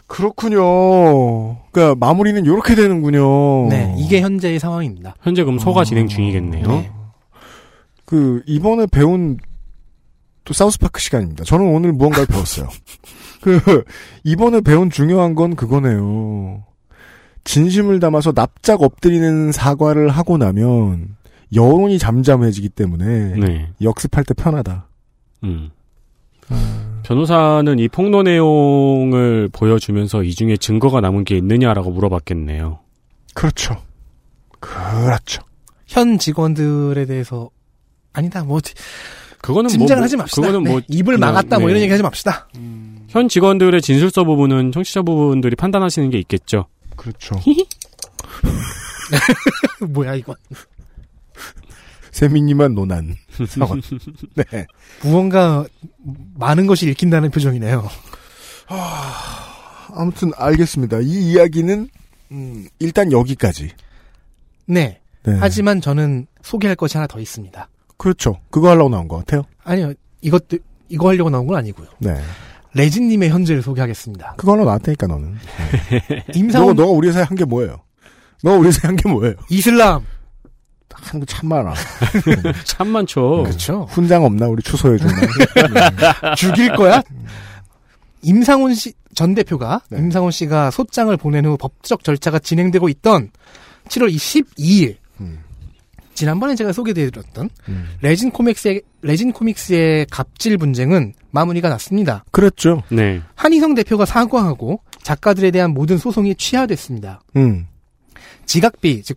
그렇군요. 0.06 1.56
그러니까 1.72 1.96
마무리는 1.98 2.44
이렇게 2.44 2.76
되는군요. 2.76 3.68
네, 3.68 3.96
이게 3.98 4.20
현재의 4.20 4.60
상황입니다. 4.60 5.16
현재 5.22 5.42
그럼 5.42 5.58
소가 5.58 5.80
어. 5.80 5.84
진행 5.84 6.06
중이겠네요. 6.06 6.68
네. 6.68 6.92
그 8.04 8.40
이번에 8.46 8.86
배운 8.86 9.38
또 10.44 10.54
사우스파크 10.54 11.00
시간입니다. 11.00 11.42
저는 11.42 11.66
오늘 11.66 11.92
무언가를 11.92 12.26
배웠어요. 12.26 12.68
그 13.42 13.82
이번에 14.22 14.60
배운 14.60 14.88
중요한 14.88 15.34
건 15.34 15.56
그거네요. 15.56 16.62
진심을 17.44 18.00
담아서 18.00 18.32
납작 18.32 18.82
엎드리는 18.82 19.52
사과를 19.52 20.08
하고 20.08 20.38
나면 20.38 21.16
여론이 21.54 21.98
잠잠해지기 21.98 22.68
때문에 22.70 23.34
네. 23.36 23.72
역습할 23.82 24.24
때 24.24 24.34
편하다. 24.34 24.86
음. 25.44 25.70
변호사는 27.02 27.78
이 27.78 27.88
폭로 27.88 28.22
내용을 28.22 29.48
보여주면서 29.52 30.22
이 30.22 30.34
중에 30.34 30.56
증거가 30.56 31.00
남은 31.00 31.24
게 31.24 31.36
있느냐라고 31.36 31.90
물어봤겠네요. 31.90 32.78
그렇죠. 33.34 33.76
그렇죠. 34.60 35.42
현 35.86 36.18
직원들에 36.18 37.06
대해서 37.06 37.50
아니다 38.12 38.44
뭐 38.44 38.60
그거는 39.40 39.68
짐작을 39.68 39.96
뭐, 39.96 40.04
하지 40.04 40.16
맙시다. 40.16 40.42
그거는 40.42 40.64
네, 40.64 40.70
뭐 40.70 40.80
입을 40.88 41.18
막았다 41.18 41.58
뭐 41.58 41.66
네. 41.66 41.72
이런 41.72 41.82
얘기 41.82 41.90
하지 41.90 42.02
맙시다. 42.02 42.48
현 43.08 43.28
직원들의 43.28 43.80
진술서 43.80 44.24
부분은 44.24 44.70
청취자 44.72 45.02
부분들이 45.02 45.56
판단하시는 45.56 46.10
게 46.10 46.18
있겠죠. 46.18 46.66
그렇죠. 47.00 47.34
뭐야 49.88 50.14
이거 50.16 50.36
세민님만 52.10 52.74
논한 52.74 53.16
사과. 53.48 53.74
네. 54.36 54.66
무언가 55.02 55.64
많은 56.34 56.66
것이 56.66 56.90
읽힌다는 56.90 57.30
표정이네요. 57.30 57.88
아무튼 59.94 60.30
알겠습니다. 60.36 61.00
이 61.00 61.32
이야기는 61.32 61.88
음, 62.32 62.68
일단 62.78 63.12
여기까지. 63.12 63.70
네. 64.66 65.00
네. 65.22 65.36
하지만 65.40 65.80
저는 65.80 66.26
소개할 66.42 66.76
것이 66.76 66.98
하나 66.98 67.06
더 67.06 67.18
있습니다. 67.18 67.66
그렇죠. 67.96 68.38
그거 68.50 68.68
하려고 68.68 68.90
나온 68.90 69.08
것 69.08 69.16
같아요. 69.16 69.44
아니요, 69.64 69.94
이것도 70.20 70.58
이거 70.90 71.08
하려고 71.08 71.30
나온 71.30 71.46
건 71.46 71.56
아니고요. 71.56 71.88
네. 71.98 72.14
레진님의 72.74 73.30
현재를 73.30 73.62
소개하겠습니다. 73.62 74.36
하려고 74.38 74.64
나왔다니까 74.64 75.06
너는. 75.06 75.36
임상훈 76.34 76.76
너가 76.76 76.90
우리 76.92 77.08
회사에 77.08 77.22
한 77.24 77.36
게 77.36 77.44
뭐예요? 77.44 77.82
너가 78.42 78.56
우리 78.58 78.68
회사에 78.68 78.88
한 78.88 78.96
게 78.96 79.08
뭐예요? 79.08 79.34
이슬람 79.50 80.04
하는 80.92 81.20
거 81.20 81.26
참 81.26 81.48
많아. 81.48 81.72
참 82.64 82.88
많죠. 82.88 83.44
그렇죠. 83.44 83.86
훈장 83.90 84.24
없나 84.24 84.46
우리 84.48 84.62
추서해 84.62 84.98
주나. 84.98 85.12
죽일 86.36 86.74
거야? 86.76 87.02
임상훈 88.22 88.74
씨 88.74 88.92
전 89.12 89.34
대표가 89.34 89.80
네. 89.90 89.98
임상훈 89.98 90.30
씨가 90.30 90.70
소장을 90.70 91.14
보낸 91.16 91.44
후 91.44 91.56
법적 91.56 92.04
절차가 92.04 92.38
진행되고 92.38 92.88
있던 92.90 93.30
7월 93.88 94.08
12일 94.14 94.96
음. 95.20 95.40
지난번에 96.20 96.54
제가 96.54 96.72
소개해드렸던 96.72 97.48
음. 97.70 97.88
레진 98.02 98.30
코믹스의 98.30 98.82
레진 99.00 99.32
코믹스의 99.32 100.04
갑질 100.10 100.58
분쟁은 100.58 101.14
마무리가 101.30 101.70
났습니다. 101.70 102.24
그랬죠. 102.30 102.82
네. 102.90 103.22
한희성 103.36 103.74
대표가 103.74 104.04
사과하고 104.04 104.82
작가들에 105.02 105.50
대한 105.50 105.70
모든 105.72 105.96
소송이 105.96 106.34
취하됐습니다. 106.34 107.22
음. 107.36 107.66
지각비 108.44 109.02
즉 109.02 109.16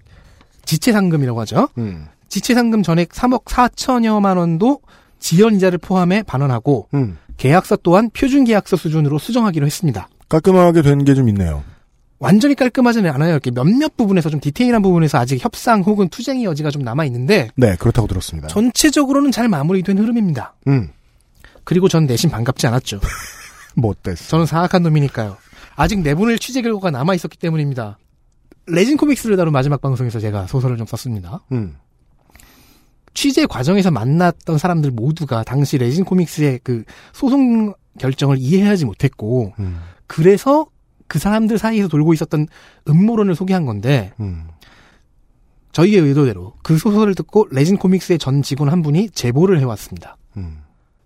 지체상금이라고 0.63 1.41
하죠. 1.41 1.67
음. 1.77 2.05
지체상금 2.29 2.83
전액 2.83 3.09
3억 3.09 3.43
4천여만 3.43 4.37
원도 4.37 4.79
지연 5.19 5.55
이자를 5.55 5.79
포함해 5.79 6.23
반환하고 6.23 6.87
음. 6.93 7.17
계약서 7.35 7.75
또한 7.83 8.09
표준 8.11 8.45
계약서 8.45 8.77
수준으로 8.77 9.19
수정하기로 9.19 9.65
했습니다. 9.65 10.07
깔끔하게 10.29 10.81
된 10.83 11.03
게 11.03 11.13
좀 11.15 11.27
있네요. 11.29 11.65
완전히 12.23 12.55
깔끔하지는 12.55 13.11
않아요. 13.11 13.31
이렇게 13.31 13.51
몇몇 13.51 13.97
부분에서 13.97 14.29
좀 14.29 14.39
디테일한 14.39 14.81
부분에서 14.81 15.17
아직 15.17 15.43
협상 15.43 15.81
혹은 15.81 16.07
투쟁의 16.07 16.45
여지가 16.45 16.71
좀 16.71 16.81
남아 16.81 17.03
있는데 17.05 17.49
네, 17.57 17.75
그렇다고 17.75 18.07
들었습니다. 18.07 18.47
전체적으로는 18.47 19.31
잘 19.31 19.49
마무리된 19.49 19.97
흐름입니다. 19.97 20.55
음. 20.67 20.89
그리고 21.65 21.89
전 21.89 22.05
내심 22.05 22.29
반갑지 22.29 22.65
않았죠. 22.67 23.01
뭐 23.75 23.91
어땠어? 23.91 24.29
저는 24.29 24.45
사악한 24.45 24.83
놈이니까요. 24.83 25.35
아직 25.75 25.99
내보낼 25.99 26.39
취재 26.39 26.61
결과가 26.61 26.91
남아 26.91 27.13
있었기 27.15 27.37
때문입니다. 27.37 27.97
레진 28.67 28.95
코믹스를 28.95 29.35
다룬 29.35 29.51
마지막 29.51 29.81
방송에서 29.81 30.21
제가 30.21 30.47
소설을 30.47 30.77
좀 30.77 30.87
썼습니다. 30.87 31.41
음. 31.51 31.75
취재 33.13 33.45
과정에서 33.45 33.91
만났던 33.91 34.57
사람들 34.57 34.91
모두가 34.91 35.43
당시 35.43 35.77
레진 35.77 36.05
코믹스의 36.05 36.61
그 36.63 36.85
소송 37.11 37.73
결정을 37.99 38.37
이해하지 38.39 38.85
못했고 38.85 39.53
음. 39.59 39.81
그래서 40.07 40.67
그 41.07 41.19
사람들 41.19 41.57
사이에서 41.57 41.87
돌고 41.87 42.13
있었던 42.13 42.47
음모론을 42.89 43.35
소개한 43.35 43.65
건데 43.65 44.13
음. 44.19 44.47
저희의 45.71 46.01
의도대로 46.01 46.53
그 46.63 46.77
소설을 46.77 47.15
듣고 47.15 47.47
레진 47.51 47.77
코믹스의 47.77 48.19
전 48.19 48.41
직원 48.41 48.69
한 48.69 48.81
분이 48.81 49.09
제보를 49.09 49.59
해왔습니다. 49.59 50.17
음. 50.37 50.59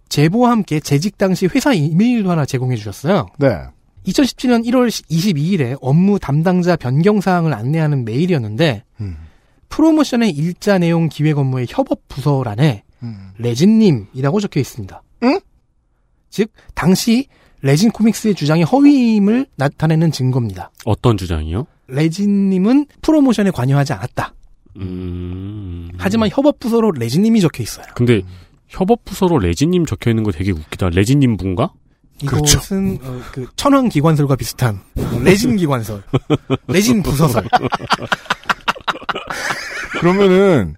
제보와 0.10 0.52
함께 0.52 0.80
재직 0.80 1.18
당시 1.18 1.48
회사 1.48 1.74
이메일도 1.74 2.30
하나 2.30 2.45
제공해 2.45 2.76
주셨어요. 2.76 3.28
네. 3.39 3.64
2017년 4.06 4.66
1월 4.68 4.88
22일에 4.89 5.78
업무 5.82 6.18
담당자 6.20 6.76
변경 6.76 7.20
사항을 7.20 7.54
안내하는 7.54 8.06
메일이었는데 8.06 8.84
음. 9.02 9.18
프로모션의 9.70 10.32
일자 10.32 10.78
내용 10.78 11.10
기획 11.10 11.38
업무의 11.38 11.68
협업 11.70 12.08
부서란에 12.08 12.84
음. 13.04 13.32
레진님이라고 13.38 14.39
적혀 14.39 14.60
있습니다. 14.60 15.02
응? 15.24 15.39
즉 16.30 16.52
당시 16.74 17.28
레진 17.62 17.91
코믹스의 17.91 18.36
주장이 18.36 18.64
허위임을 18.64 19.47
나타내는 19.55 20.12
증거입니다. 20.12 20.72
어떤 20.86 21.18
주장이요? 21.18 21.66
레진님은 21.88 22.86
프로모션에 23.01 23.51
관여하지 23.51 23.93
않았다. 23.93 24.34
음. 24.78 25.89
하지만 25.97 26.30
협업 26.32 26.60
부서로 26.60 26.91
레진님이 26.91 27.41
적혀 27.41 27.64
있어요. 27.64 27.86
근데 27.95 28.22
협업 28.68 29.05
부서로 29.05 29.39
레진님 29.39 29.86
적혀 29.86 30.12
있는 30.12 30.24
거 30.24 30.32
되게 30.32 30.51
웃기다. 30.51 30.89
레진님 30.89 31.38
분가? 31.38 31.72
그렇죠. 32.26 32.58
이것은 32.58 32.97
어, 33.03 33.22
그 33.32 33.47
천황 33.55 33.89
기관설과 33.89 34.36
비슷한 34.36 34.82
레진 35.24 35.55
기관설, 35.55 36.01
레진 36.68 37.03
부서설. 37.03 37.47
그러면은 39.99 40.76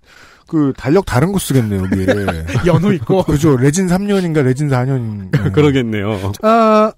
그 0.49 0.73
달력 0.75 1.05
다른 1.05 1.31
거 1.31 1.39
쓰겠네요, 1.39 1.83
여기에. 1.83 2.05
연호 2.65 2.91
있고. 2.93 3.23
그죠. 3.23 3.55
레진 3.55 3.87
3년인가 3.87 4.41
레진 4.43 4.67
4년. 4.67 5.29
그러겠네요. 5.53 6.33
아 6.41 6.91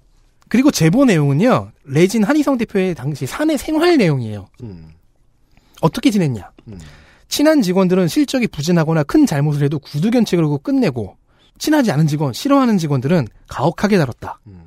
그리고 0.48 0.70
제보 0.70 1.04
내용은요. 1.04 1.70
레진 1.84 2.24
한희성 2.24 2.58
대표의 2.58 2.94
당시 2.94 3.26
사내 3.26 3.56
생활 3.56 3.96
내용이에요. 3.98 4.46
음. 4.62 4.88
어떻게 5.80 6.10
지냈냐? 6.10 6.50
음. 6.68 6.78
친한 7.28 7.62
직원들은 7.62 8.08
실적이 8.08 8.46
부진하거나 8.48 9.04
큰 9.04 9.26
잘못을 9.26 9.62
해도 9.64 9.78
구두 9.78 10.10
견책을 10.10 10.44
하고 10.44 10.58
끝내고 10.58 11.16
친하지 11.58 11.90
않은 11.92 12.06
직원, 12.06 12.32
싫어하는 12.32 12.78
직원들은 12.78 13.26
가혹하게 13.48 13.98
다뤘다. 13.98 14.40
음. 14.46 14.62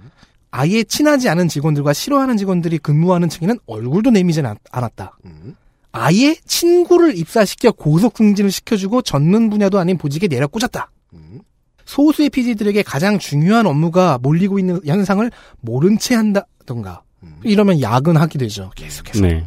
아예 0.52 0.84
친하지 0.84 1.28
않은 1.30 1.48
직원들과 1.48 1.94
싫어하는 1.94 2.38
직원들이 2.38 2.78
근무하는 2.80 3.30
층에는 3.30 3.58
얼굴도 3.68 4.12
내미지 4.12 4.42
않- 4.42 4.58
않았다. 4.72 5.18
음. 5.26 5.56
아예 5.96 6.36
친구를 6.46 7.18
입사시켜 7.18 7.72
고속 7.72 8.18
승진을 8.18 8.52
시켜주고 8.52 9.02
전문 9.02 9.50
분야도 9.50 9.80
아닌 9.80 9.98
보직에 9.98 10.28
내려 10.28 10.48
꽂았다. 10.48 10.92
음. 11.14 11.40
소수의 11.86 12.30
PD들에게 12.30 12.84
가장 12.84 13.20
중요한 13.20 13.66
업무가 13.66 14.18
몰리고 14.22 14.60
있는 14.60 14.82
현상을 14.86 15.30
모른 15.62 15.98
채 15.98 16.16
한다던가 16.16 17.04
음. 17.24 17.40
이러면 17.44 17.82
야근하게 17.82 18.40
되죠. 18.40 18.72
계속해서. 18.76 19.22
네. 19.22 19.46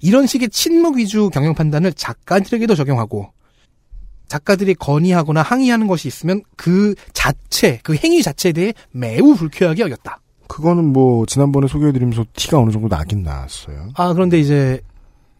이런 0.00 0.26
식의 0.26 0.50
친목 0.50 0.96
위주 0.96 1.30
경영 1.30 1.54
판단을 1.54 1.92
작가들에게도 1.92 2.74
적용하고 2.76 3.32
작가들이 4.28 4.74
건의하거나 4.74 5.42
항의하는 5.42 5.86
것이 5.86 6.06
있으면 6.06 6.42
그 6.56 6.94
자체, 7.14 7.80
그 7.82 7.96
행위 7.96 8.22
자체에 8.22 8.52
대해 8.52 8.74
매우 8.92 9.34
불쾌하게 9.34 9.82
여겼다. 9.82 10.20
그거는 10.46 10.84
뭐 10.92 11.26
지난번에 11.26 11.66
소개해드리면서 11.66 12.26
티가 12.34 12.58
어느 12.58 12.70
정도 12.70 12.88
나긴 12.88 13.22
나왔어요. 13.22 13.90
아, 13.94 14.12
그런데 14.12 14.38
이제 14.38 14.80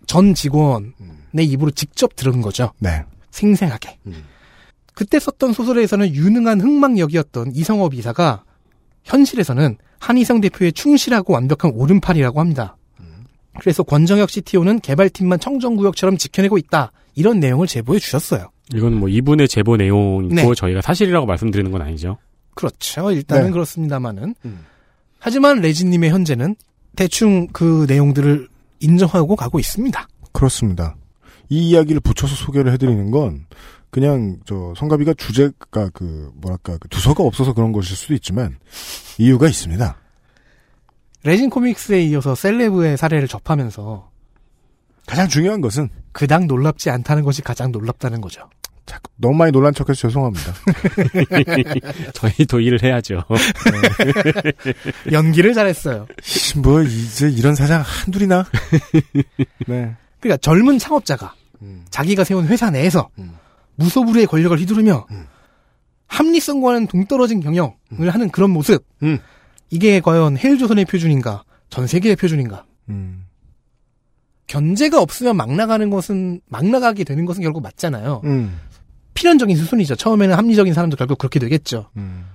전 0.09 0.35
직원의 0.35 0.93
음. 1.01 1.23
입으로 1.39 1.71
직접 1.71 2.17
들은 2.17 2.41
거죠. 2.41 2.73
네. 2.81 3.05
생생하게. 3.31 3.99
음. 4.07 4.25
그때 4.95 5.21
썼던 5.21 5.53
소설에서는 5.53 6.13
유능한 6.13 6.61
흥망역이었던 6.61 7.53
이성업 7.55 7.95
이사가 7.95 8.43
현실에서는 9.05 9.77
한희성 10.01 10.41
대표의 10.41 10.73
충실하고 10.73 11.35
완벽한 11.35 11.71
오른팔이라고 11.73 12.41
합니다. 12.41 12.77
그래서 13.61 13.83
권정혁 13.83 14.31
CTO는 14.31 14.81
개발팀만 14.81 15.41
청정구역처럼 15.41 16.17
지켜내고 16.17 16.59
있다. 16.59 16.93
이런 17.15 17.41
내용을 17.41 17.67
제보해 17.67 17.99
주셨어요. 17.99 18.51
이건 18.75 18.95
뭐 18.95 19.09
이분의 19.09 19.49
제보 19.49 19.77
내용이고 19.77 20.35
네. 20.35 20.55
저희가 20.55 20.81
사실이라고 20.81 21.27
말씀드리는 21.27 21.71
건 21.71 21.83
아니죠. 21.83 22.19
그렇죠. 22.55 23.11
일단은 23.11 23.47
네. 23.47 23.51
그렇습니다만은. 23.51 24.35
음. 24.45 24.65
하지만 25.19 25.61
레진님의 25.61 26.11
현재는 26.11 26.55
대충 26.97 27.49
그 27.49 27.87
내용들을 27.89 28.49
인정하고 28.81 29.37
가고 29.37 29.59
있습니다. 29.59 30.09
그렇습니다. 30.33 30.97
이 31.49 31.70
이야기를 31.70 32.01
붙여서 32.01 32.35
소개를 32.35 32.72
해드리는 32.72 33.11
건 33.11 33.47
그냥 33.91 34.39
저 34.45 34.74
성가비가 34.76 35.14
주제가 35.14 35.91
그 35.93 36.31
뭐랄까 36.35 36.76
그 36.79 36.89
두서가 36.89 37.22
없어서 37.24 37.55
그런 37.55 37.72
것일 37.72 37.97
수도 37.97 38.14
있지만 38.14 38.59
이유가 39.18 39.49
있습니다. 39.49 39.97
레진 41.24 41.51
코믹스에 41.51 42.03
이어서 42.05 42.35
셀레브의 42.35 42.97
사례를 42.97 43.29
접하면서 43.29 44.11
가장 45.07 45.26
중요한 45.29 45.61
것은 45.61 45.89
그닥 46.12 46.47
놀랍지 46.47 46.91
않다는 46.91 47.22
것이 47.22 47.43
가장 47.43 47.72
놀랍다는 47.72 48.20
거죠. 48.20 48.49
자꾸 48.89 49.12
너무 49.16 49.36
많이 49.36 49.53
놀란 49.53 49.74
척해서 49.74 50.09
죄송합니다. 50.09 50.53
저희도 52.14 52.61
일을 52.61 52.82
해야죠. 52.82 53.22
연기를 55.12 55.53
잘했어요. 55.53 56.07
씨, 56.22 56.59
뭐 56.59 56.82
이제 56.82 57.28
이런 57.28 57.55
사장 57.55 57.82
한둘이나. 57.82 58.47
네. 59.66 59.95
그러니까 60.20 60.39
젊은 60.41 60.78
창업자가 60.78 61.34
음. 61.61 61.84
자기가 61.91 62.24
세운 62.24 62.47
회사 62.47 62.70
내에서 62.70 63.11
음. 63.18 63.34
무소불위의 63.76 64.26
권력을 64.26 64.59
휘두르며 64.59 65.07
음. 65.11 65.26
합리성과는 66.07 66.86
동떨어진 66.86 67.41
경영을 67.41 68.09
하는 68.09 68.30
그런 68.30 68.51
모습. 68.51 68.84
음. 69.03 69.18
이게 69.70 70.01
과연 70.01 70.39
헬조선의 70.39 70.86
표준인가? 70.86 71.45
전 71.68 71.86
세계의 71.86 72.16
표준인가? 72.16 72.64
음. 72.89 73.26
견제가 74.47 75.01
없으면 75.01 75.36
막 75.36 75.53
나가는 75.53 75.91
것은 75.91 76.41
막 76.49 76.64
나가게 76.64 77.05
되는 77.05 77.26
것은 77.26 77.43
결국 77.43 77.62
맞잖아요. 77.62 78.22
음. 78.24 78.59
필연적인 79.19 79.57
수순이죠. 79.57 79.97
처음에는 79.97 80.37
합리적인 80.37 80.73
사람도 80.75 80.97
결국 80.97 81.19
그렇게 81.19 81.41
되겠죠. 81.41 81.91
음. 81.97 82.27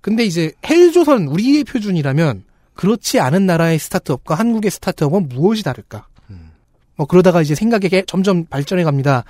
근데 0.00 0.24
이제 0.24 0.52
헬조선 0.64 1.26
우리의 1.26 1.64
표준이라면 1.64 2.44
그렇지 2.74 3.18
않은 3.18 3.44
나라의 3.46 3.80
스타트업과 3.80 4.36
한국의 4.36 4.70
스타트업은 4.70 5.28
무엇이 5.28 5.64
다를까? 5.64 6.06
음. 6.30 6.52
뭐 6.94 7.06
그러다가 7.08 7.42
이제 7.42 7.56
생각이 7.56 7.88
개- 7.88 8.04
점점 8.06 8.44
발전해 8.46 8.84
갑니다. 8.84 9.24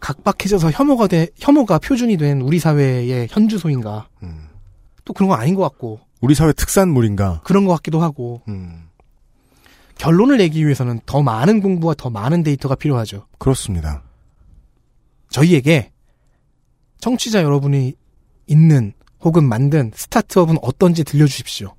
각박해져서 0.00 0.72
혐오가 0.72 1.06
돼 1.06 1.28
혐오가 1.38 1.78
표준이 1.78 2.16
된 2.16 2.40
우리 2.40 2.58
사회의 2.58 3.28
현주소인가? 3.30 4.08
음. 4.24 4.48
또 5.04 5.12
그런 5.12 5.28
건 5.28 5.38
아닌 5.40 5.54
것 5.54 5.62
같고 5.62 6.00
우리 6.20 6.34
사회 6.34 6.52
특산물인가? 6.52 7.42
그런 7.44 7.64
것 7.64 7.72
같기도 7.76 8.00
하고 8.02 8.42
음. 8.48 8.88
결론을 9.98 10.38
내기 10.38 10.64
위해서는 10.64 11.00
더 11.06 11.22
많은 11.22 11.60
공부와 11.62 11.94
더 11.96 12.10
많은 12.10 12.42
데이터가 12.42 12.74
필요하죠. 12.74 13.26
그렇습니다. 13.38 14.02
저희에게 15.36 15.92
청취자 16.98 17.42
여러분이 17.42 17.94
있는 18.46 18.94
혹은 19.20 19.44
만든 19.46 19.90
스타트업은 19.94 20.56
어떤지 20.62 21.04
들려주십시오. 21.04 21.74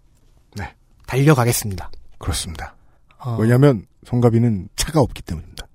네. 0.55 0.75
달려가겠습니다. 1.07 1.89
그렇습니다. 2.19 2.75
어, 3.17 3.35
왜냐하면 3.39 3.85
성가비는 4.05 4.69
차가 4.75 5.01
없기 5.01 5.23
때문입니다. 5.23 5.67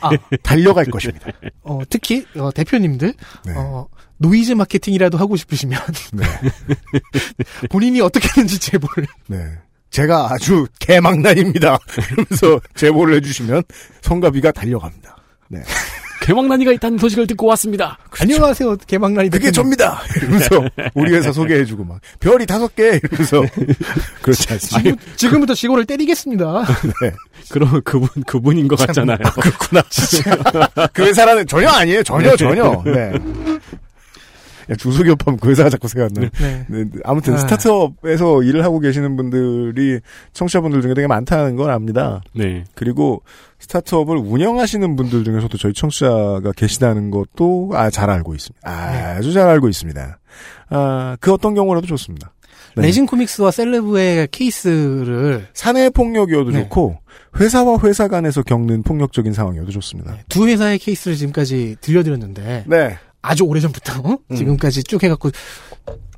아, 0.00 0.10
달려갈 0.42 0.86
것입니다. 0.86 1.26
어, 1.62 1.80
특히 1.90 2.24
어, 2.36 2.50
대표님들 2.50 3.12
네. 3.44 3.52
어, 3.56 3.88
노이즈 4.16 4.52
마케팅이라도 4.52 5.18
하고 5.18 5.36
싶으시면 5.36 5.78
네. 6.14 6.24
본인이 7.68 8.00
어떻게 8.00 8.26
하는지 8.28 8.58
제보를 8.58 9.06
네. 9.26 9.58
제가 9.90 10.32
아주 10.32 10.66
개망난입니다. 10.78 11.78
이러면서 12.10 12.60
제보를 12.74 13.16
해주시면 13.16 13.64
성가비가 14.00 14.52
달려갑니다. 14.52 15.18
네. 15.48 15.62
개망난이가 16.22 16.72
있다는 16.72 16.98
소식을 16.98 17.26
듣고 17.26 17.46
왔습니다. 17.48 17.98
안녕하세요 18.20 18.76
개망난이 18.86 19.30
그게. 19.30 19.50
접니다. 19.50 20.00
이러면서 20.16 20.64
우리 20.94 21.12
회사 21.14 21.32
소개해주고 21.32 21.84
막 21.84 22.00
별이 22.20 22.46
다섯 22.46 22.74
개 22.74 23.00
이러면서 23.02 23.42
그렇지 24.22 24.52
않습니다. 24.52 24.78
지금, 24.78 24.96
지금 25.16 25.40
부터 25.40 25.54
직원을 25.54 25.84
때리겠습니다. 25.84 26.64
네. 27.02 27.12
그러면 27.50 27.82
그분 27.84 28.08
그분인 28.24 28.68
것 28.68 28.78
같잖아요. 28.78 29.18
그렇구나. 29.18 29.82
그 30.92 31.02
회사라는 31.04 31.46
전혀 31.46 31.68
아니에요. 31.68 32.02
전혀 32.02 32.36
전혀. 32.36 32.82
네. 32.86 33.12
야, 34.72 34.76
중소기업 34.76 35.26
하면 35.26 35.38
그 35.38 35.50
회사가 35.50 35.70
자꾸 35.70 35.88
생각나. 35.88 36.20
네. 36.20 36.30
네, 36.40 36.64
네. 36.68 36.84
아무튼 37.04 37.34
아. 37.34 37.38
스타트업에서 37.38 38.42
일을 38.42 38.64
하고 38.64 38.80
계시는 38.80 39.16
분들이 39.16 40.00
청취자분들 40.32 40.82
중에 40.82 40.94
되게 40.94 41.06
많다는 41.06 41.56
걸 41.56 41.70
압니다. 41.70 42.22
네. 42.34 42.64
그리고 42.74 43.22
스타트업을 43.60 44.16
운영하시는 44.16 44.96
분들 44.96 45.24
중에서도 45.24 45.56
저희 45.58 45.72
청취자가 45.72 46.52
계시다는 46.56 47.10
것도 47.10 47.70
아, 47.74 47.90
잘 47.90 48.10
알고 48.10 48.34
있습니다. 48.34 48.68
아주 48.68 49.32
잘 49.32 49.48
알고 49.48 49.68
있습니다. 49.68 50.18
아, 50.70 51.16
그 51.20 51.32
어떤 51.32 51.54
경우라도 51.54 51.86
좋습니다. 51.86 52.32
네. 52.74 52.82
레진 52.86 53.06
코믹스와 53.06 53.50
셀레브의 53.50 54.28
케이스를 54.30 55.46
사내 55.52 55.90
폭력이어도 55.90 56.50
네. 56.50 56.62
좋고 56.62 56.98
회사와 57.38 57.78
회사 57.82 58.08
간에서 58.08 58.42
겪는 58.42 58.82
폭력적인 58.82 59.32
상황이어도 59.32 59.70
좋습니다. 59.72 60.16
두 60.28 60.46
회사의 60.46 60.78
케이스를 60.78 61.16
지금까지 61.16 61.76
들려드렸는데 61.80 62.64
네. 62.66 62.98
아주 63.22 63.44
오래전부터 63.44 64.18
음. 64.30 64.36
지금까지 64.36 64.82
쭉 64.84 65.02
해갖고 65.02 65.30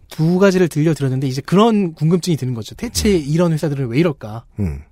두 0.08 0.38
가지를 0.38 0.68
들려드렸는데 0.68 1.26
이제 1.26 1.42
그런 1.42 1.92
궁금증이 1.94 2.36
드는 2.36 2.54
거죠. 2.54 2.74
대체 2.74 3.10
이런 3.10 3.52
회사들은 3.52 3.88
왜 3.88 3.98
이럴까? 3.98 4.46
음, 4.60 4.82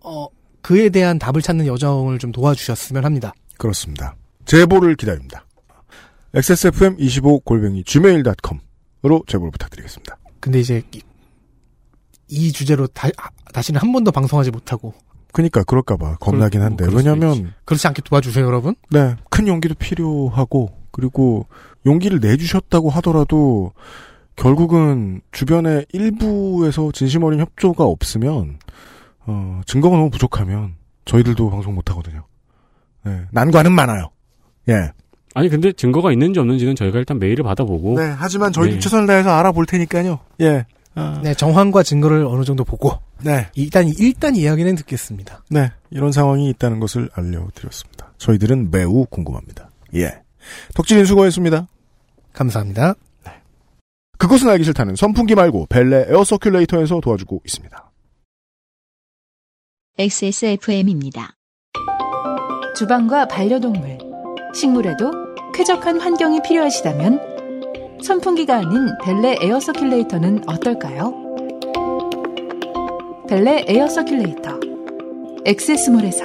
어, 0.00 0.26
그에 0.62 0.88
대한 0.88 1.18
답을 1.18 1.42
찾는 1.42 1.66
여정을 1.66 2.18
좀 2.18 2.32
도와주셨으면 2.32 3.04
합니다. 3.04 3.32
그렇습니다. 3.58 4.16
제보를 4.46 4.96
기다립니다. 4.96 5.46
xsfm25 6.34 7.44
골뱅이 7.44 7.84
gmail.com으로 7.84 9.24
제보를 9.26 9.50
부탁드리겠습니다. 9.52 10.16
근데 10.40 10.60
이제 10.60 10.82
이, 10.92 11.02
이 12.28 12.52
주제로 12.52 12.86
다, 12.86 13.08
다시는 13.52 13.80
한 13.80 13.92
번도 13.92 14.10
방송하지 14.10 14.50
못하고 14.50 14.94
그니까 15.32 15.62
그럴까봐 15.64 16.16
겁나긴 16.16 16.62
한데 16.62 16.84
뭐 16.84 16.94
그럴 16.94 17.04
왜냐면 17.04 17.52
그렇지 17.64 17.86
않게 17.86 18.02
도와주세요, 18.02 18.44
여러분. 18.44 18.74
네, 18.90 19.16
큰 19.30 19.46
용기도 19.46 19.74
필요하고, 19.74 20.72
그리고 20.90 21.46
용기를 21.86 22.20
내주셨다고 22.20 22.90
하더라도, 22.90 23.72
결국은 24.36 25.20
주변에 25.32 25.84
일부에서 25.92 26.92
진심 26.92 27.24
어린 27.24 27.40
협조가 27.40 27.84
없으면, 27.84 28.58
어, 29.26 29.60
증거가 29.66 29.96
너무 29.96 30.10
부족하면, 30.10 30.74
저희들도 31.04 31.50
방송 31.50 31.74
못 31.74 31.90
하거든요. 31.90 32.24
네, 33.04 33.22
난관은 33.30 33.72
많아요. 33.72 34.10
예. 34.68 34.92
아니 35.34 35.48
근데 35.48 35.72
증거가 35.72 36.12
있는지 36.12 36.40
없는지는 36.40 36.74
저희가 36.74 36.98
일단 36.98 37.18
메일을 37.18 37.44
받아보고 37.44 37.98
네, 37.98 38.14
하지만 38.16 38.52
저희도 38.52 38.74
네. 38.74 38.80
최선을 38.80 39.06
다해서 39.06 39.30
알아볼 39.30 39.64
테니까요. 39.66 40.18
예. 40.40 40.66
아, 40.96 41.20
네, 41.22 41.34
정황과 41.34 41.84
증거를 41.84 42.26
어느 42.26 42.44
정도 42.44 42.64
보고 42.64 42.92
네, 43.22 43.46
일단 43.54 43.88
일단 43.98 44.34
이야기는 44.34 44.74
듣겠습니다. 44.76 45.44
네. 45.48 45.70
이런 45.90 46.10
상황이 46.12 46.48
있다는 46.50 46.80
것을 46.80 47.08
알려드렸습니다. 47.14 48.12
저희들은 48.18 48.70
매우 48.70 49.06
궁금합니다. 49.06 49.70
예. 49.94 50.20
덕질인 50.74 51.04
수고했습니다. 51.04 51.66
감사합니다. 52.32 52.94
그것은 54.18 54.48
알기 54.50 54.64
싫다는 54.64 54.96
선풍기 54.96 55.34
말고 55.34 55.66
벨레 55.70 56.06
에어 56.08 56.20
서큘레이터에서 56.20 57.00
도와주고 57.00 57.40
있습니다. 57.44 57.90
XSFM입니다. 59.98 61.34
주방과 62.76 63.26
반려동물, 63.26 63.98
식물에도 64.54 65.10
쾌적한 65.54 66.00
환경이 66.00 66.40
필요하시다면 66.42 67.98
선풍기가 68.02 68.56
아닌 68.56 68.88
벨레 69.02 69.36
에어 69.40 69.58
서큘레이터는 69.58 70.48
어떨까요? 70.48 71.14
벨레 73.28 73.64
에어 73.68 73.86
서큘레이터 73.86 74.60
XS몰에서 75.46 76.24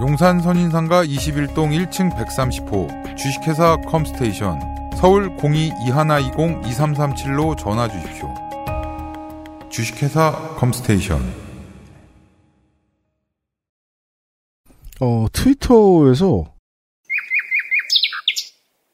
용산 0.00 0.40
선인상가 0.40 1.04
21동 1.04 1.76
1층 1.76 2.16
130호 2.16 3.16
주식회사 3.18 3.76
컴스테이션 3.82 4.58
서울 4.96 5.36
02-2120-2337로 5.36 7.58
전화 7.58 7.86
주십시오. 7.86 8.34
주식회사 9.68 10.56
컴스테이션 10.56 11.20
어, 15.02 15.26
트위터에서 15.34 16.54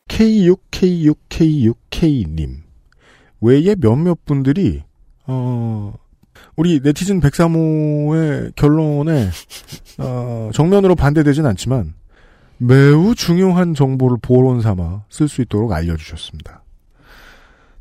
K6K6K6K님 0.08 2.62
외에 3.42 3.76
몇몇 3.76 4.24
분들이 4.24 4.82
어, 5.28 5.94
우리 6.56 6.80
네티즌 6.82 7.20
103호의 7.20 8.54
결론에 8.56 9.28
어, 9.98 10.50
정면으로 10.52 10.94
반대되진 10.94 11.46
않지만 11.46 11.94
매우 12.58 13.14
중요한 13.14 13.74
정보를 13.74 14.16
보론 14.22 14.62
삼아 14.62 15.04
쓸 15.10 15.28
수 15.28 15.42
있도록 15.42 15.72
알려주셨습니다. 15.72 16.62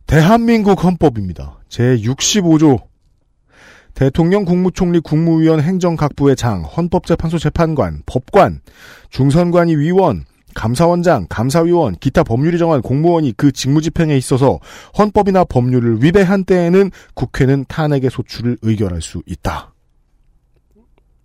대한민국 0.06 0.84
헌법입니다. 0.84 1.60
제65조 1.70 2.84
대통령, 3.96 4.44
국무총리, 4.44 5.00
국무위원, 5.00 5.62
행정각부의 5.62 6.36
장, 6.36 6.64
헌법재판소 6.64 7.40
재판관, 7.40 8.04
법관, 8.06 8.60
중선관위 9.10 9.78
위원, 9.78 10.26
감사원장, 10.56 11.28
감사위원, 11.30 11.96
기타 11.98 12.24
법률이 12.24 12.58
정한 12.58 12.82
공무원이 12.82 13.34
그 13.38 13.52
직무집행에 13.52 14.18
있어서 14.18 14.60
헌법이나 14.98 15.44
법률을 15.44 16.02
위배한 16.02 16.46
때에는 16.46 16.90
국회는 17.14 17.66
탄핵의 17.68 18.10
소추를 18.10 18.58
의결할 18.64 19.02
수 19.04 19.22
있다. 19.28 19.74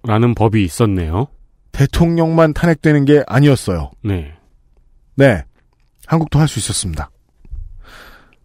라는 0.02 0.34
법이 0.34 0.62
있었네요. 0.64 1.28
대통령만 1.72 2.52
탄핵되는 2.52 3.04
게 3.04 3.22
아니었어요. 3.26 3.92
네. 4.02 4.34
네. 5.14 5.44
한국도 6.06 6.38
할 6.38 6.48
수 6.48 6.58
있었습니다. 6.58 7.10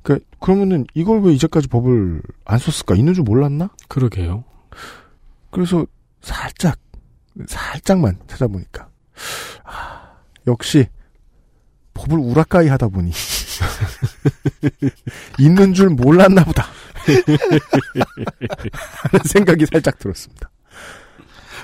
그, 0.03 0.19
그러면은 0.39 0.85
이걸 0.93 1.21
왜 1.21 1.33
이제까지 1.33 1.67
법을 1.67 2.21
안 2.45 2.59
썼을까? 2.59 2.95
있는 2.95 3.15
줄 3.15 3.23
몰랐나? 3.23 3.69
그러게요. 3.87 4.43
그래서 5.49 5.85
살짝, 6.21 6.77
살짝만 7.47 8.19
찾아보니까. 8.27 8.89
아, 10.45 10.47
역시, 10.47 10.87
법을 11.93 12.17
우라카이 12.17 12.67
하다 12.67 12.89
보니. 12.89 13.11
있는 15.39 15.73
줄 15.73 15.89
몰랐나 15.89 16.43
보다. 16.43 16.67
하는 19.11 19.23
생각이 19.25 19.65
살짝 19.65 19.97
들었습니다. 19.99 20.49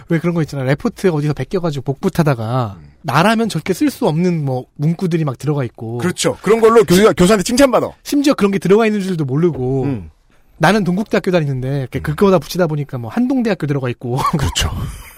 왜 0.10 0.20
그런 0.20 0.34
거 0.36 0.42
있잖아. 0.42 0.64
레포트 0.64 1.08
어디서 1.10 1.34
베껴가지고 1.34 1.84
복붙 1.84 2.20
하다가 2.20 2.80
나라면 3.04 3.50
저렇게 3.50 3.74
쓸수 3.74 4.08
없는 4.08 4.44
뭐 4.44 4.66
문구들이 4.76 5.24
막 5.26 5.38
들어가 5.38 5.64
있고 5.64 6.00
그렇죠. 6.00 6.38
그런 6.42 6.60
걸로 6.62 6.84
교수가, 6.84 7.14
교수한테 7.14 7.44
칭찬받아. 7.44 7.90
심지어 8.04 8.34
그런 8.34 8.52
게 8.52 8.60
들어가 8.60 8.86
있는 8.86 9.02
줄도 9.02 9.26
모르고 9.26 9.84
음. 9.84 10.10
나는 10.58 10.84
동국대학교 10.84 11.32
다니는데 11.32 11.88
그거다 11.92 12.38
붙이다 12.40 12.68
보니까 12.68 12.98
뭐 13.00 13.10
한동대학교 13.10 13.66
들어가 13.68 13.90
있고 13.90 14.18
그렇죠. 14.38 14.70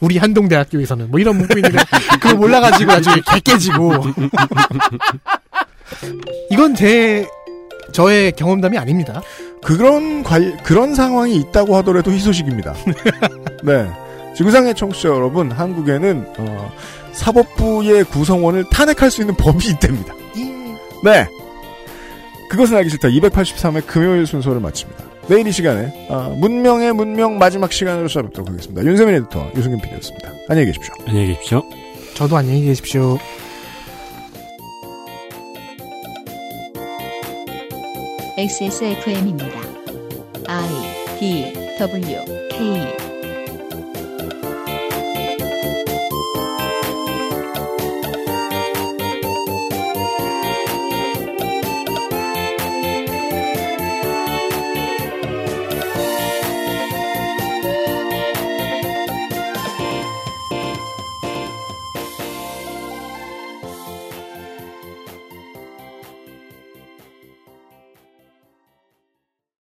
우리 0.00 0.18
한동대학교에서는 0.18 1.10
뭐 1.10 1.20
이런 1.20 1.38
문구 1.38 1.58
있는데 1.58 1.78
그거 2.20 2.34
몰라가지고 2.34 2.92
나중에 2.92 3.16
개 3.32 3.40
깨지고 3.40 3.92
이건 6.50 6.74
제 6.74 7.26
저의 7.92 8.32
경험담이 8.32 8.78
아닙니다. 8.78 9.22
그런 9.62 10.22
관, 10.22 10.56
그런 10.62 10.94
상황이 10.94 11.36
있다고 11.36 11.76
하더라도 11.76 12.12
희소식입니다. 12.12 12.74
네. 13.64 13.88
지구상의 14.36 14.74
청취자 14.74 15.08
여러분, 15.08 15.50
한국에는, 15.50 16.26
어, 16.38 16.72
사법부의 17.12 18.04
구성원을 18.04 18.66
탄핵할 18.70 19.10
수 19.10 19.22
있는 19.22 19.34
법이 19.34 19.70
있답니다. 19.70 20.14
네. 21.02 21.26
그것은 22.50 22.76
알기 22.76 22.90
싫다. 22.90 23.08
283회 23.08 23.86
금요일 23.86 24.26
순서를 24.26 24.60
마칩니다. 24.60 25.04
내일 25.28 25.46
이 25.46 25.52
시간에, 25.52 26.06
아, 26.08 26.32
문명의 26.36 26.92
문명 26.92 27.38
마지막 27.38 27.72
시간으로 27.72 28.06
찾아뵙도록 28.08 28.48
하겠습니다. 28.48 28.84
윤세민 28.84 29.14
에디터, 29.16 29.50
유승균 29.56 29.80
PD였습니다. 29.80 30.32
안녕히 30.48 30.66
계십시오. 30.66 30.94
안녕히 31.06 31.26
계십시오. 31.28 31.62
저도 32.14 32.36
안녕히 32.36 32.64
계십시오. 32.64 33.18
XSFM입니다. 38.38 39.58
I 40.46 41.18
D 41.18 41.52
W 41.78 42.24
K 42.50 43.05